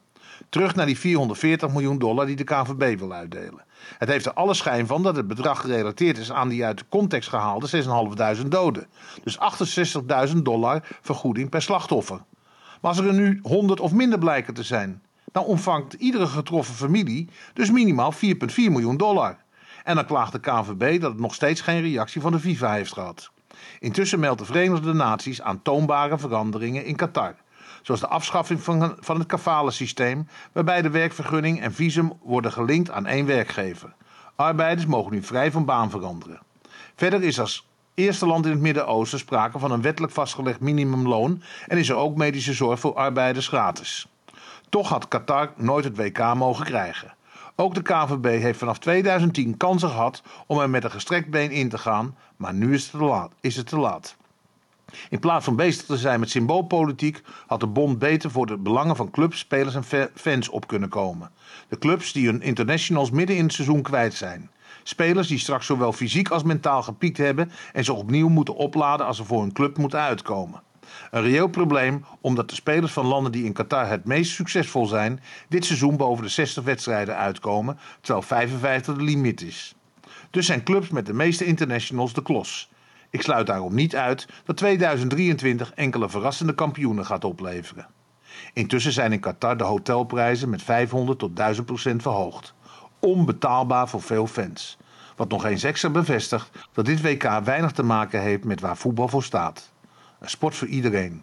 Terug 0.49 0.75
naar 0.75 0.87
die 0.87 0.99
440 0.99 1.71
miljoen 1.71 1.99
dollar 1.99 2.27
die 2.27 2.37
de 2.37 2.45
KVB 2.45 2.99
wil 2.99 3.13
uitdelen. 3.13 3.65
Het 3.99 4.09
heeft 4.09 4.27
er 4.27 4.33
alle 4.33 4.55
schijn 4.55 4.87
van 4.87 5.03
dat 5.03 5.17
het 5.17 5.29
bedrag 5.29 5.61
gerelateerd 5.61 6.19
is 6.19 6.33
aan 6.33 6.49
die 6.49 6.65
uit 6.65 6.79
de 6.79 6.85
context 6.89 7.29
gehaalde 7.29 7.85
6.500 8.43 8.47
doden. 8.49 8.87
Dus 9.25 9.39
68.000 10.29 10.37
dollar 10.43 10.83
vergoeding 11.01 11.51
per 11.51 11.63
slachtoffer. 11.63 12.21
Maar 12.81 12.91
als 12.91 12.99
er 12.99 13.15
nu 13.15 13.39
100 13.43 13.81
of 13.81 13.93
minder 13.93 14.19
blijken 14.19 14.55
te 14.55 14.63
zijn, 14.63 15.03
dan 15.33 15.45
ontvangt 15.45 15.93
iedere 15.93 16.27
getroffen 16.27 16.75
familie 16.75 17.29
dus 17.53 17.71
minimaal 17.71 18.15
4,4 18.15 18.19
miljoen 18.55 18.97
dollar. 18.97 19.37
En 19.89 19.95
dan 19.95 20.07
klaagt 20.07 20.33
de 20.33 20.41
KNVB 20.41 21.01
dat 21.01 21.11
het 21.11 21.21
nog 21.21 21.35
steeds 21.35 21.61
geen 21.61 21.81
reactie 21.81 22.21
van 22.21 22.33
de 22.33 22.39
FIFA 22.39 22.73
heeft 22.73 22.93
gehad. 22.93 23.31
Intussen 23.79 24.21
meldt 24.21 24.39
de 24.39 24.45
Verenigde 24.45 24.93
Naties 24.93 25.43
aantoonbare 25.43 26.19
veranderingen 26.19 26.85
in 26.85 26.97
Qatar. 26.97 27.35
Zoals 27.83 28.01
de 28.01 28.09
afschaffing 28.09 28.63
van, 29.01 29.19
het 29.19 29.27
kafale 29.27 29.71
systeem, 29.71 30.29
waarbij 30.53 30.83
de 30.83 30.91
werkvergunning 30.91 31.61
en 31.61 31.73
visum 31.73 32.13
worden 32.23 32.53
gelinkt 32.53 32.91
aan 32.91 33.07
één 33.07 33.27
werkgever. 33.27 33.95
Arbeiders 34.37 34.87
mogen 34.87 35.13
nu 35.13 35.23
vrij 35.23 35.51
van 35.51 35.65
baan 35.65 35.91
veranderen. 35.91 36.41
Verder 36.95 37.23
is 37.23 37.41
als 37.41 37.69
eerste 37.95 38.27
land 38.27 38.45
in 38.45 38.51
het 38.51 38.61
Midden-Oosten 38.61 39.19
sprake 39.19 39.59
van 39.59 39.71
een 39.71 39.83
wettelijk 39.83 40.13
vastgelegd 40.13 40.61
minimumloon 40.61 41.43
en 41.67 41.79
is 41.79 41.89
er 41.89 41.97
ook 41.97 42.17
medische 42.17 42.53
zorg 42.53 42.81
voor 42.81 42.95
arbeiders 42.95 43.49
gratis. 43.49 44.09
Toch 44.69 44.89
had 44.89 45.09
Qatar 45.09 45.53
nooit 45.57 45.85
het 45.85 45.97
WK 45.97 46.35
mogen 46.35 46.65
krijgen. 46.65 47.17
Ook 47.61 47.75
de 47.75 47.83
KVB 47.83 48.25
heeft 48.25 48.59
vanaf 48.59 48.79
2010 48.79 49.57
kansen 49.57 49.89
gehad 49.89 50.23
om 50.47 50.59
er 50.59 50.71
met 50.71 50.85
een 50.85 50.91
gestrekt 50.91 51.31
been 51.31 51.51
in 51.51 51.69
te 51.69 51.79
gaan, 51.79 52.17
maar 52.37 52.55
nu 52.55 52.75
is 52.75 52.83
het 52.83 52.91
te 52.91 53.05
laat. 53.05 53.33
Is 53.41 53.57
het 53.57 53.67
te 53.67 53.79
laat. 53.79 54.17
In 55.11 55.19
plaats 55.19 55.45
van 55.45 55.57
bezig 55.57 55.85
te 55.85 55.97
zijn 55.97 56.21
met 56.21 56.31
symboolpolitiek 56.31 57.23
had 57.47 57.61
de 57.61 57.67
bond 57.67 57.99
beter 57.99 58.31
voor 58.31 58.47
de 58.47 58.57
belangen 58.57 58.97
van 58.97 59.11
clubs, 59.11 59.39
spelers 59.39 59.75
en 59.75 60.11
fans 60.15 60.49
op 60.49 60.67
kunnen 60.67 60.89
komen. 60.89 61.31
De 61.69 61.79
clubs 61.79 62.13
die 62.13 62.27
hun 62.27 62.43
internationals 62.43 63.11
midden 63.11 63.37
in 63.37 63.45
het 63.45 63.53
seizoen 63.53 63.83
kwijt 63.83 64.15
zijn. 64.15 64.51
Spelers 64.83 65.29
die 65.29 65.39
straks 65.39 65.67
zowel 65.67 65.93
fysiek 65.93 66.29
als 66.29 66.43
mentaal 66.43 66.83
gepiekt 66.83 67.17
hebben 67.17 67.51
en 67.73 67.85
zich 67.85 67.95
opnieuw 67.95 68.29
moeten 68.29 68.55
opladen 68.55 69.07
als 69.07 69.17
ze 69.17 69.25
voor 69.25 69.41
hun 69.41 69.53
club 69.53 69.79
moeten 69.79 70.01
uitkomen. 70.01 70.63
Een 71.11 71.23
reëel 71.23 71.49
probleem 71.49 72.05
omdat 72.21 72.49
de 72.49 72.55
spelers 72.55 72.93
van 72.93 73.07
landen 73.07 73.33
die 73.33 73.45
in 73.45 73.53
Qatar 73.53 73.89
het 73.89 74.05
meest 74.05 74.33
succesvol 74.33 74.87
zijn, 74.87 75.21
dit 75.49 75.65
seizoen 75.65 75.97
boven 75.97 76.25
de 76.25 76.31
60 76.31 76.65
wedstrijden 76.65 77.17
uitkomen, 77.17 77.79
terwijl 78.01 78.27
55 78.27 78.97
de 78.97 79.03
limiet 79.03 79.43
is. 79.43 79.75
Dus 80.31 80.47
zijn 80.47 80.63
clubs 80.63 80.89
met 80.89 81.07
de 81.07 81.13
meeste 81.13 81.45
internationals 81.45 82.13
de 82.13 82.23
klos. 82.23 82.71
Ik 83.11 83.23
sluit 83.23 83.47
daarom 83.47 83.75
niet 83.75 83.97
uit 83.97 84.29
dat 84.45 84.57
2023 84.57 85.73
enkele 85.73 86.09
verrassende 86.09 86.55
kampioenen 86.55 87.07
gaat 87.07 87.25
opleveren. 87.25 87.87
Intussen 88.53 88.93
zijn 88.93 89.13
in 89.13 89.21
Qatar 89.21 89.57
de 89.57 89.65
hotelprijzen 89.65 90.51
met 90.51 90.63
500 90.63 91.19
tot 91.19 91.37
1000 91.37 91.67
procent 91.67 92.03
verhoogd. 92.03 92.55
Onbetaalbaar 92.99 93.89
voor 93.89 94.03
veel 94.03 94.27
fans. 94.27 94.79
Wat 95.17 95.29
nog 95.29 95.45
eens 95.45 95.63
extra 95.63 95.91
bevestigt 95.91 96.51
dat 96.73 96.85
dit 96.85 97.03
WK 97.03 97.41
weinig 97.45 97.73
te 97.73 97.83
maken 97.83 98.21
heeft 98.21 98.45
met 98.45 98.61
waar 98.61 98.77
voetbal 98.77 99.09
voor 99.09 99.23
staat. 99.23 99.73
Een 100.21 100.31
sport 100.31 100.55
voor 100.55 100.69
iedereen. 100.69 101.23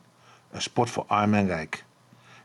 Een 0.51 0.61
sport 0.61 0.89
voor 0.89 1.03
arm 1.07 1.33
en 1.33 1.47
rijk. 1.47 1.85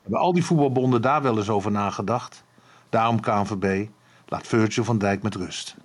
Hebben 0.02 0.20
al 0.20 0.32
die 0.32 0.44
voetbalbonden 0.44 1.02
daar 1.02 1.22
wel 1.22 1.36
eens 1.36 1.48
over 1.48 1.70
nagedacht? 1.70 2.44
Daarom 2.88 3.20
KNVB, 3.20 3.88
laat 4.26 4.46
Virgil 4.46 4.84
van 4.84 4.98
Dijk 4.98 5.22
met 5.22 5.34
rust. 5.34 5.76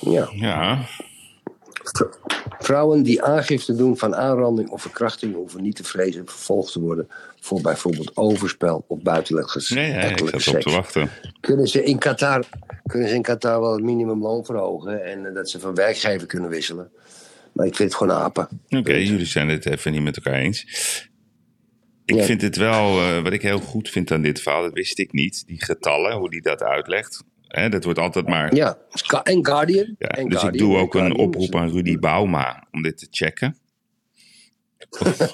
Ja. 0.00 0.28
Ja, 0.32 0.86
Vrouwen 2.58 3.02
die 3.02 3.22
aangifte 3.22 3.74
doen 3.74 3.98
van 3.98 4.16
aanranding 4.16 4.70
of 4.70 4.82
verkrachting 4.82 5.34
hoeven 5.34 5.62
niet 5.62 5.76
te 5.76 5.84
vrezen 5.84 6.26
vervolgd 6.26 6.72
te 6.72 6.80
worden 6.80 7.08
voor 7.40 7.60
bijvoorbeeld 7.60 8.16
overspel 8.16 8.84
of 8.86 9.02
buitenlijke 9.02 9.74
nee, 9.74 9.92
nee, 9.92 10.16
seks. 10.16 10.48
op 10.48 10.60
te 10.60 10.70
wachten. 10.70 11.10
Kunnen 11.40 11.66
ze 11.66 11.84
in 11.84 11.98
Qatar, 11.98 12.44
kunnen 12.86 13.08
ze 13.08 13.14
in 13.14 13.22
Qatar 13.22 13.60
wel 13.60 13.72
het 13.72 13.82
minimumloon 13.82 14.44
verhogen 14.44 15.04
en 15.04 15.26
eh, 15.26 15.34
dat 15.34 15.50
ze 15.50 15.60
van 15.60 15.74
werkgever 15.74 16.26
kunnen 16.26 16.50
wisselen. 16.50 16.90
Maar 17.58 17.66
ik 17.66 17.76
vind 17.76 17.88
het 17.88 17.98
gewoon 17.98 18.16
apen. 18.16 18.48
Oké, 18.68 18.94
jullie 18.94 19.26
zijn 19.26 19.48
het 19.48 19.66
even 19.66 19.92
niet 19.92 20.02
met 20.02 20.16
elkaar 20.16 20.34
eens. 20.40 20.62
Ik 22.04 22.14
Ja. 22.14 22.22
vind 22.22 22.42
het 22.42 22.56
wel, 22.56 23.00
eh, 23.00 23.22
wat 23.22 23.32
ik 23.32 23.42
heel 23.42 23.58
goed 23.58 23.88
vind 23.88 24.10
aan 24.10 24.22
dit 24.22 24.40
verhaal, 24.40 24.62
dat 24.62 24.72
wist 24.72 24.98
ik 24.98 25.12
niet. 25.12 25.46
Die 25.46 25.64
getallen, 25.64 26.16
hoe 26.16 26.30
die 26.30 26.42
dat 26.42 26.62
uitlegt. 26.62 27.24
Hè, 27.46 27.68
dat 27.68 27.84
wordt 27.84 27.98
altijd 27.98 28.28
maar. 28.28 28.54
Ja, 28.54 28.78
en 29.22 29.46
Guardian. 29.46 29.94
Ja, 29.98 30.08
en 30.08 30.28
dus 30.28 30.42
ik 30.42 30.58
doe 30.58 30.76
ook 30.76 30.94
een 30.94 31.16
oproep 31.16 31.54
aan 31.56 31.70
Rudy 31.70 31.98
Bauma 31.98 32.66
om 32.70 32.82
dit 32.82 32.98
te 32.98 33.06
checken. 33.10 33.56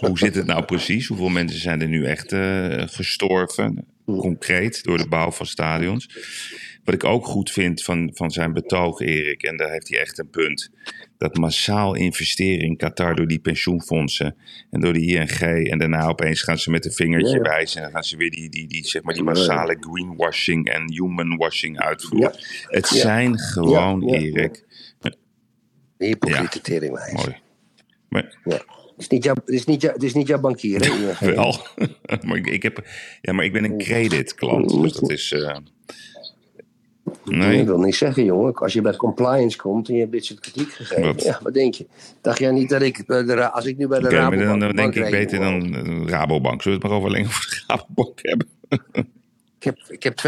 Hoe 0.00 0.18
zit 0.18 0.34
het 0.34 0.46
nou 0.46 0.64
precies? 0.64 1.06
Hoeveel 1.06 1.28
mensen 1.28 1.60
zijn 1.60 1.80
er 1.80 1.88
nu 1.88 2.06
echt 2.06 2.32
eh, 2.32 2.82
gestorven, 2.86 3.86
concreet, 4.04 4.82
door 4.84 4.98
de 4.98 5.08
bouw 5.08 5.30
van 5.30 5.46
stadions? 5.46 6.08
Wat 6.84 6.94
ik 6.94 7.04
ook 7.04 7.26
goed 7.26 7.50
vind 7.50 7.82
van, 7.82 8.10
van 8.14 8.30
zijn 8.30 8.52
betoog, 8.52 9.00
Erik, 9.00 9.42
en 9.42 9.56
daar 9.56 9.70
heeft 9.70 9.88
hij 9.88 9.98
echt 10.00 10.18
een 10.18 10.30
punt. 10.30 10.70
Dat 11.18 11.36
massaal 11.36 11.94
investeren 11.94 12.64
in 12.66 12.76
Qatar 12.76 13.14
door 13.14 13.26
die 13.26 13.38
pensioenfondsen 13.38 14.36
en 14.70 14.80
door 14.80 14.92
de 14.92 15.00
ING. 15.00 15.40
En 15.70 15.78
daarna 15.78 16.06
opeens 16.06 16.42
gaan 16.42 16.58
ze 16.58 16.70
met 16.70 16.84
een 16.84 16.92
vingertje 16.92 17.36
Ja. 17.36 17.42
wijzen. 17.42 17.76
En 17.76 17.82
dan 17.82 17.92
gaan 17.92 18.04
ze 18.04 18.16
weer 18.16 18.30
die, 18.30 18.48
die, 18.48 18.66
die, 18.66 18.86
zeg 18.86 19.02
maar, 19.02 19.14
die 19.14 19.22
massale 19.22 19.76
greenwashing 19.80 20.70
en 20.70 20.92
humanwashing 20.92 21.78
uitvoeren. 21.80 22.32
Het 22.68 22.86
zijn 22.86 23.38
gewoon, 23.38 24.08
Erik, 24.08 24.64
hypocriete 25.98 26.60
teringlijst. 26.60 27.12
mooi. 27.12 27.36
Maar, 28.08 28.38
Ja. 28.44 28.62
Het 28.94 29.02
is 29.02 29.08
niet 29.08 29.24
jouw, 29.24 29.34
het 29.34 29.48
is 29.54 29.64
niet 29.64 29.80
jouw, 29.82 29.92
het 29.92 30.02
is 30.02 30.14
niet 30.14 30.26
jouw 30.26 30.40
bankier, 30.40 30.80
hè? 30.80 31.14
Wel. 31.34 31.66
maar, 32.26 32.36
ik, 32.36 32.46
ik 32.46 32.62
heb, 32.62 32.86
ja, 33.20 33.32
maar 33.32 33.44
ik 33.44 33.52
ben 33.52 33.64
een 33.64 33.78
creditklant. 33.78 34.82
Dus 34.82 34.92
dat 34.92 35.10
is. 35.10 35.32
eh, 35.32 35.56
nee. 37.24 37.60
Ik 37.60 37.66
wil 37.66 37.78
niet 37.78 37.94
zeggen, 37.94 38.24
jongen. 38.24 38.54
Als 38.54 38.72
je 38.72 38.80
bij 38.80 38.96
compliance 38.96 39.56
komt 39.58 39.88
en 39.88 39.94
je 39.94 40.00
hebt 40.00 40.12
dit 40.12 40.24
soort 40.24 40.40
kritiek 40.40 40.72
gegeven. 40.72 41.04
Wat? 41.04 41.22
Ja, 41.22 41.38
wat 41.42 41.54
denk 41.54 41.74
je? 41.74 41.86
Dacht 42.20 42.38
jij 42.38 42.50
niet 42.50 42.68
dat 42.68 42.82
ik, 42.82 43.06
de, 43.06 43.50
als 43.50 43.64
ik 43.66 43.76
nu 43.76 43.88
bij 43.88 43.98
de 43.98 44.04
maar 44.04 44.12
Rabobank... 44.12 44.48
dan, 44.48 44.58
dan 44.58 44.76
denk 44.76 44.94
ik 44.94 45.10
beter 45.10 45.38
dan 45.38 45.74
eh, 45.74 46.06
Rabobank. 46.06 46.62
Zullen 46.62 46.78
we 46.80 46.84
het 46.86 46.92
maar 46.92 47.02
over 47.02 47.08
alleen 47.16 47.26
over 47.26 47.46
de 47.50 47.62
Rabobank 47.74 48.18
hebben? 48.22 48.46
Ik 49.58 49.64
heb, 49.64 49.78
ik 49.88 50.02
heb 50.02 50.18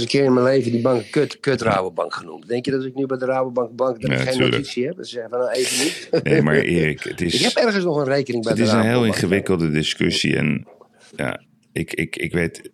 2.500 0.00 0.06
keer 0.06 0.24
in 0.24 0.32
mijn 0.32 0.46
leven 0.46 0.72
die 0.72 0.80
bank 0.80 1.04
kut, 1.10 1.40
kut 1.40 1.60
Rabobank 1.60 2.14
genoemd. 2.14 2.48
Denk 2.48 2.64
je 2.64 2.70
dat 2.70 2.84
ik 2.84 2.94
nu 2.94 3.06
bij 3.06 3.18
de 3.18 3.24
Rabobank 3.24 3.76
bank 3.76 4.00
dat 4.00 4.10
Ja, 4.10 4.16
ik 4.16 4.22
geen 4.22 4.32
tuurlijk. 4.32 4.52
notitie 4.52 4.86
heb? 4.86 4.96
Dat 4.96 5.06
ze 5.06 5.12
zeggen 5.12 5.30
van 5.30 5.38
nou 5.40 5.50
even 5.52 5.84
niet. 5.84 6.22
Nee, 6.24 6.42
maar 6.42 6.54
Erik, 6.54 7.02
het 7.02 7.20
ik 7.20 7.32
is, 7.32 7.42
heb 7.54 7.64
ergens 7.64 7.84
nog 7.84 7.96
een 7.96 8.04
rekening 8.04 8.42
bij 8.44 8.52
het 8.52 8.60
de 8.60 8.66
is 8.66 8.72
een 8.72 8.82
Rabobank. 8.82 9.04
heel 9.04 9.14
ingewikkelde 9.14 9.70
discussie. 9.70 10.36
En 10.36 10.66
ja, 11.16 11.40
ik, 11.72 11.92
ik, 11.94 12.16
ik 12.16 12.32
weet. 12.32 12.70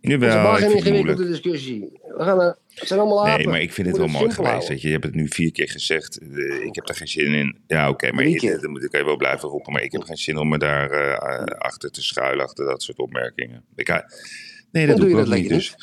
Het 0.00 0.10
is 0.12 0.18
Jawel, 0.18 0.28
helemaal 0.30 0.52
ik 0.56 0.58
geen 0.62 0.70
vind 0.70 0.84
het 0.84 0.94
ingewikkelde 0.94 1.30
discussie. 1.30 2.00
We 2.16 2.22
gaan 2.24 2.36
naar, 2.36 2.56
het 2.74 2.88
zijn 2.88 3.00
allemaal 3.00 3.26
apen. 3.26 3.36
Nee, 3.36 3.46
maar 3.46 3.60
ik 3.60 3.72
vind 3.72 3.86
het 3.86 3.96
wel 3.96 4.06
mooi 4.06 4.30
geweest. 4.30 4.68
Dat 4.68 4.80
je, 4.80 4.86
je 4.86 4.92
hebt 4.92 5.04
het 5.04 5.14
nu 5.14 5.28
vier 5.28 5.52
keer 5.52 5.68
gezegd. 5.70 6.18
eh, 6.18 6.64
ik 6.64 6.74
heb 6.74 6.88
er 6.88 6.94
geen 6.94 7.08
zin 7.08 7.34
in. 7.34 7.58
Ja, 7.66 7.88
oké, 7.88 8.12
maar 8.12 8.28
je, 8.28 8.58
dan 8.60 8.70
moet 8.70 8.84
ik 8.84 8.94
even 8.94 9.06
wel 9.06 9.16
blijven 9.16 9.48
roepen. 9.48 9.72
Maar 9.72 9.82
ik 9.82 9.92
heb 9.92 10.02
geen 10.02 10.16
zin 10.16 10.36
om 10.36 10.48
me 10.48 10.58
daar 10.58 10.90
eh, 10.90 11.44
achter 11.58 11.90
te 11.90 12.02
schuilen, 12.02 12.44
achter 12.44 12.64
dat 12.64 12.82
soort 12.82 12.98
opmerkingen. 12.98 13.64
Ik, 13.76 13.88
ga- 13.88 14.04
nee, 14.72 14.86
dat 14.86 14.96
Dan 14.96 15.06
doe 15.06 15.14
doe 15.14 15.24
ik 15.24 15.30
dat 15.30 15.38
niet. 15.38 15.48
Dus 15.48 15.74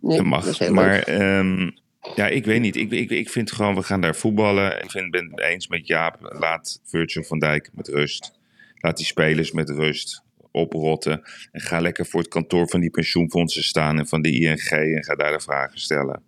Nee, 0.00 0.16
dat 0.16 0.44
is 0.46 0.58
mag. 0.58 0.68
Maar 0.70 1.02
ehm, 1.02 1.70
ja, 2.14 2.26
ik 2.28 2.44
weet 2.44 2.60
niet. 2.60 2.76
Ik, 2.76 2.90
ik, 2.90 3.10
ik 3.10 3.30
vind 3.30 3.52
gewoon, 3.52 3.74
we 3.74 3.82
gaan 3.82 4.00
daar 4.00 4.16
voetballen. 4.16 4.82
Ik 4.82 4.90
vind, 4.90 5.10
ben 5.10 5.30
het 5.30 5.40
eens 5.40 5.68
met 5.68 5.86
Jaap. 5.86 6.16
Laat 6.38 6.80
Virgil 6.84 7.22
van 7.22 7.38
Dijk 7.38 7.70
met 7.72 7.88
rust. 7.88 8.32
Laat 8.74 8.96
die 8.96 9.06
spelers 9.06 9.52
met 9.52 9.70
rust 9.70 10.22
oprotten. 10.56 11.22
En 11.52 11.60
ga 11.60 11.80
lekker 11.80 12.06
voor 12.06 12.20
het 12.20 12.28
kantoor 12.28 12.68
van 12.68 12.80
die 12.80 12.90
pensioenfondsen 12.90 13.62
staan 13.62 13.98
en 13.98 14.06
van 14.06 14.22
de 14.22 14.30
ING. 14.30 14.70
En 14.70 15.04
ga 15.04 15.14
daar 15.14 15.32
de 15.32 15.40
vragen 15.40 15.80
stellen. 15.80 16.22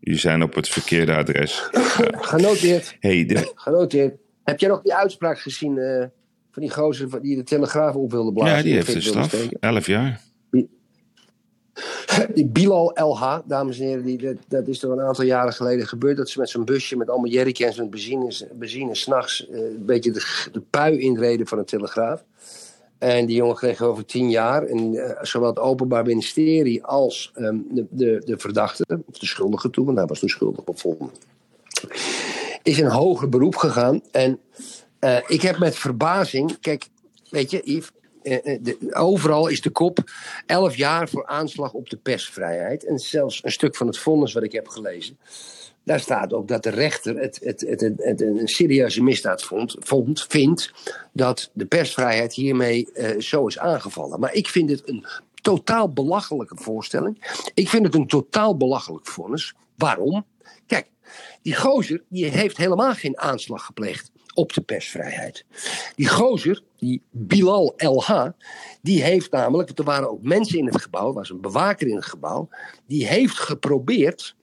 Jullie 0.00 0.20
zijn 0.20 0.42
op 0.42 0.54
het 0.54 0.68
verkeerde 0.68 1.14
adres. 1.16 1.68
Genoteerd. 2.32 2.96
hey, 3.00 3.24
de, 3.26 3.52
Genoteerd. 3.54 4.16
Heb 4.44 4.60
jij 4.60 4.68
nog 4.68 4.82
die 4.82 4.94
uitspraak 4.94 5.40
gezien 5.40 5.78
eh, 5.78 6.06
van 6.50 6.62
die 6.62 6.70
gozer 6.70 7.22
die 7.22 7.36
de 7.36 7.42
Telegraaf 7.42 7.94
op 7.94 8.10
wilde 8.10 8.32
blazen? 8.32 8.56
ja, 8.56 8.62
die 8.62 8.74
heeft 8.74 8.94
een 8.94 9.02
straf. 9.02 9.48
11 9.60 9.86
jaar. 9.86 10.20
Die 12.34 12.46
Bilal 12.46 12.92
LH, 12.94 13.38
dames 13.44 13.78
en 13.78 13.86
heren, 13.86 14.04
die, 14.04 14.18
dat, 14.18 14.36
dat 14.48 14.68
is 14.68 14.78
toch 14.78 14.92
een 14.92 15.00
aantal 15.00 15.24
jaren 15.24 15.52
geleden 15.52 15.86
gebeurd. 15.86 16.16
Dat 16.16 16.28
ze 16.28 16.38
met 16.38 16.48
zo'n 16.48 16.64
busje 16.64 16.96
met 16.96 17.08
allemaal 17.08 17.30
jerrycans 17.30 17.76
met 17.76 17.90
benzine, 17.90 18.48
benzine 18.52 18.94
s'nachts 18.94 19.48
eh, 19.48 19.58
een 19.58 19.84
beetje 19.86 20.10
de, 20.10 20.48
de 20.52 20.60
pui 20.60 20.98
inreden 20.98 21.46
van 21.46 21.58
een 21.58 21.64
telegraaf. 21.64 22.24
En 22.98 23.26
die 23.26 23.36
jongen 23.36 23.56
kreeg 23.56 23.82
over 23.82 24.04
tien 24.04 24.30
jaar. 24.30 24.62
En 24.62 24.94
eh, 24.94 25.24
zowel 25.24 25.48
het 25.48 25.58
Openbaar 25.58 26.04
Ministerie 26.04 26.84
als 26.84 27.30
ehm, 27.34 27.56
de, 27.70 27.86
de, 27.90 28.22
de 28.24 28.38
verdachte, 28.38 29.02
of 29.06 29.18
de 29.18 29.26
schuldige 29.26 29.70
toe, 29.70 29.84
want 29.84 29.96
hij 29.96 30.06
was 30.06 30.18
toen 30.18 30.28
schuldig 30.28 30.64
bevonden, 30.64 31.10
is 32.62 32.78
in 32.78 32.86
hoger 32.86 33.28
beroep 33.28 33.56
gegaan. 33.56 34.02
En 34.10 34.40
eh, 34.98 35.18
ik 35.26 35.42
heb 35.42 35.58
met 35.58 35.76
verbazing, 35.76 36.60
kijk, 36.60 36.88
weet 37.30 37.50
je, 37.50 37.60
Yves, 37.64 37.90
eh, 38.22 38.58
overal 38.90 39.48
is 39.48 39.60
de 39.60 39.70
kop 39.70 39.98
11 40.46 40.76
jaar 40.76 41.08
voor 41.08 41.26
aanslag 41.26 41.72
op 41.72 41.90
de 41.90 41.96
persvrijheid. 41.96 42.84
En 42.84 42.98
zelfs 42.98 43.44
een 43.44 43.52
stuk 43.52 43.76
van 43.76 43.86
het 43.86 43.98
vonnis 43.98 44.32
wat 44.32 44.42
ik 44.42 44.52
heb 44.52 44.68
gelezen. 44.68 45.18
Daar 45.88 46.00
staat 46.00 46.32
ook 46.32 46.48
dat 46.48 46.62
de 46.62 46.70
rechter 46.70 47.16
het, 47.18 47.40
het, 47.42 47.60
het, 47.96 48.20
een 48.20 48.48
serieuze 48.48 49.02
misdaad 49.02 49.44
vond, 49.44 49.76
vond, 49.78 50.26
vindt 50.28 50.72
dat 51.12 51.50
de 51.52 51.66
persvrijheid 51.66 52.34
hiermee 52.34 52.92
eh, 52.92 53.20
zo 53.20 53.46
is 53.46 53.58
aangevallen. 53.58 54.20
Maar 54.20 54.34
ik 54.34 54.48
vind 54.48 54.70
het 54.70 54.88
een 54.88 55.06
totaal 55.34 55.92
belachelijke 55.92 56.56
voorstelling. 56.56 57.40
Ik 57.54 57.68
vind 57.68 57.84
het 57.84 57.94
een 57.94 58.06
totaal 58.06 58.56
belachelijk 58.56 59.06
vonnis. 59.06 59.54
Waarom? 59.76 60.26
Kijk, 60.66 60.86
die 61.42 61.54
gozer 61.54 62.02
die 62.08 62.24
heeft 62.24 62.56
helemaal 62.56 62.94
geen 62.94 63.18
aanslag 63.18 63.64
gepleegd 63.64 64.10
op 64.34 64.52
de 64.52 64.60
persvrijheid. 64.60 65.44
Die 65.96 66.08
gozer, 66.08 66.62
die 66.76 67.02
Bilal 67.10 67.74
LH, 67.76 68.26
die 68.82 69.02
heeft 69.02 69.30
namelijk, 69.30 69.78
er 69.78 69.84
waren 69.84 70.10
ook 70.10 70.22
mensen 70.22 70.58
in 70.58 70.66
het 70.66 70.82
gebouw, 70.82 71.08
er 71.08 71.14
was 71.14 71.30
een 71.30 71.40
bewaker 71.40 71.86
in 71.86 71.96
het 71.96 72.06
gebouw, 72.06 72.48
die 72.86 73.06
heeft 73.06 73.38
geprobeerd 73.38 74.36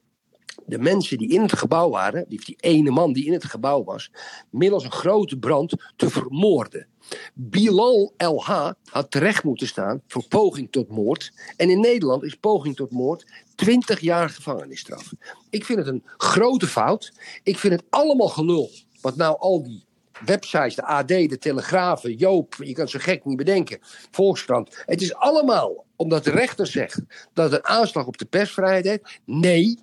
de 0.65 0.79
mensen 0.79 1.17
die 1.17 1.29
in 1.29 1.41
het 1.41 1.57
gebouw 1.57 1.89
waren, 1.89 2.25
die, 2.27 2.41
die 2.45 2.55
ene 2.59 2.91
man 2.91 3.13
die 3.13 3.25
in 3.25 3.33
het 3.33 3.45
gebouw 3.45 3.83
was, 3.83 4.11
middels 4.49 4.83
een 4.83 4.91
grote 4.91 5.37
brand 5.37 5.73
te 5.95 6.09
vermoorden. 6.09 6.87
Bilal 7.33 8.13
LH 8.17 8.71
had 8.83 9.11
terecht 9.11 9.43
moeten 9.43 9.67
staan 9.67 10.01
voor 10.07 10.27
poging 10.27 10.71
tot 10.71 10.89
moord. 10.89 11.31
En 11.57 11.69
in 11.69 11.79
Nederland 11.79 12.23
is 12.23 12.35
poging 12.35 12.75
tot 12.75 12.91
moord 12.91 13.25
20 13.55 13.99
jaar 13.99 14.29
gevangenisstraf. 14.29 15.11
Ik 15.49 15.65
vind 15.65 15.79
het 15.79 15.87
een 15.87 16.03
grote 16.17 16.67
fout. 16.67 17.13
Ik 17.43 17.57
vind 17.57 17.73
het 17.73 17.83
allemaal 17.89 18.29
gelul. 18.29 18.71
Wat 19.01 19.15
nou 19.15 19.37
al 19.39 19.63
die 19.63 19.85
websites, 20.25 20.75
de 20.75 20.83
AD, 20.83 21.07
de 21.07 21.37
Telegrafen, 21.39 22.13
Joop, 22.13 22.55
je 22.59 22.73
kan 22.73 22.87
zo 22.87 22.99
gek 23.01 23.25
niet 23.25 23.37
bedenken, 23.37 23.79
Volkskrant. 24.11 24.83
Het 24.85 25.01
is 25.01 25.15
allemaal 25.15 25.85
omdat 25.95 26.23
de 26.23 26.31
rechter 26.31 26.67
zegt 26.67 27.01
dat 27.33 27.51
een 27.51 27.65
aanslag 27.65 28.05
op 28.05 28.17
de 28.17 28.25
persvrijheid. 28.25 29.19
Nee, 29.25 29.79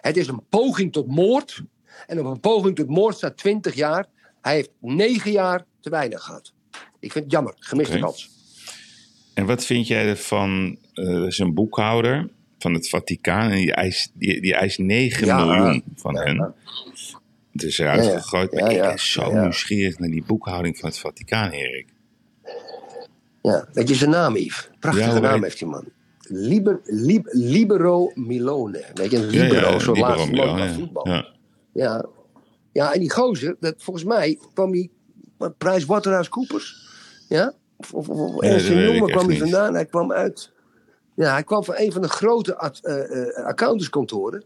het 0.00 0.16
is 0.16 0.26
een 0.28 0.42
poging 0.48 0.92
tot 0.92 1.06
moord. 1.06 1.62
En 2.06 2.20
op 2.20 2.26
een 2.26 2.40
poging 2.40 2.76
tot 2.76 2.88
moord 2.88 3.16
staat 3.16 3.36
20 3.36 3.74
jaar. 3.74 4.06
Hij 4.42 4.54
heeft 4.54 4.70
9 4.80 5.30
jaar 5.32 5.64
te 5.80 5.90
weinig 5.90 6.22
gehad. 6.22 6.52
Ik 7.00 7.12
vind 7.12 7.24
het 7.24 7.32
jammer, 7.32 7.54
gemiste 7.58 7.98
kans. 7.98 8.30
En 9.34 9.46
wat 9.46 9.64
vind 9.64 9.86
jij 9.86 10.06
ervan? 10.08 10.78
is 11.26 11.38
een 11.38 11.54
boekhouder 11.54 12.28
van 12.58 12.74
het 12.74 12.88
Vaticaan 12.88 13.50
en 13.50 13.56
die 13.56 13.72
eist, 13.72 14.10
die, 14.14 14.40
die 14.40 14.54
eist 14.54 14.78
9 14.78 15.26
Ja. 15.26 15.44
miljoen 15.44 15.82
van 15.96 16.14
Ja. 16.14 16.22
hen. 16.22 16.54
Het 17.52 17.62
is 17.62 17.78
eruit 17.78 18.04
Ja, 18.04 18.10
ja. 18.10 18.20
gegooid. 18.20 18.52
Maar 18.52 18.70
ik 18.72 18.80
ben 18.80 18.98
zo 18.98 19.30
Ja. 19.32 19.40
nieuwsgierig 19.42 19.98
naar 19.98 20.08
die 20.10 20.24
boekhouding 20.26 20.78
van 20.78 20.88
het 20.88 20.98
Vaticaan, 20.98 21.50
Erik. 21.50 21.86
Ja, 23.42 23.68
weet 23.72 23.88
je 23.88 23.94
zijn 23.94 24.10
naam, 24.10 24.36
Yves? 24.36 24.68
Prachtige 24.80 25.20
naam 25.20 25.32
heet- 25.32 25.42
heeft 25.42 25.58
die 25.58 25.68
man. 25.68 25.84
Liber, 26.28 26.80
lib, 26.84 27.26
libero 27.30 28.10
Milone. 28.14 28.84
Weet 28.94 29.10
je, 29.10 29.16
een 29.16 29.26
libero, 29.26 29.70
ja, 29.70 29.78
zo'n 29.78 29.94
Libero 29.94 30.16
laatste 30.16 30.30
man 30.36 30.58
van 30.58 30.68
voetbal. 30.68 31.08
Ja. 31.08 31.26
Ja. 31.72 32.06
ja, 32.72 32.94
en 32.94 33.00
die 33.00 33.10
gozer, 33.10 33.56
dat, 33.60 33.74
volgens 33.78 34.04
mij 34.04 34.38
kwam 34.54 34.72
hij... 34.72 34.90
wat, 35.36 35.58
PricewaterhouseCoopers? 35.58 36.86
Ja? 37.28 37.52
Of, 37.76 37.92
of, 37.92 38.08
of 38.08 38.68
Noemen 38.68 39.10
kwam 39.10 39.28
hij 39.28 39.38
vandaan. 39.38 39.74
Hij 39.74 39.86
kwam 39.86 40.12
uit... 40.12 40.52
Ja, 41.14 41.32
hij 41.32 41.44
kwam 41.44 41.64
van 41.64 41.74
een 41.78 41.92
van 41.92 42.02
de 42.02 42.08
grote 42.08 42.54
eh, 42.82 43.22
eh, 43.22 43.44
accountantskantoren. 43.46 44.44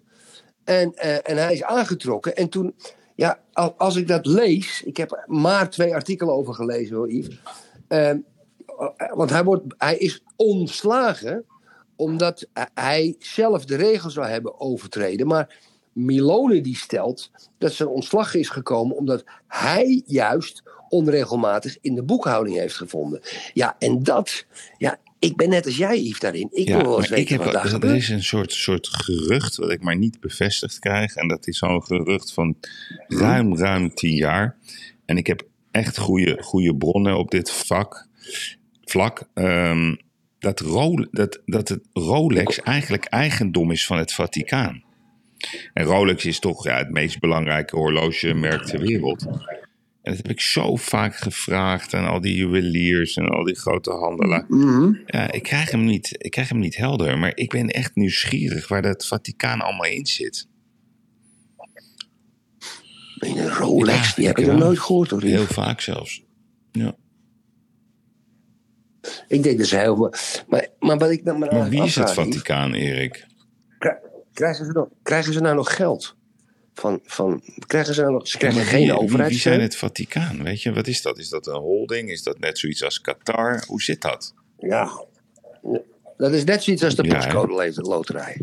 En, 0.64 0.94
eh, 0.94 1.30
en 1.30 1.36
hij 1.36 1.52
is 1.52 1.62
aangetrokken. 1.62 2.36
En 2.36 2.48
toen, 2.48 2.74
ja, 3.14 3.40
al- 3.52 3.74
als 3.76 3.96
ik 3.96 4.08
dat 4.08 4.26
lees... 4.26 4.82
Ik 4.82 4.96
heb 4.96 5.24
maar 5.26 5.70
twee 5.70 5.94
artikelen 5.94 6.34
over 6.34 6.54
gelezen 6.54 6.96
hoor, 6.96 7.12
Yves. 7.12 7.40
Ehm, 7.88 8.18
want 9.14 9.30
hij, 9.30 9.44
wordt, 9.44 9.64
hij 9.78 9.96
is 9.96 10.24
ontslagen 10.36 11.44
omdat 11.96 12.46
hij 12.74 13.16
zelf 13.18 13.64
de 13.64 13.76
regels 13.76 14.14
zou 14.14 14.26
hebben 14.26 14.60
overtreden. 14.60 15.26
Maar 15.26 15.58
Milone 15.92 16.60
die 16.60 16.76
stelt 16.76 17.30
dat 17.58 17.72
zijn 17.72 17.88
ontslag 17.88 18.34
is 18.34 18.48
gekomen 18.48 18.96
omdat 18.96 19.24
hij 19.46 20.02
juist 20.06 20.62
onregelmatig 20.88 21.78
in 21.80 21.94
de 21.94 22.02
boekhouding 22.02 22.56
heeft 22.56 22.76
gevonden. 22.76 23.20
Ja, 23.52 23.76
en 23.78 24.02
dat, 24.02 24.46
ja, 24.78 24.98
ik 25.18 25.36
ben 25.36 25.48
net 25.48 25.66
als 25.66 25.76
jij, 25.76 26.02
Yves, 26.02 26.18
daarin. 26.18 26.48
Ik 26.50 26.68
wil 26.68 26.82
wel 26.82 26.98
eens 26.98 27.08
weten 27.08 27.38
wat 27.38 27.52
daar 27.52 27.72
er, 27.72 27.84
er 27.84 27.96
is 27.96 28.08
een 28.08 28.22
soort, 28.22 28.52
soort 28.52 28.88
gerucht 28.88 29.56
wat 29.56 29.70
ik 29.70 29.82
maar 29.82 29.96
niet 29.96 30.20
bevestigd 30.20 30.78
krijg. 30.78 31.14
En 31.14 31.28
dat 31.28 31.46
is 31.46 31.58
zo'n 31.58 31.82
gerucht 31.82 32.32
van 32.32 32.56
ruim, 33.08 33.56
ruim 33.56 33.94
tien 33.94 34.14
jaar. 34.14 34.56
En 35.04 35.16
ik 35.16 35.26
heb 35.26 35.42
echt 35.70 35.98
goede, 35.98 36.42
goede 36.42 36.76
bronnen 36.76 37.18
op 37.18 37.30
dit 37.30 37.50
vak, 37.50 38.06
vlak. 38.84 39.28
ehm, 39.34 39.94
dat, 40.42 40.60
Ro- 40.60 41.06
dat, 41.10 41.42
dat 41.44 41.68
het 41.68 41.88
Rolex 41.92 42.60
eigenlijk 42.60 43.04
eigendom 43.04 43.70
is 43.70 43.86
van 43.86 43.98
het 43.98 44.12
Vaticaan. 44.12 44.82
En 45.72 45.84
Rolex 45.84 46.24
is 46.24 46.38
toch 46.38 46.64
ja, 46.64 46.76
het 46.78 46.90
meest 46.90 47.20
belangrijke 47.20 47.76
horlogemerk 47.76 48.64
ter 48.64 48.80
wereld. 48.80 49.26
En 50.02 50.12
dat 50.12 50.16
heb 50.16 50.28
ik 50.28 50.40
zo 50.40 50.76
vaak 50.76 51.16
gevraagd 51.16 51.94
aan 51.94 52.08
al 52.08 52.20
die 52.20 52.36
juweliers 52.36 53.16
en 53.16 53.28
al 53.28 53.44
die 53.44 53.58
grote 53.58 53.90
handelaars. 53.90 54.44
Mhm. 54.48 54.92
Ja, 55.06 55.32
ik 55.32 55.42
krijg, 55.42 55.70
hem 55.70 55.84
niet, 55.84 56.14
ik 56.18 56.30
krijg 56.30 56.48
hem 56.48 56.58
niet 56.58 56.76
helder, 56.76 57.18
maar 57.18 57.32
ik 57.34 57.50
ben 57.50 57.68
echt 57.68 57.94
nieuwsgierig 57.94 58.68
waar 58.68 58.82
dat 58.82 59.06
Vaticaan 59.06 59.60
allemaal 59.60 59.90
in 59.90 60.06
zit. 60.06 60.48
Een 63.18 63.48
Rolex, 63.48 64.08
Ja, 64.08 64.14
die 64.14 64.26
heb 64.26 64.38
ik 64.38 64.46
nog 64.46 64.58
nooit 64.58 64.78
gehoord 64.78 65.10
hoor. 65.10 65.22
Heel 65.22 65.46
vaak 65.46 65.80
zelfs. 65.80 66.22
Ja. 66.72 66.96
Ik 69.28 69.42
denk 69.42 69.58
dat 69.58 69.66
ze 69.66 69.76
heel 69.76 69.96
veel. 69.96 70.12
Maar, 70.48 70.68
maar 70.78 70.98
wat 70.98 71.10
ik 71.10 71.24
dan 71.24 71.38
maar, 71.38 71.54
Maar 71.54 71.68
wie 71.68 71.82
is 71.82 71.94
het 71.96 72.12
Vaticaan, 72.12 72.74
Erik? 72.74 73.26
krij- 73.78 74.00
Krijgen 74.32 74.66
ze, 74.66 74.72
nog, 74.72 74.88
krijgen 75.02 75.32
ze 75.32 75.40
nou 75.40 75.54
nog 75.54 75.74
geld? 75.76 76.16
Van, 76.74 77.00
van, 77.04 77.42
krijgen 77.66 77.94
ze, 77.94 78.00
nou 78.00 78.12
nog, 78.12 78.28
ze 78.28 78.38
krijgen 78.38 78.62
geen 78.64 78.98
wie, 79.08 79.16
wie, 79.16 79.38
zijn 79.38 79.60
het 79.60 79.76
Vaticaan? 79.76 80.42
Weet 80.42 80.62
je, 80.62 80.72
wat 80.72 80.86
is 80.86 81.02
dat? 81.02 81.18
Is 81.18 81.28
dat 81.28 81.46
een 81.46 81.60
holding? 81.60 82.10
Is 82.10 82.22
dat 82.22 82.38
net 82.38 82.58
zoiets 82.58 82.84
als 82.84 83.00
Qatar? 83.00 83.64
Hoe 83.66 83.82
zit 83.82 84.00
dat? 84.00 84.34
Ja, 84.58 85.04
dat 86.16 86.32
is 86.32 86.44
net 86.44 86.62
zoiets 86.62 86.84
als 86.84 86.94
de 86.94 87.04
Ja, 87.04 87.14
postcode 87.14 87.72
loterij. 87.82 88.40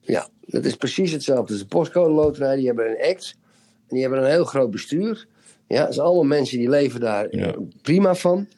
Ja, 0.00 0.28
dat 0.46 0.64
is 0.64 0.74
precies 0.76 1.12
hetzelfde 1.12 1.58
de 1.58 1.66
postcode 1.66 2.10
loterij. 2.14 2.56
Die 2.56 2.66
hebben 2.66 2.90
een 2.90 3.10
act. 3.10 3.34
En 3.88 3.94
die 3.94 4.00
hebben 4.00 4.22
een 4.22 4.30
heel 4.30 4.44
groot 4.44 4.70
bestuur. 4.70 5.26
Ja, 5.66 5.84
dat 5.84 5.94
zijn 5.94 6.06
allemaal 6.06 6.24
mensen 6.24 6.58
die 6.58 6.68
leven 6.68 7.00
daar 7.00 7.36
Ja. 7.36 7.54
prima 7.82 8.14
van. 8.14 8.48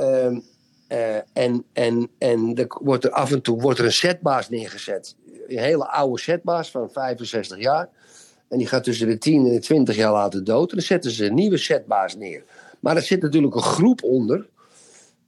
Ehm, 0.00 0.40
eh, 0.86 1.16
en 1.32 1.64
en, 1.72 2.08
en 2.18 2.68
wordt 2.82 3.04
er 3.04 3.10
af 3.10 3.32
en 3.32 3.42
toe 3.42 3.60
wordt 3.60 3.78
er 3.78 3.84
een 3.84 3.92
setbaas 3.92 4.48
neergezet. 4.48 5.16
Een 5.48 5.58
hele 5.58 5.88
oude 5.88 6.20
setbaas 6.20 6.70
van 6.70 6.90
65 6.90 7.58
jaar. 7.58 7.88
En 8.48 8.58
die 8.58 8.66
gaat 8.66 8.84
tussen 8.84 9.06
de 9.06 9.18
10 9.18 9.46
en 9.46 9.52
de 9.52 9.58
20 9.58 9.96
jaar 9.96 10.12
later 10.12 10.44
dood. 10.44 10.70
En 10.70 10.76
dan 10.76 10.86
zetten 10.86 11.10
ze 11.10 11.26
een 11.26 11.34
nieuwe 11.34 11.56
setbaas 11.56 12.16
neer. 12.16 12.44
Maar 12.80 12.96
er 12.96 13.02
zit 13.02 13.22
natuurlijk 13.22 13.54
een 13.54 13.62
groep 13.62 14.02
onder. 14.02 14.48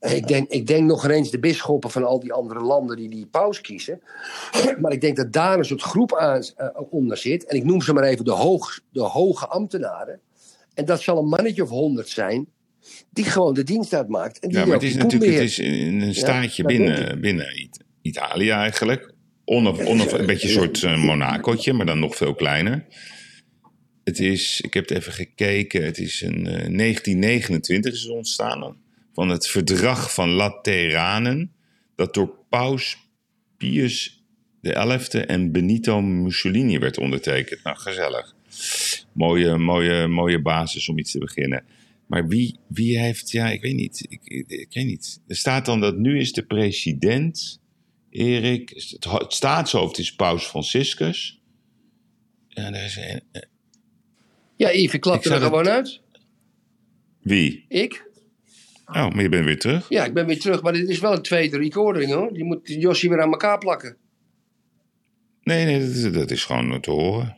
Ik 0.00 0.26
denk, 0.26 0.50
ik 0.50 0.66
denk 0.66 0.86
nog 0.86 1.08
eens 1.08 1.30
de 1.30 1.38
bisschoppen 1.38 1.90
van 1.90 2.04
al 2.04 2.20
die 2.20 2.32
andere 2.32 2.60
landen 2.60 2.96
die 2.96 3.08
die 3.08 3.26
paus 3.26 3.60
kiezen. 3.60 4.02
Maar 4.80 4.92
ik 4.92 5.00
denk 5.00 5.16
dat 5.16 5.32
daar 5.32 5.58
een 5.58 5.64
soort 5.64 5.82
groep 5.82 6.14
aan, 6.14 6.42
eh, 6.56 6.68
onder 6.90 7.16
zit. 7.16 7.44
En 7.44 7.56
ik 7.56 7.64
noem 7.64 7.82
ze 7.82 7.92
maar 7.92 8.04
even 8.04 8.24
de, 8.24 8.30
hoog, 8.30 8.80
de 8.90 9.02
hoge 9.02 9.46
ambtenaren. 9.46 10.20
En 10.74 10.84
dat 10.84 11.00
zal 11.00 11.18
een 11.18 11.28
mannetje 11.28 11.62
of 11.62 11.68
honderd 11.68 12.08
zijn. 12.08 12.48
Die 13.10 13.24
gewoon 13.24 13.54
de 13.54 13.64
dienst 13.64 13.94
uitmaakt. 13.94 14.38
En 14.38 14.48
die 14.48 14.58
Ja, 14.58 14.64
maar 14.64 14.74
het 14.74 14.82
is 14.82 14.94
natuurlijk 14.94 15.32
het 15.32 15.42
is 15.42 15.58
in 15.58 16.00
een 16.00 16.14
staatje 16.14 16.64
binnen, 16.64 17.20
binnen 17.20 17.56
It- 17.60 17.84
Italië 18.02 18.50
eigenlijk. 18.50 19.14
Onaf, 19.44 19.78
onaf, 19.86 20.12
een 20.12 20.26
beetje 20.26 20.48
een 20.48 20.54
soort 20.54 20.82
uh, 20.82 21.04
Monacootje, 21.04 21.72
maar 21.72 21.86
dan 21.86 21.98
nog 21.98 22.16
veel 22.16 22.34
kleiner. 22.34 22.84
Het 24.04 24.18
is, 24.20 24.60
ik 24.60 24.74
heb 24.74 24.88
het 24.88 24.98
even 24.98 25.12
gekeken, 25.12 25.84
het 25.84 25.98
is 25.98 26.22
uh, 26.22 26.28
1929 26.30 27.92
is 27.92 28.02
het 28.02 28.10
ontstaan. 28.10 28.76
Van 29.12 29.28
het 29.28 29.46
verdrag 29.48 30.14
van 30.14 30.28
Lateranen. 30.30 31.52
Dat 31.96 32.14
door 32.14 32.34
paus 32.48 32.96
Pius 33.56 34.22
XI 34.62 35.18
en 35.18 35.52
Benito 35.52 36.00
Mussolini 36.00 36.78
werd 36.78 36.98
ondertekend. 36.98 37.62
Nou, 37.64 37.76
gezellig. 37.76 38.34
Mooie, 39.12 39.58
mooie, 39.58 40.06
mooie 40.06 40.42
basis 40.42 40.88
om 40.88 40.98
iets 40.98 41.10
te 41.12 41.18
beginnen. 41.18 41.64
Maar 42.12 42.26
wie, 42.28 42.58
wie 42.66 42.98
heeft, 42.98 43.30
ja, 43.30 43.50
ik 43.50 43.60
weet 43.60 43.74
niet. 43.74 44.06
Ik, 44.08 44.20
ik, 44.24 44.48
ik 44.48 44.68
weet 44.72 44.86
niet. 44.86 45.20
Er 45.26 45.36
staat 45.36 45.66
dan 45.66 45.80
dat 45.80 45.96
nu 45.96 46.18
is 46.20 46.32
de 46.32 46.42
president, 46.42 47.60
Erik, 48.10 48.68
het, 48.68 49.04
het 49.04 49.32
staatshoofd 49.32 49.98
is 49.98 50.14
Paus 50.14 50.44
Franciscus. 50.44 51.40
Ja, 52.48 52.70
daar 52.70 52.84
is 52.84 52.96
een, 52.96 53.22
Ja, 54.56 54.72
Yves, 54.72 54.94
ik 54.94 55.00
klap 55.00 55.24
Ik 55.24 55.32
er 55.32 55.40
gewoon 55.40 55.68
uit. 55.68 56.00
wie? 57.20 57.64
Ik? 57.68 58.10
Oh, 58.86 59.10
maar 59.10 59.22
je 59.22 59.28
bent 59.28 59.44
weer 59.44 59.58
terug. 59.58 59.88
Ja, 59.88 60.04
ik 60.04 60.14
ben 60.14 60.26
weer 60.26 60.40
terug. 60.40 60.62
Maar 60.62 60.72
dit 60.72 60.88
is 60.88 60.98
wel 60.98 61.12
een 61.12 61.22
tweede 61.22 61.58
recording 61.58 62.12
hoor. 62.12 62.32
Die 62.32 62.44
moet 62.44 62.60
Jossie 62.68 63.08
weer 63.08 63.22
aan 63.22 63.30
elkaar 63.30 63.58
plakken. 63.58 63.96
Nee, 65.42 65.64
nee, 65.64 65.80
dat 65.80 65.88
is, 65.88 66.12
dat 66.12 66.30
is 66.30 66.44
gewoon 66.44 66.80
te 66.80 66.90
horen. 66.90 67.36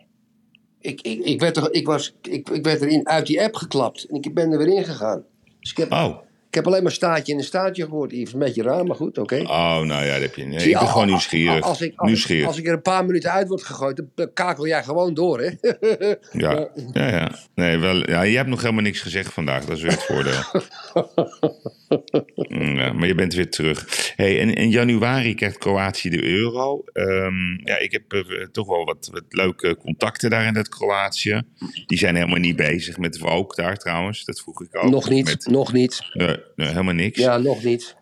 Ik, 0.85 1.01
ik, 1.01 1.24
ik, 1.24 1.41
werd, 1.41 1.57
er, 1.57 1.72
ik, 1.72 1.87
was, 1.87 2.14
ik, 2.22 2.51
ik 2.51 2.64
werd 2.64 2.82
erin 2.82 3.09
uit 3.09 3.26
die 3.26 3.43
app 3.43 3.55
geklapt. 3.55 4.05
En 4.05 4.22
ik 4.22 4.35
ben 4.35 4.53
er 4.53 4.59
weer 4.59 4.76
in 4.76 4.85
gegaan. 4.85 5.24
Dus 5.61 5.70
ik 5.70 5.76
heb, 5.76 5.93
Oh, 5.93 6.16
ik 6.55 6.61
heb 6.61 6.68
alleen 6.72 6.82
maar 6.82 6.92
staartje 6.92 7.32
in 7.32 7.38
een 7.38 7.44
staartje 7.44 7.84
gehoord. 7.84 8.11
Yves, 8.11 8.32
een 8.32 8.38
beetje 8.38 8.62
raar, 8.62 8.84
maar 8.86 8.96
goed, 8.96 9.18
oké. 9.18 9.40
oh 9.42 9.80
nou 9.80 10.05
ja, 10.05 10.12
dat 10.12 10.20
heb 10.20 10.34
je. 10.34 10.44
Nee, 10.44 10.61
Zie 10.61 10.70
ik 10.70 10.78
ben 10.78 10.88
gewoon 10.88 11.07
nieuwsgierig. 11.07 11.61
Als 11.64 11.80
ik, 11.80 11.92
als, 11.96 12.09
nieuwsgierig. 12.09 12.46
als 12.46 12.59
ik 12.59 12.66
er 12.66 12.72
een 12.72 12.82
paar 12.82 13.05
minuten 13.05 13.30
uit 13.32 13.48
word 13.48 13.62
gegooid, 13.62 14.02
dan- 14.14 14.32
kakel 14.32 14.66
jij 14.66 14.82
gewoon 14.82 15.14
door, 15.14 15.40
hè? 15.40 15.50
Ja, 16.32 16.68
ja, 16.92 17.09
ja. 17.09 17.30
Nee, 17.55 17.78
wel, 17.78 18.11
ja, 18.11 18.22
je 18.22 18.36
hebt 18.36 18.48
nog 18.48 18.61
helemaal 18.61 18.82
niks 18.82 19.00
gezegd 19.00 19.32
vandaag. 19.32 19.64
Dat 19.64 19.76
is 19.76 19.82
weer 19.82 19.90
het 19.92 20.02
voordeel. 20.05 20.42
Mm, 22.48 22.78
ja, 22.78 22.92
maar 22.92 23.07
je 23.07 23.14
bent 23.14 23.34
weer 23.34 23.50
terug. 23.50 24.12
Hey, 24.16 24.40
en 24.40 24.55
in 24.55 24.70
januari 24.70 25.34
krijgt 25.34 25.59
Kroatië 25.59 26.09
de 26.11 26.24
euro. 26.24 26.84
Ehm, 26.92 27.66
ja, 27.68 27.78
ik 27.78 27.92
heb 27.92 28.12
eh, 28.12 28.46
toch 28.52 28.66
wel 28.66 28.84
wat, 28.84 29.09
wat 29.12 29.22
leuke 29.28 29.76
contacten 29.76 30.30
daar 30.30 30.46
in 30.46 30.52
dat 30.55 30.68
Kroatië. 30.68 31.42
Die 31.86 31.98
zijn 31.98 32.14
helemaal 32.14 32.38
niet 32.38 32.57
bezig 32.57 32.98
met 32.98 33.18
woke 33.18 33.62
daar 33.62 33.76
trouwens. 33.76 34.24
Dat 34.24 34.40
vroeg 34.40 34.62
ik 34.62 34.76
ook. 34.76 34.90
nog 34.90 35.09
niet, 35.09 35.24
Met, 35.24 35.46
nog 35.46 35.72
niet. 35.72 36.00
nee, 36.12 36.36
helemaal 36.57 36.95
niks. 36.95 37.18
Ja, 37.20 37.38
nog 37.38 37.62
niet. 37.62 37.97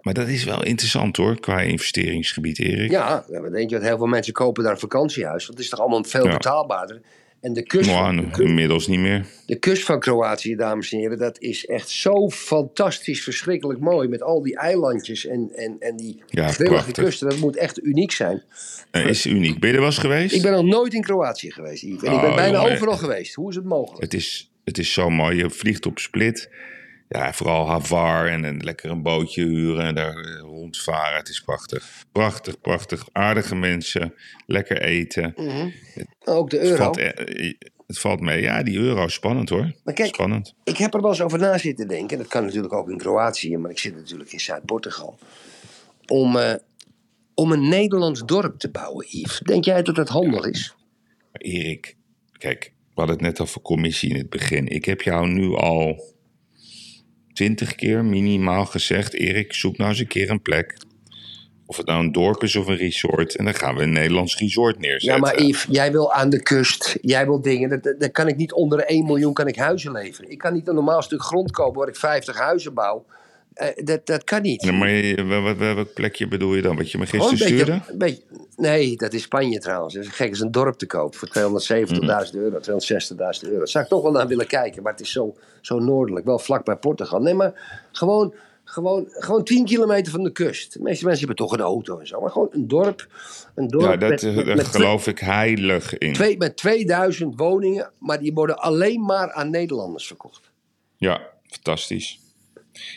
Maar 0.00 0.14
dat 0.14 0.28
is 0.28 0.44
wel 0.44 0.64
interessant 0.64 1.16
hoor, 1.16 1.40
qua 1.40 1.60
investeringsgebied, 1.60 2.58
Erik. 2.58 2.90
Ja, 2.90 3.24
dan 3.28 3.52
denk 3.52 3.70
je 3.70 3.76
dat 3.76 3.84
heel 3.84 3.96
veel 3.96 4.06
mensen 4.06 4.32
kopen 4.32 4.62
daar 4.62 4.72
een 4.72 4.78
vakantiehuis. 4.78 5.46
Want 5.46 5.56
het 5.58 5.64
is 5.64 5.68
toch 5.68 5.80
allemaal 5.80 6.04
veel 6.04 6.26
Ja. 6.26 6.32
betaalbaarder. 6.32 7.00
En 7.40 7.52
de 7.52 7.62
kust, 7.62 7.90
Maar 7.90 8.04
van, 8.04 8.16
de, 8.16 8.30
ku- 8.30 8.42
inmiddels 8.42 8.86
niet 8.86 8.98
meer. 8.98 9.26
de 9.46 9.56
kust 9.58 9.84
van 9.84 10.00
Kroatië, 10.00 10.56
dames 10.56 10.92
en 10.92 10.98
heren, 10.98 11.18
dat 11.18 11.40
is 11.40 11.66
echt 11.66 11.88
zo 11.88 12.30
fantastisch, 12.30 13.22
verschrikkelijk 13.22 13.80
mooi. 13.80 14.08
Met 14.08 14.22
al 14.22 14.42
die 14.42 14.56
eilandjes 14.56 15.26
en, 15.26 15.50
en, 15.54 15.76
en 15.80 15.96
die 15.96 16.22
Ja, 16.26 16.48
grillige 16.48 16.92
kusten. 16.92 17.28
Dat 17.28 17.38
moet 17.38 17.56
echt 17.56 17.82
uniek 17.84 18.12
zijn. 18.12 18.42
Eh, 18.90 19.06
is 19.06 19.26
uniek. 19.26 19.60
Ben 19.60 19.70
je 19.70 19.76
er 19.76 19.84
eens 19.84 19.98
geweest? 19.98 20.34
Ik 20.34 20.42
ben 20.42 20.52
nog 20.52 20.64
nooit 20.64 20.94
in 20.94 21.02
Kroatië 21.02 21.50
geweest, 21.52 21.82
Yves. 21.82 22.02
En 22.02 22.12
ik 22.14 22.20
ben 22.20 22.30
Oh, 22.30 22.34
bijna 22.36 22.58
jongen. 22.58 22.72
overal 22.74 22.96
geweest. 22.96 23.34
Hoe 23.34 23.50
is 23.50 23.56
het 23.56 23.64
mogelijk? 23.64 24.02
Het 24.02 24.14
is, 24.14 24.50
het 24.64 24.78
is 24.78 24.92
zo 24.92 25.10
mooi. 25.10 25.36
Je 25.36 25.50
vliegt 25.50 25.86
op 25.86 25.98
Split. 25.98 26.50
Ja, 27.14 27.32
vooral 27.32 27.66
Havar 27.66 28.26
en 28.26 28.62
lekker 28.64 28.90
een 28.90 29.02
bootje 29.02 29.44
huren 29.44 29.84
en 29.84 29.94
daar 29.94 30.16
eh, 30.16 30.38
rondvaren. 30.40 31.16
Het 31.16 31.28
is 31.28 31.40
prachtig. 31.40 32.04
Prachtig, 32.12 32.60
prachtig. 32.60 33.08
Aardige 33.12 33.54
mensen. 33.54 34.14
Lekker 34.46 34.82
eten. 34.82 35.34
Ook 36.24 36.50
de 36.50 36.56
Het 36.56 36.66
euro. 36.66 36.82
valt, 36.82 36.98
eh, 36.98 37.46
eh, 37.46 37.54
het 37.86 37.98
valt 37.98 38.20
mee. 38.20 38.42
Ja, 38.42 38.62
die 38.62 38.78
euro 38.78 39.04
is 39.04 39.14
spannend 39.14 39.48
hoor. 39.48 39.72
Maar 39.84 39.94
kijk, 39.94 40.14
Spannend. 40.14 40.54
Ik 40.64 40.76
heb 40.76 40.94
er 40.94 41.00
wel 41.00 41.10
eens 41.10 41.20
over 41.20 41.38
na 41.38 41.58
zitten 41.58 41.88
denken. 41.88 42.18
Dat 42.18 42.26
kan 42.26 42.44
natuurlijk 42.44 42.72
ook 42.72 42.90
in 42.90 42.98
Kroatië, 42.98 43.56
maar 43.56 43.70
ik 43.70 43.78
zit 43.78 43.96
natuurlijk 43.96 44.32
in 44.32 44.40
Zuid-Portugal. 44.40 45.18
Om, 46.06 46.38
om 47.34 47.52
een 47.52 47.68
Nederlands 47.68 48.22
dorp 48.24 48.58
te 48.58 48.70
bouwen, 48.70 49.06
Yves. 49.08 49.38
Denk 49.38 49.64
jij 49.64 49.82
dat 49.82 49.94
dat 49.94 50.08
handig 50.08 50.44
is? 50.46 50.74
Erik, 51.32 51.96
kijk, 52.38 52.72
we 52.78 53.00
hadden 53.00 53.16
het 53.16 53.24
net 53.24 53.40
over 53.40 53.60
commissie 53.60 54.10
in 54.10 54.16
het 54.16 54.30
begin. 54.30 54.68
Ik 54.68 54.84
heb 54.84 55.00
jou 55.02 55.28
nu 55.28 55.54
al 55.54 56.13
twintig 57.34 57.74
keer 57.74 58.04
minimaal 58.04 58.66
gezegd... 58.66 59.14
Erik, 59.14 59.52
zoek 59.52 59.76
nou 59.76 59.90
eens 59.90 59.98
een 59.98 60.06
keer 60.06 60.30
een 60.30 60.42
plek. 60.42 60.76
Of 61.66 61.76
het 61.76 61.86
nou 61.86 62.04
een 62.04 62.12
dorp 62.12 62.42
is 62.42 62.56
of 62.56 62.66
een 62.66 62.76
resort. 62.76 63.36
En 63.36 63.44
dan 63.44 63.54
gaan 63.54 63.74
we 63.74 63.82
een 63.82 63.92
Nederlands 63.92 64.36
resort 64.38 64.74
Ja, 64.74 64.80
neerzetten. 64.80 65.20
maar 65.20 65.42
Yves, 65.42 65.66
jij 65.70 65.92
wil 65.92 66.12
aan 66.12 66.30
de 66.30 66.42
kust. 66.42 66.98
Jij 67.00 67.24
wil 67.24 67.40
dingen. 67.40 67.80
Dat, 67.98 68.10
kan 68.12 68.28
ik 68.28 68.36
niet 68.36 68.52
onder 68.52 68.78
de 68.78 68.84
1 68.84 69.04
miljoen 69.04 69.32
kan 69.32 69.46
ik 69.46 69.56
huizen 69.56 69.92
leveren. 69.92 70.30
Ik 70.30 70.38
kan 70.38 70.52
niet 70.52 70.68
een 70.68 70.74
normaal 70.74 71.02
stuk 71.02 71.22
grond 71.22 71.50
kopen 71.50 71.78
waar 71.78 71.88
ik 71.88 71.96
50 71.96 72.38
huizen 72.38 72.74
bouw. 72.74 73.04
Eh, 73.54 73.68
dat, 73.84 74.06
dat 74.06 74.24
kan 74.24 74.42
niet. 74.42 74.62
Nee, 74.62 74.72
maar 74.72 74.90
je- 74.90 75.24
wel- 75.24 75.56
welk 75.56 75.92
plekje 75.94 76.28
bedoel 76.28 76.54
je 76.54 76.62
dan? 76.62 76.76
Wat 76.76 76.90
je 76.90 76.98
me 76.98 77.06
gisteren 77.06 77.38
beetje, 77.38 77.46
stuurde? 77.54 77.80
beetje- 77.94 78.22
nee, 78.56 78.96
dat 78.96 79.12
is 79.12 79.22
Spanje 79.22 79.58
trouwens. 79.58 79.94
Het 79.94 80.04
is 80.04 80.10
gek, 80.10 80.30
is 80.30 80.40
een 80.40 80.50
dorp 80.50 80.74
te 80.78 80.86
kopen 80.86 81.18
voor 81.18 81.28
270.000 81.28 82.34
euro, 82.34 82.60
260.000 82.60 83.44
euro. 83.46 83.58
Daar 83.58 83.68
zou 83.68 83.84
ik 83.84 83.90
toch 83.90 84.02
wel 84.02 84.12
naar 84.12 84.26
willen 84.26 84.46
kijken, 84.46 84.82
maar 84.82 84.92
het 84.92 85.00
is 85.00 85.12
zo, 85.12 85.36
zo 85.60 85.78
noordelijk, 85.78 86.26
wel 86.26 86.38
vlak 86.38 86.64
bij 86.64 86.76
Portugal. 86.76 87.20
Nee, 87.20 87.34
maar 87.34 87.86
gewoon, 87.92 88.34
gewoon, 88.64 89.04
gewoon 89.08 89.44
10 89.44 89.64
kilometer 89.64 90.12
van 90.12 90.22
de 90.22 90.32
kust. 90.32 90.72
De 90.72 90.82
meeste 90.82 91.04
mensen 91.04 91.26
hebben 91.26 91.46
toch 91.46 91.52
een 91.58 91.64
auto 91.64 91.98
en 91.98 92.06
zo, 92.06 92.20
maar 92.20 92.30
gewoon 92.30 92.48
een 92.50 92.68
dorp. 92.68 93.06
Een 93.54 93.68
dorp 93.68 93.84
Ja, 93.84 93.96
dat, 93.96 94.08
met, 94.10 94.22
eh, 94.22 94.54
met 94.54 94.66
geloof 94.66 95.06
ik 95.06 95.18
heilig 95.18 95.98
in. 95.98 96.12
twee, 96.12 96.36
met 96.36 96.56
2000 96.56 97.32
woningen, 97.36 97.90
maar 97.98 98.18
die 98.20 98.32
worden 98.32 98.58
alleen 98.58 99.04
maar 99.04 99.32
aan 99.32 99.50
Nederlanders 99.50 100.06
verkocht. 100.06 100.50
Ja, 100.96 101.20
fantastisch. 101.46 102.18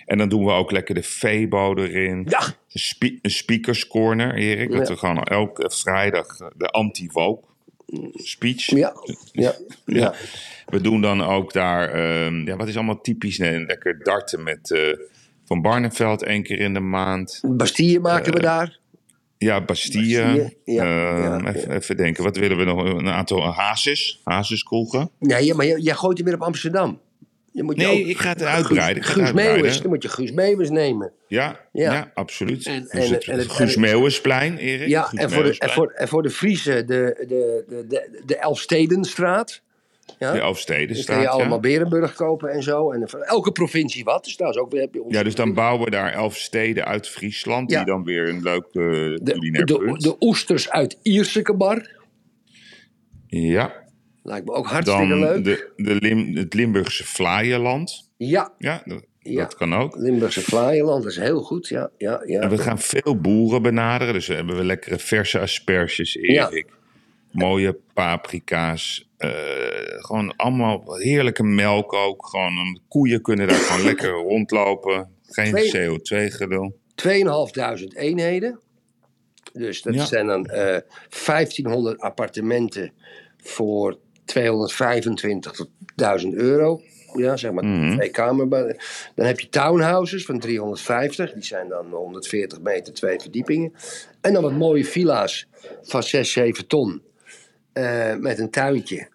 En 0.06 0.18
dan 0.18 0.30
doen 0.30 0.46
we 0.46 0.52
ook 0.52 0.72
lekker 0.72 0.96
de 0.96 1.04
Febo 1.04 1.76
erin. 1.76 2.26
Ja. 2.30 2.40
Een, 2.42 2.80
spe- 2.80 3.20
een 3.22 3.32
speakers 3.32 3.88
corner, 3.88 4.36
Erik. 4.36 4.72
Dat 4.72 4.88
Ja. 4.88 4.94
we 4.94 5.00
gewoon 5.00 5.24
elke 5.24 5.72
vrijdag 5.76 6.40
eh, 6.40 6.48
de 6.58 6.68
anti-woke 6.68 7.48
speech. 8.14 8.66
Ja, 8.66 8.94
ja, 9.32 9.54
ja. 9.86 10.14
We 10.66 10.82
doen 10.82 11.02
dan 11.02 11.22
ook 11.24 11.54
daar, 11.54 11.90
ehm, 11.90 12.48
ja, 12.48 12.56
wat 12.56 12.68
is 12.68 12.76
allemaal 12.76 13.02
typisch, 13.02 13.38
nee, 13.38 13.66
lekker 13.66 14.04
darten 14.04 14.44
met 14.44 14.72
eh, 14.72 14.82
Van 15.46 15.62
Barneveld 15.62 16.24
één 16.24 16.44
keer 16.44 16.60
in 16.60 16.74
de 16.74 16.80
maand. 16.80 17.42
Bastille 17.48 18.00
maken 18.00 18.34
we 18.34 18.40
daar. 18.40 18.80
Ja, 19.38 19.62
Bastille. 19.62 20.24
Bastille, 20.24 20.54
ja, 20.66 20.84
Ehm, 20.84 21.44
ja, 21.44 21.54
even, 21.54 21.72
even 21.76 21.98
denken, 21.98 22.24
wat 22.24 22.38
willen 22.38 22.58
we 22.58 22.64
nog? 22.64 22.84
Een 22.84 23.08
aantal 23.10 23.54
hazes, 23.54 24.22
hazeskroegen. 24.24 25.10
Ja, 25.20 25.38
ja 25.38 25.56
maar 25.56 25.66
jij, 25.66 25.80
jij 25.80 25.94
gooit 25.94 26.18
hem 26.18 26.26
weer 26.26 26.36
op 26.36 26.42
Amsterdam. 26.42 27.00
Je 27.58 27.64
moet 27.64 27.78
je 27.82 27.86
Nee, 27.88 28.02
ook- 28.04 28.08
ik 28.10 28.18
ga 28.18 28.30
het 28.30 28.44
uitbreiden. 28.44 29.04
Guus, 29.04 29.32
Meeuwis, 29.32 29.82
dan 29.82 29.90
moet 29.90 30.04
je 30.04 30.10
Guus 30.10 30.32
Meeuwis 30.32 30.70
nemen. 30.70 31.12
Ja, 31.28 31.60
ja. 31.72 31.94
Ja. 31.94 32.12
absoluut. 32.14 32.66
En- 32.66 32.88
en- 32.90 33.10
het, 33.14 33.28
en 33.28 33.38
het- 33.38 33.52
Guus 33.52 33.76
Meeuwisplein, 33.76 34.58
Erik. 34.58 34.88
Ja, 34.88 35.02
Guus 35.02 35.20
en 35.20 35.32
voor, 35.32 35.44
de, 35.44 35.58
en, 35.58 35.70
voor, 35.70 35.92
en 35.92 36.08
voor 36.08 36.24
de 36.24 36.30
Friese 36.30 36.86
de, 36.86 37.26
de, 37.28 37.64
de, 37.70 37.86
de, 37.88 38.22
de 38.26 38.36
Elfstedenstraat. 38.38 39.62
Ja? 40.20 40.32
De 40.32 40.38
Dan 40.38 40.48
Elfstedenstraat, 40.48 41.18
kun 41.18 41.26
je 41.26 41.32
ja. 41.32 41.38
allemaal 41.38 41.60
Berenburg 41.60 42.14
kopen 42.16 42.50
en 42.50 42.64
zo. 42.64 42.92
En 42.92 43.04
elke 43.26 43.52
provincie 43.52 44.04
wat. 44.04 44.24
Dus 44.24 44.36
trouwens 44.36 44.62
ook 44.64 44.72
weer 44.72 44.82
heb 44.82 44.94
je 44.94 45.06
Ja, 45.08 45.24
dus 45.24 45.36
dan 45.36 45.54
bouwen 45.54 45.86
we 45.86 45.92
daar 45.92 46.14
elf 46.14 46.38
steden 46.38 46.86
uit 46.86 47.08
Friesland... 47.10 47.72
Ja. 47.72 47.78
die 47.78 47.86
dan 47.94 48.04
weer 48.04 48.30
een 48.30 48.42
leuk 48.42 48.66
de, 48.72 49.20
culinair 49.24 49.66
de, 49.66 49.78
punt. 49.78 50.02
de 50.02 50.16
oesters 50.20 50.70
uit 50.70 50.98
Iersekebar. 51.02 51.90
Ja, 53.28 53.74
Lijkt 54.28 54.46
me 54.46 54.54
ook 54.54 54.68
hartstikke 54.68 55.08
dan 55.08 55.20
leuk. 55.20 55.44
de, 55.44 55.70
de 55.76 55.96
Lim, 55.96 56.36
het 56.36 56.54
Limburgse 56.54 57.06
Vlaaienland. 57.06 58.10
Ja, 58.18 58.54
Ja, 58.58 58.82
dat, 58.86 59.04
Ja. 59.20 59.42
dat 59.44 59.56
kan 59.56 59.74
ook. 59.76 59.96
Limburgse 59.96 60.42
Vlaaienland, 60.42 61.04
dat 61.04 61.12
is 61.12 61.18
heel 61.18 61.42
goed. 61.42 61.68
Ja, 61.68 61.90
ja, 61.98 62.22
ja. 62.26 62.40
En 62.42 62.50
we 62.50 62.58
gaan 62.58 62.80
veel 62.80 63.20
boeren 63.22 63.62
benaderen. 63.62 64.14
Dus 64.14 64.28
we 64.28 64.34
hebben 64.34 64.56
we 64.58 64.64
lekkere 64.66 65.00
verse 65.00 65.40
asperges, 65.40 66.16
Erik. 66.16 66.68
Mooie 67.32 67.78
paprika's. 67.94 69.10
eh, 69.18 69.30
gewoon 69.98 70.36
allemaal 70.36 70.96
heerlijke 70.96 71.44
melk 71.44 71.94
ook. 71.94 72.26
Gewoon, 72.28 72.80
koeien 72.88 73.22
kunnen 73.22 73.48
daar 73.48 73.58
gewoon 73.58 73.86
lekker 73.92 74.10
rondlopen. 74.12 75.10
Geen 75.26 75.54
Twee- 75.54 75.72
CO2-gedul. 76.00 76.80
2500 76.96 77.96
eenheden. 77.96 78.60
Dus 79.54 79.82
dat 79.82 80.08
zijn 80.08 80.28
dan 80.28 80.46
eh 80.46 80.78
1500 81.26 82.00
appartementen 82.00 82.92
voor 83.38 83.98
225.000 84.28 86.34
euro. 86.34 86.82
Ja, 87.16 87.38
zeg 87.38 87.52
maar 87.52 87.64
Mhm. 87.66 87.96
twee 87.96 88.10
kamer. 88.10 88.50
Dan 89.16 89.26
heb 89.26 89.40
je 89.40 89.50
townhouses 89.50 90.26
van 90.26 90.40
350. 90.40 91.34
Die 91.34 91.44
zijn 91.44 91.68
dan 91.68 91.86
140 91.92 92.62
meter, 92.62 92.94
twee 92.94 93.20
verdiepingen. 93.20 93.74
En 94.22 94.34
dan 94.34 94.44
wat 94.44 94.52
mooie 94.52 94.86
villa's 94.86 95.48
van 95.82 96.04
6, 96.04 96.32
7 96.32 96.68
ton. 96.68 97.02
eh, 97.74 98.16
met 98.16 98.40
een 98.40 98.50
tuintje. 98.50 99.08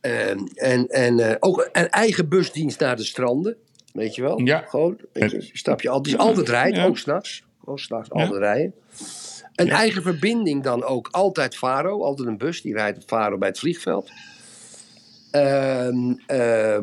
Ehm, 0.00 0.38
en 0.54 0.86
en 0.88 1.18
eh, 1.20 1.36
ook 1.40 1.68
een 1.72 1.88
eigen 1.88 2.28
busdienst 2.28 2.80
naar 2.80 2.96
de 2.96 3.04
stranden. 3.04 3.56
Weet 3.92 4.14
je 4.14 4.22
wel? 4.22 4.40
Ja. 4.44 4.64
Gewoon, 4.68 4.98
weet 5.12 5.30
je, 5.30 5.50
stap 5.52 5.80
je 5.80 5.88
altijd, 5.88 6.16
die 6.16 6.26
altijd 6.26 6.48
rijdt, 6.48 6.76
Ja. 6.76 6.84
ook 6.86 6.98
s'nachts. 6.98 7.42
Gewoon 7.60 7.78
s'nachts 7.78 8.08
Ja. 8.12 8.20
altijd 8.20 8.38
rijden. 8.40 8.74
Een 9.58 9.70
eigen 9.70 10.02
verbinding 10.02 10.62
dan 10.62 10.84
ook 10.84 11.08
altijd 11.10 11.56
Faro. 11.56 12.02
Altijd 12.04 12.28
een 12.28 12.36
bus, 12.38 12.62
die 12.62 12.74
rijdt 12.74 13.04
Faro 13.06 13.38
bij 13.38 13.48
het 13.48 13.58
vliegveld. 13.58 14.10
Ehm, 15.30 16.12
eh, 16.26 16.78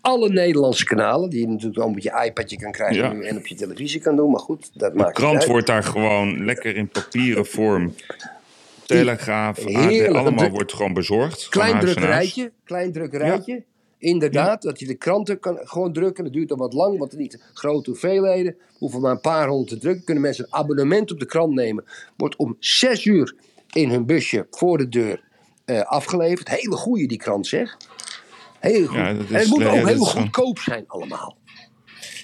alle 0.00 0.28
Nederlandse 0.28 0.84
kanalen, 0.84 1.30
die 1.30 1.40
je 1.40 1.48
natuurlijk 1.48 1.80
ook 1.80 1.94
met 1.94 2.02
je 2.02 2.22
iPadje 2.24 2.56
kan 2.56 2.72
krijgen 2.72 3.18
Ja. 3.18 3.26
en 3.26 3.36
op 3.36 3.46
je 3.46 3.54
televisie 3.54 4.00
kan 4.00 4.16
doen. 4.16 4.30
Maar 4.30 4.40
goed, 4.40 4.70
dat 4.72 4.90
De 4.92 4.96
maakt 4.96 5.18
niet 5.18 5.26
krant 5.26 5.44
wordt 5.44 5.66
daar 5.66 5.82
gewoon 5.82 6.44
lekker 6.44 6.76
in 6.76 6.88
papieren 6.88 7.46
vorm. 7.46 7.94
Telegraaf, 8.84 9.58
AD, 9.66 10.06
allemaal 10.08 10.50
wordt 10.50 10.72
gewoon 10.72 10.92
bezorgd. 10.92 11.48
Klein 11.48 11.80
drukkerijtje, 11.80 12.52
klein 12.64 12.92
drukkerijtje. 12.92 13.62
Inderdaad, 13.98 14.62
dat 14.62 14.78
je 14.78 14.86
de 14.86 14.94
kranten 14.94 15.40
kan 15.40 15.58
gewoon 15.62 15.92
drukken. 15.92 16.24
Dat 16.24 16.32
duurt 16.32 16.48
dan 16.48 16.58
wat 16.58 16.72
lang, 16.72 16.98
want 16.98 17.10
het 17.10 17.20
niet 17.20 17.50
grote 17.52 17.90
hoeveelheden. 17.90 18.56
Hoeven 18.78 19.00
maar 19.00 19.10
een 19.10 19.20
paar 19.20 19.48
honderd 19.48 19.68
te 19.68 19.78
drukken. 19.78 20.04
Kunnen 20.04 20.22
mensen 20.22 20.44
een 20.44 20.54
abonnement 20.54 21.12
op 21.12 21.20
de 21.20 21.26
krant 21.26 21.54
nemen. 21.54 21.84
Wordt 22.16 22.36
om 22.36 22.56
zes 22.58 23.04
uur 23.04 23.34
in 23.72 23.90
hun 23.90 24.06
busje 24.06 24.46
voor 24.50 24.78
de 24.78 24.88
deur 24.88 25.24
eh, 25.64 25.80
afgeleverd. 25.80 26.48
Hele 26.48 26.76
goede 26.76 27.06
die 27.06 27.18
krant 27.18 27.46
zeg. 27.46 27.76
Heel 28.60 28.86
goed. 28.86 28.96
Ja, 28.96 29.08
en 29.08 29.26
het 29.26 29.48
moet 29.48 29.64
ook 29.64 29.86
heel 29.86 30.04
goedkoop 30.04 30.58
zijn 30.58 30.84
allemaal. 30.86 31.36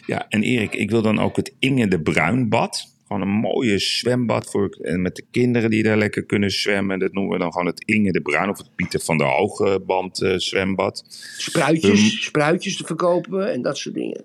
Ja, 0.07 0.29
en 0.29 0.43
Erik, 0.43 0.75
ik 0.75 0.91
wil 0.91 1.03
dan 1.03 1.19
ook 1.19 1.37
het 1.37 1.55
Inge 1.59 1.89
de 1.89 2.01
Bruinbad. 2.01 2.87
Gewoon 3.13 3.29
een 3.29 3.41
mooie 3.41 3.79
zwembad 3.79 4.51
voor, 4.51 4.79
en 4.83 5.03
met 5.03 5.17
de 5.17 5.25
kinderen 5.31 5.71
die 5.71 5.83
daar 5.83 5.97
lekker 5.97 6.25
kunnen 6.25 6.51
zwemmen. 6.51 6.99
Dat 6.99 7.13
noemen 7.13 7.33
we 7.33 7.39
dan 7.39 7.53
gewoon 7.53 7.67
het 7.67 7.83
Inge 7.85 8.13
de 8.13 8.21
Bruin 8.21 8.51
of 8.51 8.59
het 8.59 8.75
Pieter 8.75 9.01
van 9.01 9.19
der 9.19 9.27
Hogeband 9.27 10.23
eh, 10.23 10.35
zwembad. 10.37 11.05
Spruitjes, 11.37 12.13
Um, 12.13 12.19
spruitjes 12.19 12.77
te 12.77 12.85
verkopen 12.85 13.53
en 13.53 13.63
dat 13.63 13.79
soort 13.79 13.95
dingen. 13.95 14.25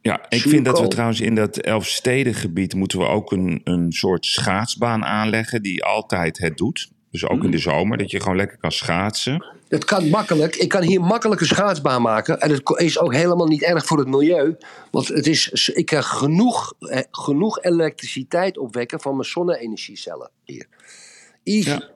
Ja, 0.00 0.26
ik 0.28 0.40
vind 0.40 0.64
dat 0.64 0.80
we 0.80 0.88
trouwens 0.88 1.20
in 1.20 1.34
dat 1.34 1.58
Elfstedengebied 1.58 2.74
moeten 2.74 2.98
we 2.98 3.06
ook 3.06 3.32
een, 3.32 3.60
een 3.64 3.92
soort 3.92 4.26
schaatsbaan 4.26 5.04
aanleggen 5.04 5.62
die 5.62 5.84
altijd 5.84 6.38
het 6.38 6.56
doet. 6.56 6.90
Dus 7.20 7.28
ook 7.28 7.44
in 7.44 7.50
de 7.50 7.58
zomer, 7.58 7.98
dat 7.98 8.10
je 8.10 8.20
gewoon 8.20 8.36
lekker 8.36 8.58
kan 8.58 8.72
schaatsen. 8.72 9.44
Het 9.68 9.84
kan 9.84 10.08
makkelijk. 10.08 10.56
Ik 10.56 10.68
kan 10.68 10.82
hier 10.82 11.00
makkelijk 11.00 11.40
een 11.40 11.46
schaatsbaan 11.46 12.02
maken. 12.02 12.40
En 12.40 12.50
het 12.50 12.62
is 12.76 12.98
ook 12.98 13.14
helemaal 13.14 13.46
niet 13.46 13.62
erg 13.62 13.86
voor 13.86 13.98
het 13.98 14.08
milieu. 14.08 14.56
Want 14.90 15.08
het 15.08 15.26
is, 15.26 15.68
ik 15.68 15.86
kan 15.86 16.02
genoeg, 16.04 16.74
eh, 16.78 17.00
genoeg 17.10 17.62
elektriciteit 17.62 18.58
opwekken 18.58 19.00
van 19.00 19.12
mijn 19.16 19.28
zonne-energiecellen 19.28 20.30
hier. 20.44 20.66
Ja. 21.42 21.90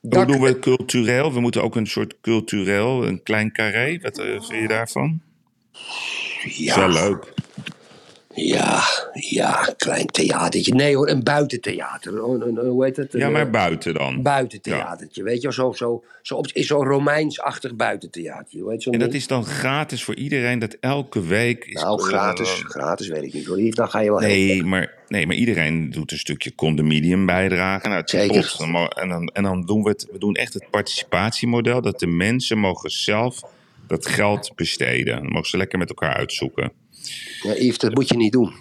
dak- 0.00 0.26
Hoe 0.26 0.36
doen 0.36 0.40
we 0.46 0.58
cultureel? 0.58 1.32
We 1.32 1.40
moeten 1.40 1.62
ook 1.62 1.76
een 1.76 1.86
soort 1.86 2.14
cultureel, 2.20 3.06
een 3.06 3.22
klein 3.22 3.52
carré. 3.52 3.98
Wat 4.02 4.18
eh, 4.18 4.26
vind 4.26 4.62
je 4.62 4.68
daarvan? 4.68 5.20
ja, 6.42 6.70
Is 6.70 6.74
wel 6.74 6.88
leuk. 6.88 7.32
Ja, 8.34 8.82
ja, 9.12 9.74
klein 9.76 10.06
theatertje. 10.06 10.74
Nee 10.74 10.96
hoor, 10.96 11.08
een 11.08 11.22
buitentheater. 11.22 12.12
Een- 12.24 12.56
hoe 12.58 12.84
heet 12.84 12.96
het? 12.96 13.12
Ja, 13.12 13.28
maar 13.28 13.44
eh, 13.46 13.50
buiten 13.50 13.94
dan. 13.94 14.22
buitentheatertje. 14.22 15.22
Weet 15.22 15.36
je, 15.36 15.42
wel, 15.42 15.52
zo, 15.52 15.72
zo, 15.72 16.04
zo, 16.22 16.40
zo'n 16.52 16.84
Romeins-achtig 16.86 17.74
buitentheater. 17.74 18.60
Hoe 18.60 18.70
heet 18.70 18.82
zo'n 18.82 18.92
En 18.92 18.98
dat 18.98 19.08
ding? 19.10 19.20
is 19.20 19.26
dan 19.28 19.44
gratis 19.44 20.04
voor 20.04 20.14
iedereen 20.14 20.58
dat 20.58 20.76
elke 20.80 21.20
week... 21.22 21.64
Is 21.64 21.82
Nou, 21.82 22.02
gratis, 22.02 22.62
gratis 22.66 23.08
weet 23.08 23.22
ik 23.22 23.32
niet 23.32 23.46
hoor. 23.46 23.70
Dan 23.70 23.90
ga 23.90 24.00
je 24.00 24.10
wel. 24.10 24.18
Nee 24.20 24.64
maar, 24.64 24.94
nee, 25.08 25.26
maar 25.26 25.36
iedereen 25.36 25.90
doet 25.90 26.10
een 26.12 26.18
stukje 26.18 26.54
condominium 26.54 27.26
bijdragen. 27.26 27.90
Nou, 27.90 28.02
Zeker. 28.04 28.36
kost. 28.40 28.60
En 28.60 28.72
dan- 28.72 28.88
En 28.88 29.08
dan, 29.08 29.26
en 29.26 29.42
dan 29.42 29.66
doen 29.66 29.82
we 29.82 29.88
het, 29.88 30.06
we 30.12 30.18
doen 30.18 30.34
echt 30.34 30.52
het 30.54 30.66
participatiemodel. 30.70 31.80
Dat 31.82 31.98
de 31.98 32.06
mensen 32.06 32.58
mogen 32.58 32.90
zelf 32.90 33.40
dat 33.86 34.06
geld 34.06 34.52
besteden. 34.54 35.16
Dan 35.22 35.32
mogen 35.32 35.48
ze 35.48 35.56
lekker 35.56 35.78
met 35.78 35.88
elkaar 35.88 36.14
uitzoeken. 36.14 36.72
Ja, 37.42 37.54
Yves, 37.54 37.78
dat 37.78 37.94
moet 37.94 38.08
je 38.08 38.16
niet 38.16 38.32
doen. 38.32 38.52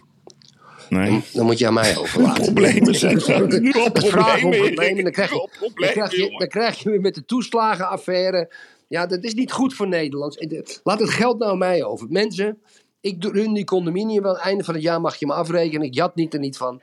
Nee? 0.90 1.22
Dan 1.34 1.46
moet 1.46 1.60
je 1.60 1.68
aan 1.68 1.74
mij 1.74 1.98
overlaten. 2.02 2.44
Problemen 2.44 2.96
zijn. 2.96 3.18
Nu 3.62 3.74
al 3.74 3.92
problemen, 3.92 4.60
problemen. 4.60 5.04
Dan 5.04 5.12
krijg, 5.12 5.30
je, 5.32 5.50
dan, 5.60 5.72
krijg 5.74 6.12
je, 6.12 6.18
jongen. 6.18 6.40
dan 6.40 6.48
krijg 6.48 6.80
je 6.80 6.90
weer 6.90 7.02
met 7.02 7.16
de 7.16 7.26
toeslagenaffaire. 7.26 8.54
Ja, 8.88 9.06
dat 9.06 9.24
is 9.24 9.34
niet 9.34 9.52
goed 9.52 9.74
voor 9.74 9.88
Nederland. 9.88 10.38
Laat 10.84 11.00
het 11.00 11.10
geld 11.10 11.40
nou 11.40 11.52
aan 11.52 11.58
mij 11.58 11.84
over. 11.84 12.08
Mensen, 12.10 12.58
ik 13.02 13.24
run 13.24 13.54
die 13.54 13.64
condominium. 13.64 14.24
Het 14.26 14.38
einde 14.38 14.64
van 14.64 14.74
het 14.74 14.84
jaar 14.84 15.02
mag 15.02 15.16
je 15.16 15.26
me 15.26 15.34
afrekenen. 15.34 15.88
Ik 15.88 15.94
jat 15.94 16.16
niet 16.16 16.34
er 16.34 16.40
niet 16.40 16.58
van. 16.58 16.82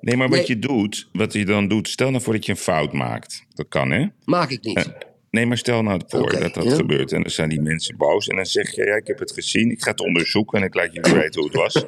Nee, 0.00 0.16
maar 0.16 0.28
wat 0.28 0.38
Nee. 0.38 0.46
je 0.46 0.58
doet, 0.58 1.08
wat 1.12 1.32
je 1.32 1.44
dan 1.44 1.68
doet, 1.68 1.88
stel 1.88 2.10
nou 2.10 2.22
voor 2.22 2.32
dat 2.32 2.44
je 2.46 2.52
een 2.52 2.58
fout 2.58 2.92
maakt. 2.92 3.44
Dat 3.54 3.66
kan, 3.68 3.90
hè? 3.90 4.06
Maak 4.24 4.50
ik 4.50 4.64
niet. 4.64 4.90
Nee, 5.30 5.46
maar 5.46 5.58
stel 5.58 5.82
nou 5.82 6.00
voor 6.06 6.38
dat 6.40 6.54
dat 6.54 6.64
ja. 6.64 6.74
gebeurt. 6.74 7.12
En 7.12 7.22
dan 7.22 7.30
zijn 7.30 7.48
die 7.48 7.60
mensen 7.60 7.96
boos. 7.96 8.28
En 8.28 8.36
dan 8.36 8.46
zeg 8.46 8.74
je, 8.74 8.84
ja, 8.84 8.94
ik 8.94 9.06
heb 9.06 9.18
het 9.18 9.32
gezien. 9.32 9.70
Ik 9.70 9.82
ga 9.82 9.90
het 9.90 10.00
onderzoeken 10.00 10.58
en 10.58 10.64
ik 10.64 10.74
laat 10.74 10.92
jullie 10.92 11.14
weten 11.22 11.40
hoe 11.40 11.50
het 11.50 11.56
was. 11.56 11.84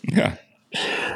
ja. 0.00 0.38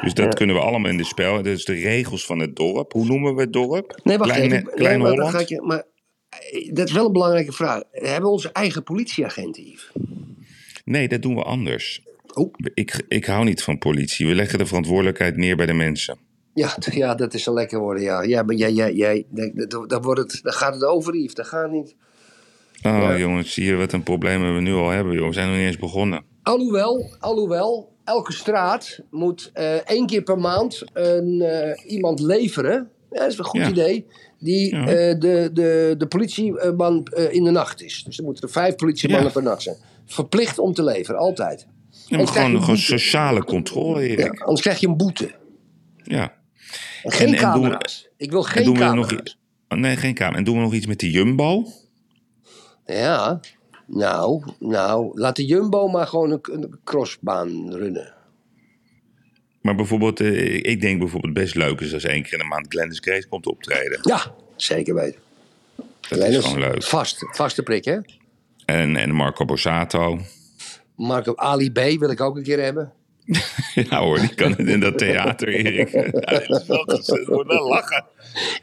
Dus 0.01 0.13
dat 0.13 0.35
kunnen 0.35 0.55
we 0.55 0.61
allemaal 0.61 0.91
in 0.91 0.97
de 0.97 1.03
spel. 1.03 1.35
Dat 1.35 1.45
is 1.45 1.65
de 1.65 1.73
regels 1.73 2.25
van 2.25 2.39
het 2.39 2.55
dorp. 2.55 2.91
Hoe 2.91 3.05
noemen 3.05 3.35
we 3.35 3.41
het 3.41 3.53
dorp? 3.53 3.99
Nee, 4.03 4.17
wacht 4.17 4.31
Kleine, 4.31 4.55
even. 4.55 4.65
Nee, 4.65 4.75
Klein 4.75 4.99
maar, 4.99 5.15
dan 5.15 5.25
Holland? 5.25 5.41
ik 5.41 5.49
je, 5.49 5.61
maar 5.61 5.83
eh, 6.29 6.73
dat 6.73 6.87
is 6.87 6.93
wel 6.93 7.05
een 7.05 7.11
belangrijke 7.11 7.51
vraag. 7.51 7.83
Hebben 7.91 8.21
we 8.21 8.29
onze 8.29 8.51
eigen 8.51 8.83
politieagenten, 8.83 9.63
Yves? 9.63 9.91
Nee, 10.85 11.07
dat 11.07 11.21
doen 11.21 11.35
we 11.35 11.43
anders. 11.43 12.01
Oh. 12.33 12.53
Ik, 12.73 13.03
ik 13.07 13.25
hou 13.25 13.45
niet 13.45 13.63
van 13.63 13.77
politie. 13.77 14.27
We 14.27 14.35
leggen 14.35 14.57
de 14.57 14.65
verantwoordelijkheid 14.65 15.37
neer 15.37 15.55
bij 15.55 15.65
de 15.65 15.73
mensen. 15.73 16.17
Ja, 16.59 16.75
ja, 16.91 17.15
dat 17.15 17.33
is 17.33 17.45
een 17.45 17.53
lekker 17.53 17.79
worden, 17.79 18.03
ja. 18.03 18.21
Ja, 18.21 18.43
maar 18.43 18.55
jij, 18.55 18.71
jij, 18.73 18.93
jij, 18.93 19.25
dan, 19.87 20.01
wordt 20.01 20.19
het, 20.21 20.39
dan 20.43 20.53
gaat 20.53 20.73
het 20.73 20.83
over, 20.83 21.15
Yves. 21.15 21.33
Dat 21.33 21.47
gaat 21.47 21.71
niet. 21.71 21.95
Oh, 22.83 22.91
Ja. 22.91 23.17
jongens, 23.17 23.53
zie 23.53 23.65
je 23.65 23.75
wat 23.75 23.91
een 23.93 24.03
probleem 24.03 24.55
we 24.55 24.61
nu 24.61 24.73
al 24.73 24.89
hebben, 24.89 25.13
joh. 25.13 25.27
We 25.27 25.33
zijn 25.33 25.47
nog 25.47 25.57
niet 25.57 25.65
eens 25.65 25.77
begonnen. 25.77 26.23
Alhoewel, 26.43 27.05
alhoewel, 27.19 27.91
elke 28.03 28.33
straat 28.33 28.99
moet 29.11 29.49
eh, 29.53 29.73
één 29.75 30.05
keer 30.05 30.21
per 30.21 30.37
maand 30.39 30.83
een, 30.93 31.41
eh, 31.41 31.91
iemand 31.91 32.19
leveren. 32.19 32.89
Ja, 33.11 33.19
dat 33.19 33.31
is 33.31 33.37
een 33.37 33.43
goed 33.43 33.59
Ja. 33.61 33.69
idee. 33.69 34.05
Die 34.39 34.75
Ja. 34.75 34.81
eh, 34.87 35.19
de, 35.19 35.49
de, 35.53 35.95
de 35.97 36.07
politieman 36.07 37.07
in 37.29 37.43
de 37.43 37.51
nacht 37.51 37.81
is. 37.81 38.03
Dus 38.03 38.17
er 38.17 38.23
moeten 38.23 38.43
er 38.43 38.49
vijf 38.49 38.75
politiemannen 38.75 39.31
per 39.31 39.43
nacht 39.43 39.61
zijn. 39.61 39.75
Verplicht 40.05 40.59
om 40.59 40.73
te 40.73 40.83
leveren, 40.83 41.19
altijd. 41.19 41.67
Ja, 42.05 42.17
maar 42.17 42.27
gewoon, 42.27 42.49
gewoon 42.49 42.65
boete. 42.65 42.81
sociale 42.81 43.43
controle, 43.43 44.07
Erik. 44.07 44.39
anders 44.39 44.61
krijg 44.61 44.79
je 44.79 44.87
een 44.87 44.97
boete. 44.97 45.31
Ja. 46.03 46.33
En 47.03 47.11
geen 47.11 47.27
En- 47.27 47.33
en 47.33 47.39
doen 47.53 47.53
we- 47.53 47.67
camera's. 47.69 48.07
Ik 48.17 48.31
wil 48.31 48.39
En 48.45 48.49
geen 48.49 48.63
doen 48.63 48.73
we 48.77 48.79
nog 48.83 49.07
camera's. 49.07 49.37
Oh, 49.67 49.77
nee, 49.77 49.95
geen 49.95 50.13
kamer. 50.13 50.37
En 50.37 50.43
doen 50.43 50.55
we 50.55 50.61
nog 50.61 50.73
iets 50.73 50.85
met 50.85 50.99
de 50.99 51.11
Jumbo? 51.11 51.65
Ja, 52.85 53.39
nou, 53.85 54.43
nou, 54.59 55.19
laat 55.19 55.35
de 55.35 55.45
Jumbo 55.45 55.87
maar 55.87 56.07
gewoon 56.07 56.31
een, 56.31 56.39
een 56.51 56.79
crossbaan 56.83 57.73
runnen. 57.73 58.13
Maar 59.61 59.75
bijvoorbeeld, 59.75 60.19
eh, 60.19 60.55
ik 60.55 60.81
denk 60.81 60.99
bijvoorbeeld 60.99 61.33
best 61.33 61.55
leuk 61.55 61.79
is 61.81 61.93
als 61.93 62.03
één 62.03 62.23
keer 62.23 62.33
in 62.33 62.39
de 62.39 62.45
maand 62.45 62.65
Glennis 62.69 62.99
Grace 62.99 63.27
komt 63.27 63.47
optreden. 63.47 63.99
Ja, 64.01 64.33
zeker 64.55 64.93
weten. 64.95 65.19
Dat 66.09 66.19
is 66.27 66.37
gewoon 66.45 66.59
leuk. 66.59 66.83
Vast, 66.83 67.25
vaste 67.31 67.63
prik, 67.63 67.85
hè? 67.85 67.97
En, 68.65 68.95
en 68.95 69.11
Marco 69.11 69.45
Borsato. 69.45 70.19
Marco 70.95 71.35
Ali 71.35 71.71
B 71.71 71.79
wil 71.99 72.09
ik 72.09 72.21
ook 72.21 72.37
een 72.37 72.43
keer 72.43 72.61
hebben. 72.63 72.93
Ja 73.89 73.99
hoor, 73.99 74.19
die 74.19 74.33
kan 74.35 74.51
het 74.51 74.67
in 74.67 74.79
dat 74.79 74.97
theater, 74.97 75.47
Erik. 75.47 75.89
Ja, 76.19 76.39
dit 76.39 76.49
is 76.49 76.67
wel 76.67 76.83
gezellig. 76.85 77.27
Wordt 77.27 77.49
wel 77.49 77.67
lachen. 77.67 78.05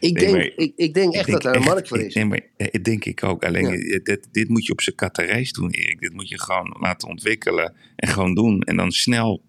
Ik 0.00 0.12
Nee, 0.12 0.24
denk, 0.24 0.32
maar- 0.36 0.52
ik, 0.56 0.72
ik 0.76 0.94
denk 0.94 1.14
echt 1.14 1.30
dat 1.30 1.44
er 1.44 1.56
een 1.56 1.62
markt 1.62 1.88
voor 1.88 1.98
is. 2.00 2.14
Nee, 2.14 2.24
maar 2.24 2.40
eh, 2.56 2.82
denk 2.82 3.04
ik 3.04 3.24
ook. 3.24 3.44
Alleen, 3.44 3.64
Ja. 3.66 3.94
eh, 3.94 4.02
dit, 4.02 4.28
dit 4.32 4.48
moet 4.48 4.66
je 4.66 4.72
op 4.72 4.80
zijn 4.80 4.96
katarees 4.96 5.52
doen, 5.52 5.70
Erik. 5.70 6.00
Dit 6.00 6.12
moet 6.12 6.28
je 6.28 6.40
gewoon 6.40 6.76
laten 6.80 7.08
ontwikkelen. 7.08 7.72
En 7.96 8.08
gewoon 8.08 8.34
doen. 8.34 8.60
En 8.60 8.76
dan 8.76 8.90
snel. 8.92 9.42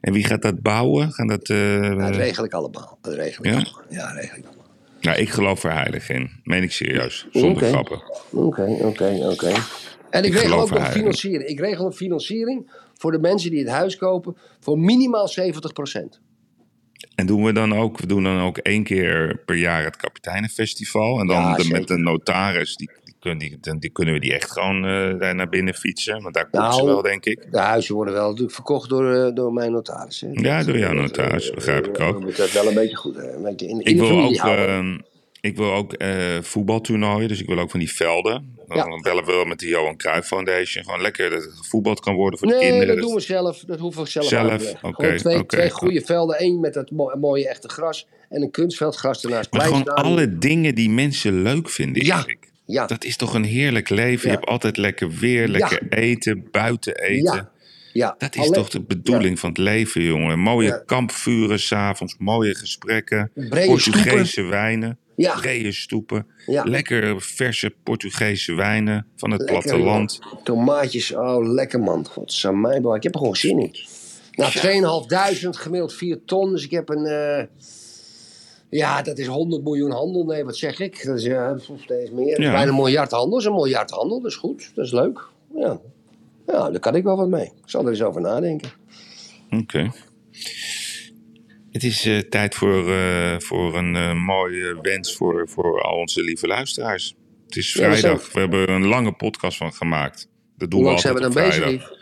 En 0.00 0.12
wie 0.12 0.24
gaat 0.24 0.42
dat 0.42 0.60
bouwen? 0.62 1.12
Gaan 1.12 1.26
dat, 1.26 1.48
eh, 1.48 1.82
Ja, 1.82 1.94
dat 1.94 2.16
regel 2.16 2.44
ik 2.44 2.52
allemaal. 2.52 2.98
Dat 3.02 3.14
regel 3.14 3.44
ik 3.44 3.50
Ja? 3.50 3.56
allemaal. 3.56 3.82
Ja, 3.88 4.12
regel 4.12 4.36
ik 4.38 4.44
allemaal. 4.46 4.66
nou, 5.00 5.18
ik 5.18 5.28
geloof 5.28 5.62
er 5.64 5.72
heilig 5.72 6.08
in. 6.10 6.30
Meen 6.44 6.62
ik 6.62 6.72
serieus. 6.72 7.26
Zonder 7.32 7.62
grappen. 7.68 8.02
Oké, 8.30 8.76
oké, 8.80 9.18
oké. 9.32 9.52
En 10.10 10.24
ik, 10.24 10.32
Ik 10.34 10.40
regel 10.40 10.60
ook 10.60 10.70
nog 10.70 10.78
er 10.78 10.92
financiering. 10.92 11.48
Ik 11.48 11.60
regel 11.60 11.86
een 11.86 11.92
financiering 11.92 12.70
voor 13.00 13.12
de 13.12 13.18
mensen 13.18 13.50
die 13.50 13.58
het 13.58 13.68
huis 13.68 13.96
kopen 13.96 14.36
voor 14.60 14.78
minimaal 14.78 15.28
70% 15.28 16.20
En 17.14 17.26
doen 17.26 17.44
we 17.44 17.52
dan 17.52 17.72
ook, 17.74 17.98
we 18.00 18.06
doen 18.06 18.22
dan 18.22 18.40
ook 18.40 18.58
één 18.58 18.82
keer 18.84 19.42
per 19.46 19.56
jaar 19.56 19.84
het 19.84 19.96
Kapiteinenfestival. 19.96 21.20
En 21.20 21.26
dan 21.26 21.36
Ja, 21.36 21.54
de- 21.54 21.62
zeker. 21.62 21.78
met 21.78 21.88
de 21.88 21.96
notaris, 21.96 22.76
die, 22.76 22.90
die, 23.04 23.14
kunnen, 23.20 23.38
die, 23.38 23.78
die 23.78 23.90
kunnen 23.90 24.14
we 24.14 24.20
die 24.20 24.34
echt 24.34 24.50
gewoon 24.50 24.84
eh, 24.84 25.18
daar 25.18 25.34
naar 25.34 25.48
binnen 25.48 25.74
fietsen. 25.74 26.22
Want 26.22 26.34
daar 26.34 26.48
komt 26.50 26.62
Nou, 26.62 26.74
ze 26.74 26.84
wel, 26.84 27.02
denk 27.02 27.24
ik. 27.24 27.46
De 27.52 27.58
huizen 27.58 27.94
worden 27.94 28.14
wel 28.14 28.26
natuurlijk 28.28 28.54
verkocht 28.54 28.88
door, 28.88 29.14
eh, 29.14 29.34
door 29.34 29.52
mijn 29.52 29.72
notaris. 29.72 30.20
Hè. 30.20 30.28
Ja, 30.32 30.62
door 30.62 30.78
jouw 30.78 30.92
notaris, 30.92 31.50
begrijp 31.50 31.86
ik 31.86 32.00
ook. 32.00 32.12
Dan 32.12 32.22
moet 32.22 32.36
dat 32.36 32.52
wel 32.52 32.66
een 32.68 32.74
beetje 32.74 32.96
goed. 32.96 33.16
Een 33.16 33.42
beetje 33.42 33.66
in, 33.68 33.80
in 33.80 33.92
Ik 33.92 33.98
wil 33.98 34.20
ook, 34.20 34.36
ik 35.40 35.56
wil 35.56 35.72
ook 35.72 35.92
eh, 35.92 36.38
voetbaltoernooien, 36.42 37.28
dus 37.28 37.40
ik 37.40 37.46
wil 37.46 37.58
ook 37.58 37.70
van 37.70 37.80
die 37.80 37.92
velden. 37.92 38.58
Dan 38.68 38.76
Ja. 38.76 39.00
bellen 39.00 39.24
we 39.24 39.32
wel 39.32 39.44
met 39.44 39.58
de 39.58 39.66
Johan 39.66 39.96
Cruijff 39.96 40.26
Foundation. 40.28 40.84
Gewoon 40.84 41.00
lekker 41.00 41.30
dat 41.30 41.42
het 41.42 41.52
gevoetbald 41.56 42.00
kan 42.00 42.14
worden 42.14 42.38
voor 42.38 42.48
de 42.48 42.54
Nee, 42.54 42.62
kinderen. 42.62 42.86
dat 42.86 42.96
Dus- 42.96 43.04
doen 43.06 43.14
we 43.14 43.20
zelf. 43.20 43.58
Dat 43.66 43.78
hoeven 43.78 44.02
we 44.02 44.08
zelf, 44.08 44.26
Zelf? 44.26 44.74
Oké, 44.82 44.94
Gewoon 44.94 45.16
twee, 45.16 45.46
twee 45.46 45.70
goede 45.70 46.00
velden. 46.00 46.36
één 46.38 46.60
met 46.60 46.74
dat 46.74 46.90
mo- 46.90 47.16
mooie 47.20 47.48
echte 47.48 47.68
gras. 47.68 48.06
En 48.28 48.42
een 48.42 48.50
kunstveldgras 48.50 49.24
ernaast. 49.24 49.52
Maar 49.52 49.60
gewoon 49.66 49.84
alle 49.94 50.38
dingen 50.38 50.74
die 50.74 50.90
mensen 50.90 51.42
leuk 51.42 51.68
vinden, 51.68 52.04
Ja. 52.04 52.24
Ja, 52.66 52.86
Dat 52.86 53.04
is 53.04 53.16
toch 53.16 53.34
een 53.34 53.44
heerlijk 53.44 53.88
leven. 53.88 54.26
Ja. 54.26 54.32
Je 54.32 54.38
hebt 54.38 54.46
altijd 54.50 54.76
lekker 54.76 55.10
weer, 55.10 55.48
lekker 55.48 55.82
eten, 55.88 56.48
buiten 56.50 56.94
eten. 56.96 57.22
ja, 57.34 57.50
ja. 57.92 58.14
Dat 58.18 58.34
is 58.34 58.40
Alleen- 58.40 58.52
toch 58.52 58.68
de 58.68 58.80
bedoeling 58.82 59.38
van 59.38 59.48
het 59.48 59.58
leven, 59.58 60.02
jongen. 60.02 60.38
Mooie 60.38 60.68
Ja. 60.68 60.82
kampvuren 60.86 61.60
s'avonds, 61.60 62.14
mooie 62.18 62.54
gesprekken. 62.54 63.30
Brede 63.34 63.66
Portugese 63.66 64.42
wijnen, 64.42 64.98
Ja. 65.22 65.70
stoepen. 65.72 66.26
Ja. 66.46 66.62
Lekker 66.64 67.20
verse 67.22 67.74
Portugese 67.82 68.54
wijnen 68.54 69.06
van 69.16 69.30
het 69.30 69.40
Lekker, 69.40 69.60
platteland. 69.60 70.20
man. 70.24 70.42
Tomaatjes, 70.42 71.14
oh 71.14 71.52
lekker 71.52 71.80
man. 71.80 72.06
Godsamme, 72.06 72.94
ik 72.96 73.02
heb 73.02 73.12
er 73.14 73.18
gewoon 73.20 73.36
zin 73.36 73.58
in. 73.58 73.74
Nou, 74.32 74.52
2.500, 75.42 75.48
gemiddeld 75.50 75.94
4 75.94 76.24
ton. 76.24 76.50
Dus 76.50 76.64
ik 76.64 76.70
heb 76.70 76.88
een... 76.88 77.06
eh, 77.06 77.46
ja, 78.70 79.02
dat 79.02 79.18
is 79.18 79.26
100 79.26 79.62
miljoen 79.64 79.90
handel. 79.90 80.24
Nee, 80.24 80.44
wat 80.44 80.56
zeg 80.56 80.78
ik? 80.80 81.04
Dat 81.04 81.16
is 81.16 81.24
ja, 81.24 81.58
steeds 81.78 82.10
meer. 82.10 82.40
Ja. 82.40 82.52
Bijna 82.52 82.70
een 82.70 82.76
miljard 82.76 83.10
handel. 83.10 83.30
Dat 83.30 83.40
is 83.40 83.46
een 83.46 83.54
miljard 83.54 83.90
handel. 83.90 84.20
Dat 84.20 84.30
is 84.30 84.36
goed. 84.36 84.70
Dat 84.74 84.84
is 84.84 84.92
leuk. 84.92 85.28
Ja. 85.54 85.80
ja, 86.46 86.70
daar 86.70 86.80
kan 86.80 86.94
ik 86.94 87.04
wel 87.04 87.16
wat 87.16 87.28
mee. 87.28 87.44
Ik 87.44 87.52
zal 87.64 87.84
er 87.84 87.90
eens 87.90 88.02
over 88.02 88.20
nadenken. 88.20 88.70
Oké. 89.50 89.90
Het 91.70 91.82
is 91.84 92.04
eh, 92.06 92.18
tijd 92.18 92.54
voor, 92.54 92.92
eh, 92.92 93.34
voor 93.38 93.76
een 93.76 93.96
eh, 93.96 94.14
mooie 94.14 94.78
wens 94.82 95.16
voor, 95.16 95.48
voor 95.48 95.82
al 95.82 95.96
onze 95.98 96.22
lieve 96.22 96.46
luisteraars. 96.46 97.14
Het 97.46 97.56
is 97.56 97.72
Ja, 97.72 97.88
we 97.88 97.96
zijn- 97.96 97.98
vrijdag. 98.00 98.32
We 98.32 98.40
hebben 98.40 98.60
er 98.60 98.68
een 98.70 98.86
lange 98.86 99.12
podcast 99.12 99.56
van 99.56 99.72
gemaakt. 99.72 100.28
Dat 100.56 100.70
doen 100.70 100.80
Hoe 100.80 100.88
lang 100.88 101.00
zijn 101.00 101.14
we 101.14 101.20
dan 101.20 101.32
bezig? 101.32 101.54
vrijdag. 101.54 101.72
Yves? 101.88 101.98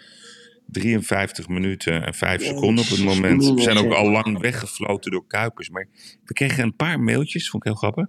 53 0.70 1.48
minuten 1.48 2.04
en 2.06 2.14
5 2.14 2.42
Ja, 2.42 2.46
seconden 2.48 2.84
op 2.84 2.90
het 2.90 3.04
moment. 3.04 3.44
We 3.54 3.60
zijn 3.62 3.76
ook 3.76 3.92
al 3.92 4.10
lang 4.10 4.38
weggefloten 4.40 5.10
door 5.10 5.26
Kuipers. 5.26 5.70
Maar 5.70 5.88
we 6.24 6.32
kregen 6.32 6.62
een 6.62 6.76
paar 6.76 7.00
mailtjes, 7.00 7.50
vond 7.50 7.64
ik 7.64 7.68
heel 7.70 7.78
grappig. 7.78 8.06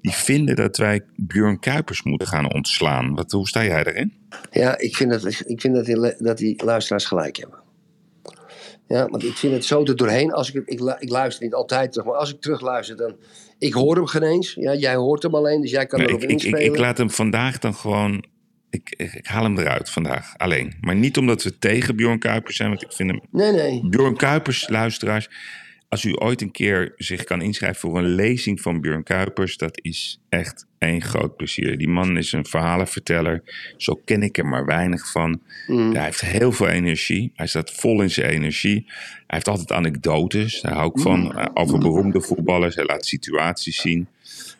Die 0.00 0.12
vinden 0.12 0.56
dat 0.56 0.76
wij 0.76 1.00
Björn 1.16 1.58
Kuipers 1.58 2.02
moeten 2.02 2.28
gaan 2.28 2.52
ontslaan. 2.54 3.14
Wat, 3.14 3.30
hoe 3.32 3.48
sta 3.48 3.64
jij 3.64 3.84
daarin? 3.84 4.12
Ja, 4.50 4.78
ik 4.78 4.96
vind, 4.96 5.10
dat, 5.10 5.24
ik 5.46 5.60
vind 5.60 5.74
dat, 5.74 5.84
die, 5.84 6.14
dat 6.18 6.38
die 6.38 6.64
luisteraars 6.64 7.04
gelijk 7.04 7.36
hebben. 7.36 7.58
Ja, 8.90 9.06
want 9.08 9.22
ik 9.24 9.36
vind 9.36 9.52
het 9.52 9.64
zo 9.64 9.84
er 9.84 9.96
doorheen. 9.96 10.32
Als 10.32 10.48
ik, 10.48 10.54
het- 10.54 10.70
ik, 10.70 10.80
lu- 10.80 10.94
ik 10.98 11.08
luister 11.10 11.44
niet 11.44 11.54
altijd 11.54 11.92
terug, 11.92 12.06
maar 12.06 12.16
als 12.16 12.32
ik 12.34 12.40
terugluister, 12.40 12.96
dan... 12.96 13.16
Ik 13.58 13.72
hoor 13.72 13.96
hem 13.96 14.06
geen 14.06 14.22
eens. 14.22 14.54
Ja, 14.54 14.74
jij 14.74 14.94
hoort 14.94 15.22
hem 15.22 15.34
alleen, 15.34 15.60
dus 15.60 15.70
jij 15.70 15.86
kan 15.86 15.98
Nee, 15.98 16.08
erop 16.08 16.22
ik, 16.22 16.30
ik, 16.30 16.36
ik, 16.36 16.42
inspelen. 16.42 16.72
ik 16.72 16.78
laat 16.78 16.98
hem 16.98 17.10
vandaag 17.10 17.58
dan 17.58 17.74
gewoon. 17.74 18.24
Ik, 18.70 18.94
ik, 18.96 19.12
ik 19.14 19.26
haal 19.26 19.42
hem 19.42 19.58
eruit 19.58 19.90
vandaag 19.90 20.34
alleen. 20.36 20.74
Maar 20.80 20.94
niet 20.96 21.16
omdat 21.18 21.42
we 21.42 21.58
tegen 21.58 21.96
Bjorn 21.96 22.18
Kuipers 22.18 22.56
zijn, 22.56 22.68
want 22.68 22.82
ik 22.82 22.92
vind 22.92 23.10
hem. 23.10 23.20
Nee, 23.30 23.52
nee. 23.52 23.88
Bjorn 23.88 24.16
Kuipers, 24.16 24.68
luisteraars. 24.68 25.28
Als 25.90 26.04
u 26.04 26.14
ooit 26.18 26.40
een 26.40 26.50
keer 26.50 26.92
zich 26.96 27.24
kan 27.24 27.42
inschrijven 27.42 27.80
voor 27.80 27.98
een 27.98 28.14
lezing 28.14 28.60
van 28.60 28.80
Björn 28.80 29.02
Kuipers, 29.02 29.56
dat 29.56 29.78
is 29.82 30.20
echt 30.28 30.66
een 30.78 31.02
groot 31.02 31.36
plezier. 31.36 31.78
Die 31.78 31.88
man 31.88 32.16
is 32.16 32.32
een 32.32 32.46
verhalenverteller. 32.46 33.42
Zo 33.76 34.00
ken 34.04 34.22
ik 34.22 34.38
er 34.38 34.46
maar 34.46 34.64
weinig 34.66 35.10
van. 35.10 35.40
Mm. 35.66 35.94
hij 35.94 36.04
heeft 36.04 36.20
heel 36.20 36.52
veel 36.52 36.68
energie. 36.68 37.32
Hij 37.34 37.46
staat 37.46 37.70
vol 37.70 38.02
in 38.02 38.10
zijn 38.10 38.30
energie. 38.30 38.84
Hij 38.86 39.24
heeft 39.26 39.48
altijd 39.48 39.72
anekdotes. 39.72 40.60
Daar 40.60 40.72
hou 40.72 40.92
ik 40.94 41.00
van. 41.00 41.38
Eh, 41.38 41.46
over 41.54 41.78
beroemde 41.78 42.20
voetballers. 42.20 42.74
Hij 42.74 42.84
laat 42.84 43.06
situaties 43.06 43.80
zien. 43.80 44.06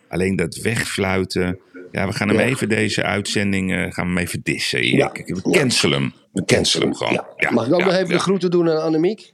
Alleen 0.08 0.36
dat 0.36 0.56
wegfluiten. 0.56 1.58
Ja, 1.92 2.06
we 2.06 2.12
gaan 2.12 2.28
hem 2.28 2.38
Ja. 2.38 2.44
even 2.44 2.68
deze 2.68 3.02
uitzending 3.02 3.72
eh, 3.72 3.78
gaan 3.78 4.06
we 4.06 4.12
hem 4.12 4.18
even 4.18 4.40
dissen. 4.42 4.96
Ja. 4.96 5.12
We 5.12 5.50
cancelen 5.50 6.00
hem. 6.00 6.12
We 6.32 6.44
cancelen 6.44 6.88
hem 6.88 6.96
gewoon. 6.96 7.24
Ja. 7.36 7.50
Mag 7.50 7.66
ik 7.66 7.72
ook 7.72 7.84
nog 7.84 7.94
even 7.94 8.08
de 8.08 8.18
groeten 8.18 8.50
doen 8.50 8.70
aan 8.70 8.82
Annemiek? 8.82 9.32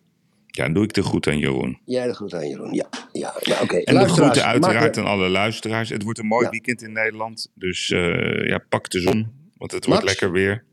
Ja, 0.57 0.65
dan 0.65 0.73
doe 0.73 0.85
ik 0.85 0.93
de 0.93 1.03
goed 1.03 1.27
aan 1.27 1.39
Jeroen. 1.39 1.79
Jij 1.85 2.07
de 2.07 2.15
groeten 2.15 2.39
aan 2.39 2.49
Jeroen. 2.49 2.73
Ja, 2.75 2.89
ja. 3.13 3.35
Oké. 3.63 3.77
En 3.77 3.99
de 3.99 4.09
groeten 4.09 4.45
uiteraard 4.45 4.99
aan 4.99 5.05
alle 5.07 5.29
luisteraars. 5.29 5.89
Het 5.89 6.03
wordt 6.03 6.19
een 6.19 6.27
mooi 6.27 6.45
Ja. 6.45 6.51
weekend 6.51 6.83
in 6.83 6.93
Nederland. 6.93 7.51
Dus 7.55 7.91
eh, 7.91 8.47
ja, 8.47 8.59
pak 8.69 8.91
de 8.91 9.01
zon. 9.01 9.33
Want 9.57 9.73
het 9.73 9.87
wordt 9.87 10.05
lekker 10.05 10.33
weer. 10.33 10.65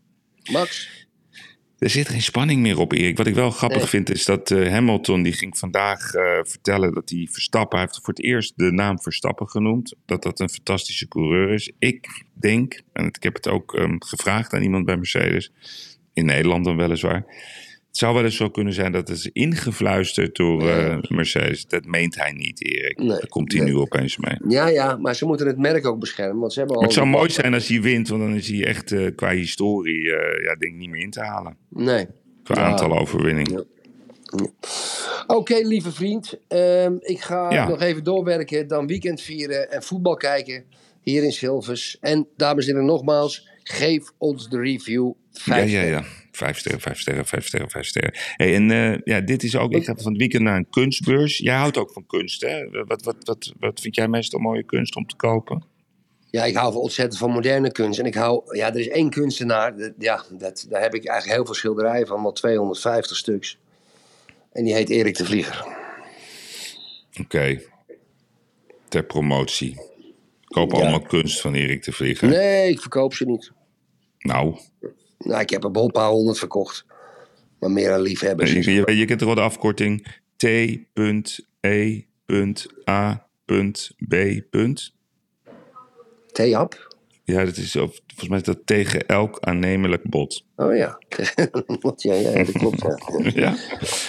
Max, 0.51 0.89
Er 1.79 1.89
zit 1.89 2.09
geen 2.09 2.21
spanning 2.21 2.61
meer 2.61 2.79
op, 2.79 2.91
Erik. 2.91 3.17
Wat 3.17 3.27
ik 3.27 3.35
wel 3.35 3.49
grappig 3.51 3.77
Nee. 3.77 3.87
vind 3.87 4.09
is 4.09 4.25
dat 4.25 4.51
eh, 4.51 4.69
Hamilton 4.71 5.21
die 5.23 5.33
ging 5.33 5.57
vandaag 5.57 6.13
eh, 6.13 6.39
vertellen 6.43 6.93
dat 6.93 7.09
hij 7.09 7.27
Verstappen, 7.31 7.77
hij 7.77 7.87
heeft 7.87 7.99
voor 8.03 8.13
het 8.13 8.23
eerst 8.23 8.53
de 8.55 8.71
naam 8.71 9.01
Verstappen 9.01 9.49
genoemd, 9.49 9.95
dat 10.05 10.23
dat 10.23 10.39
een 10.39 10.49
fantastische 10.49 11.07
coureur 11.07 11.49
is. 11.53 11.71
Ik 11.79 12.23
denk, 12.33 12.81
en 12.93 13.05
ik 13.05 13.23
heb 13.23 13.33
het 13.33 13.47
ook 13.47 13.75
ehm, 13.75 13.95
gevraagd 13.99 14.53
aan 14.53 14.61
iemand 14.61 14.85
bij 14.85 14.95
Mercedes, 14.97 15.51
in 16.13 16.25
Nederland 16.25 16.65
dan 16.65 16.77
weliswaar. 16.77 17.25
Het 17.93 18.01
zou 18.01 18.13
wel 18.13 18.23
eens 18.23 18.35
zo 18.35 18.49
kunnen 18.49 18.73
zijn 18.73 18.91
dat 18.91 19.07
het 19.07 19.17
is 19.17 19.29
ingefluisterd 19.33 20.35
door 20.35 20.69
eh, 20.69 20.97
Mercedes. 21.09 21.65
Dat 21.67 21.85
meent 21.85 22.15
hij 22.15 22.31
niet, 22.31 22.63
Erik. 22.65 22.97
Nee. 22.97 23.07
Daar 23.07 23.27
komt 23.27 23.51
hij 23.51 23.61
Nee. 23.61 23.73
nu 23.73 23.79
opeens 23.79 24.17
mee. 24.17 24.35
ja, 24.47 24.67
ja, 24.67 24.95
maar 24.97 25.15
ze 25.15 25.25
moeten 25.25 25.47
het 25.47 25.57
merk 25.57 25.85
ook 25.87 25.99
beschermen. 25.99 26.39
Want 26.39 26.53
ze 26.53 26.59
hebben 26.59 26.77
al 26.77 26.83
het 26.83 26.93
zou 26.93 27.07
mooi 27.07 27.29
zijn 27.29 27.53
als 27.53 27.67
hij 27.67 27.81
wint, 27.81 28.07
want 28.07 28.21
dan 28.21 28.35
is 28.35 28.47
hij 28.47 28.65
echt 28.65 28.91
eh, 28.91 29.15
qua 29.15 29.29
historie, 29.29 30.15
eh, 30.15 30.43
ja, 30.43 30.55
denk 30.55 30.75
niet 30.75 30.89
meer 30.89 31.01
in 31.01 31.09
te 31.09 31.19
halen. 31.21 31.57
Nee. 31.69 32.07
Qua 32.43 32.55
Ja. 32.55 32.61
aantal 32.65 32.97
overwinningen. 32.99 33.65
Oké, 35.27 35.55
lieve 35.63 35.91
vriend. 35.91 36.37
Ehm, 36.47 36.93
ik 36.99 37.19
ga 37.21 37.51
Ja. 37.51 37.67
nog 37.67 37.81
even 37.81 38.03
doorwerken, 38.03 38.67
dan 38.67 38.87
weekend 38.87 39.21
vieren 39.21 39.71
en 39.71 39.83
voetbal 39.83 40.15
kijken 40.15 40.63
hier 41.01 41.23
in 41.23 41.31
Silvers. 41.31 41.97
En 42.01 42.27
dames 42.37 42.65
en 42.67 42.71
heren, 42.71 42.85
nogmaals, 42.87 43.47
geef 43.63 44.11
ons 44.17 44.49
de 44.49 44.59
review 44.59 45.11
Ja, 45.31 45.39
vijf 45.41 45.71
ja, 45.71 45.81
ja. 45.81 46.03
Vijf 46.35 46.57
sterren, 46.57 46.81
vijf 46.81 46.99
sterren, 46.99 47.25
vijf 47.25 47.45
sterren, 47.47 47.69
vijf 47.69 47.85
sterren. 47.85 48.11
Hey, 48.35 48.55
en 48.55 48.71
eh, 48.71 48.99
ja, 49.03 49.21
dit 49.21 49.43
is 49.43 49.55
ook, 49.55 49.71
ik 49.71 49.83
ga 49.85 49.95
van 49.95 50.11
het 50.11 50.17
weekend 50.17 50.43
naar 50.43 50.55
een 50.57 50.69
kunstbeurs. 50.69 51.37
Jij 51.37 51.55
houdt 51.55 51.77
ook 51.77 51.91
van 51.91 52.05
kunst, 52.05 52.41
hè? 52.41 52.69
Wat, 52.85 53.03
wat, 53.03 53.15
wat, 53.19 53.53
wat 53.59 53.79
vind 53.79 53.95
jij 53.95 54.07
meestal 54.07 54.39
mooie 54.39 54.63
kunst 54.63 54.95
om 54.95 55.05
te 55.07 55.15
kopen? 55.15 55.63
Ja, 56.29 56.43
ik 56.45 56.55
hou 56.55 56.75
ontzettend 56.75 57.17
van 57.19 57.31
moderne 57.31 57.71
kunst. 57.71 57.99
En 57.99 58.05
ik 58.05 58.13
hou, 58.13 58.57
ja, 58.57 58.67
er 58.67 58.79
is 58.79 58.87
één 58.89 59.09
kunstenaar, 59.09 59.77
dat- 59.77 59.93
ja, 59.97 60.23
dat, 60.31 60.65
daar 60.69 60.81
heb 60.81 60.93
ik 60.93 61.05
eigenlijk 61.05 61.37
heel 61.37 61.45
veel 61.45 61.55
schilderijen 61.55 62.07
van, 62.07 62.21
wel 62.21 62.31
250 62.31 63.17
stuks. 63.17 63.57
En 64.51 64.63
die 64.63 64.73
heet 64.73 64.89
Erik 64.89 65.17
de 65.17 65.25
Vlieger. 65.25 65.65
Oké. 67.21 67.61
Ter 68.89 69.03
promotie. 69.03 69.79
Koop 70.45 70.71
Ja. 70.71 70.77
allemaal 70.79 71.01
kunst 71.01 71.41
van 71.41 71.53
Erik 71.53 71.83
de 71.83 71.91
Vlieger. 71.91 72.27
Nee, 72.29 72.69
ik 72.69 72.79
verkoop 72.79 73.13
ze 73.13 73.25
niet. 73.25 73.51
Nou, 74.19 74.57
Nou, 75.23 75.41
ik 75.41 75.49
heb 75.49 75.63
er 75.63 75.71
wel 75.71 75.83
een 75.83 75.91
paar 75.91 76.09
honderd 76.09 76.37
verkocht. 76.37 76.85
Maar 77.59 77.71
meer 77.71 77.91
aan 77.93 78.01
liefhebbers. 78.01 78.51
je, 78.51 78.71
je, 78.71 78.97
je 78.97 79.05
kent 79.05 79.19
toch 79.19 79.27
wel 79.27 79.37
de 79.37 79.41
afkorting 79.41 80.07
T.E.A.B. 80.37 80.83
Theehap? 86.31 86.91
Ja, 87.25 87.45
dat 87.45 87.57
is, 87.57 87.71
zo- 87.71 87.91
volgens 88.07 88.29
mij 88.29 88.37
is 88.37 88.43
dat 88.43 88.59
tegen 88.65 89.07
elk 89.07 89.37
aannemelijk 89.39 90.09
bod. 90.09 90.45
Oh 90.55 90.75
ja. 90.75 90.99
ja, 91.95 92.13
ja, 92.13 92.43
dat 92.43 92.51
klopt. 92.51 92.81
Ja. 92.81 92.97
Ja? 93.41 93.55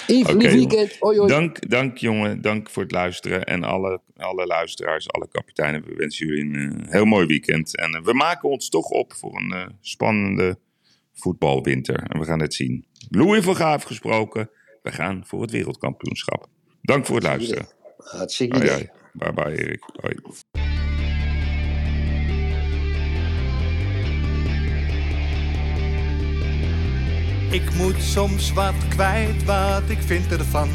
Yves, 0.07 0.55
weekend. 0.55 0.99
Dank, 1.29 1.71
dank 1.71 1.97
jongen, 1.99 2.43
dank 2.43 2.71
voor 2.71 2.83
het 2.83 2.93
luisteren. 2.93 3.45
En 3.45 3.65
alle, 3.65 4.01
alle 4.17 4.47
luisteraars, 4.47 5.11
alle 5.13 5.29
kapiteinen, 5.29 5.85
we 5.85 5.95
wensen 5.95 6.27
jullie 6.27 6.45
een 6.45 6.85
eh, 6.85 6.91
heel 6.93 7.05
mooi 7.05 7.27
weekend. 7.27 7.77
En 7.77 7.95
eh, 7.95 8.03
we 8.03 8.13
maken 8.13 8.49
ons 8.49 8.69
toch 8.69 8.89
op 8.89 9.13
voor 9.13 9.37
een 9.37 9.53
eh, 9.53 9.67
spannende 9.81 10.59
voetbalwinter. 11.15 12.03
En 12.03 12.21
we 12.21 12.27
gaan 12.27 12.41
het 12.41 12.55
zien. 12.55 12.85
Louis 13.09 13.45
van 13.45 13.57
Gaaf 13.57 13.83
gesproken. 13.83 14.51
We 14.83 14.93
gaan 14.93 15.23
voor 15.27 15.43
het 15.43 15.51
wereldkampioenschap. 15.51 16.49
Dank 16.83 17.07
voor 17.07 17.15
het 17.15 17.25
luisteren. 17.25 17.67
Hartstikke 17.97 18.57
idee. 18.57 18.91
Bye 19.13 19.33
bye 19.33 19.65
Erik. 19.65 19.85
Hoi. 20.01 20.15
Ik 27.51 27.75
moet 27.75 28.03
soms 28.03 28.53
wat 28.53 28.89
kwijt, 28.89 29.45
wat 29.45 29.91
ik 29.91 29.99
vind 29.99 30.33
ervan. 30.33 30.69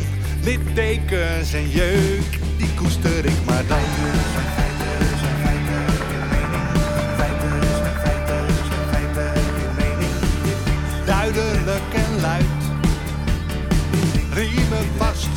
Littekens 0.44 1.54
en 1.54 1.70
jeuk, 1.70 2.40
die 2.58 2.74
koester 2.76 3.26
ik 3.26 3.46
maar 3.46 3.68
dan. 3.68 4.49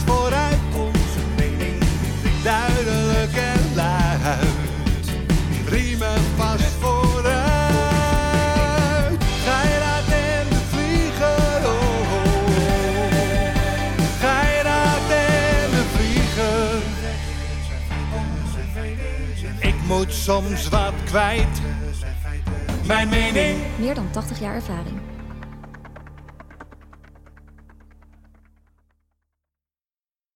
Vooruit 0.06 0.58
onze 0.76 1.20
mening. 1.36 1.82
Duidelijk 2.42 3.34
en 3.34 3.74
luid, 3.74 5.10
riemen 5.68 6.20
vast 6.36 6.74
vooruit. 6.80 7.32
Geiraat 9.44 10.08
en 10.08 10.48
de 10.48 10.60
vlieger, 10.70 11.66
oh, 11.66 11.72
oh, 11.72 12.14
oh. 12.14 12.54
Geiraat 14.20 15.10
en 15.10 15.70
de 15.70 15.84
vlieger. 15.94 16.82
Ik 19.60 19.74
moet 19.86 20.12
soms 20.12 20.68
wat 20.68 20.94
kwijt, 21.04 21.60
mijn 22.86 23.08
mening. 23.08 23.58
Meer 23.78 23.94
dan 23.94 24.10
80 24.10 24.40
jaar 24.40 24.54
ervaring. 24.54 25.01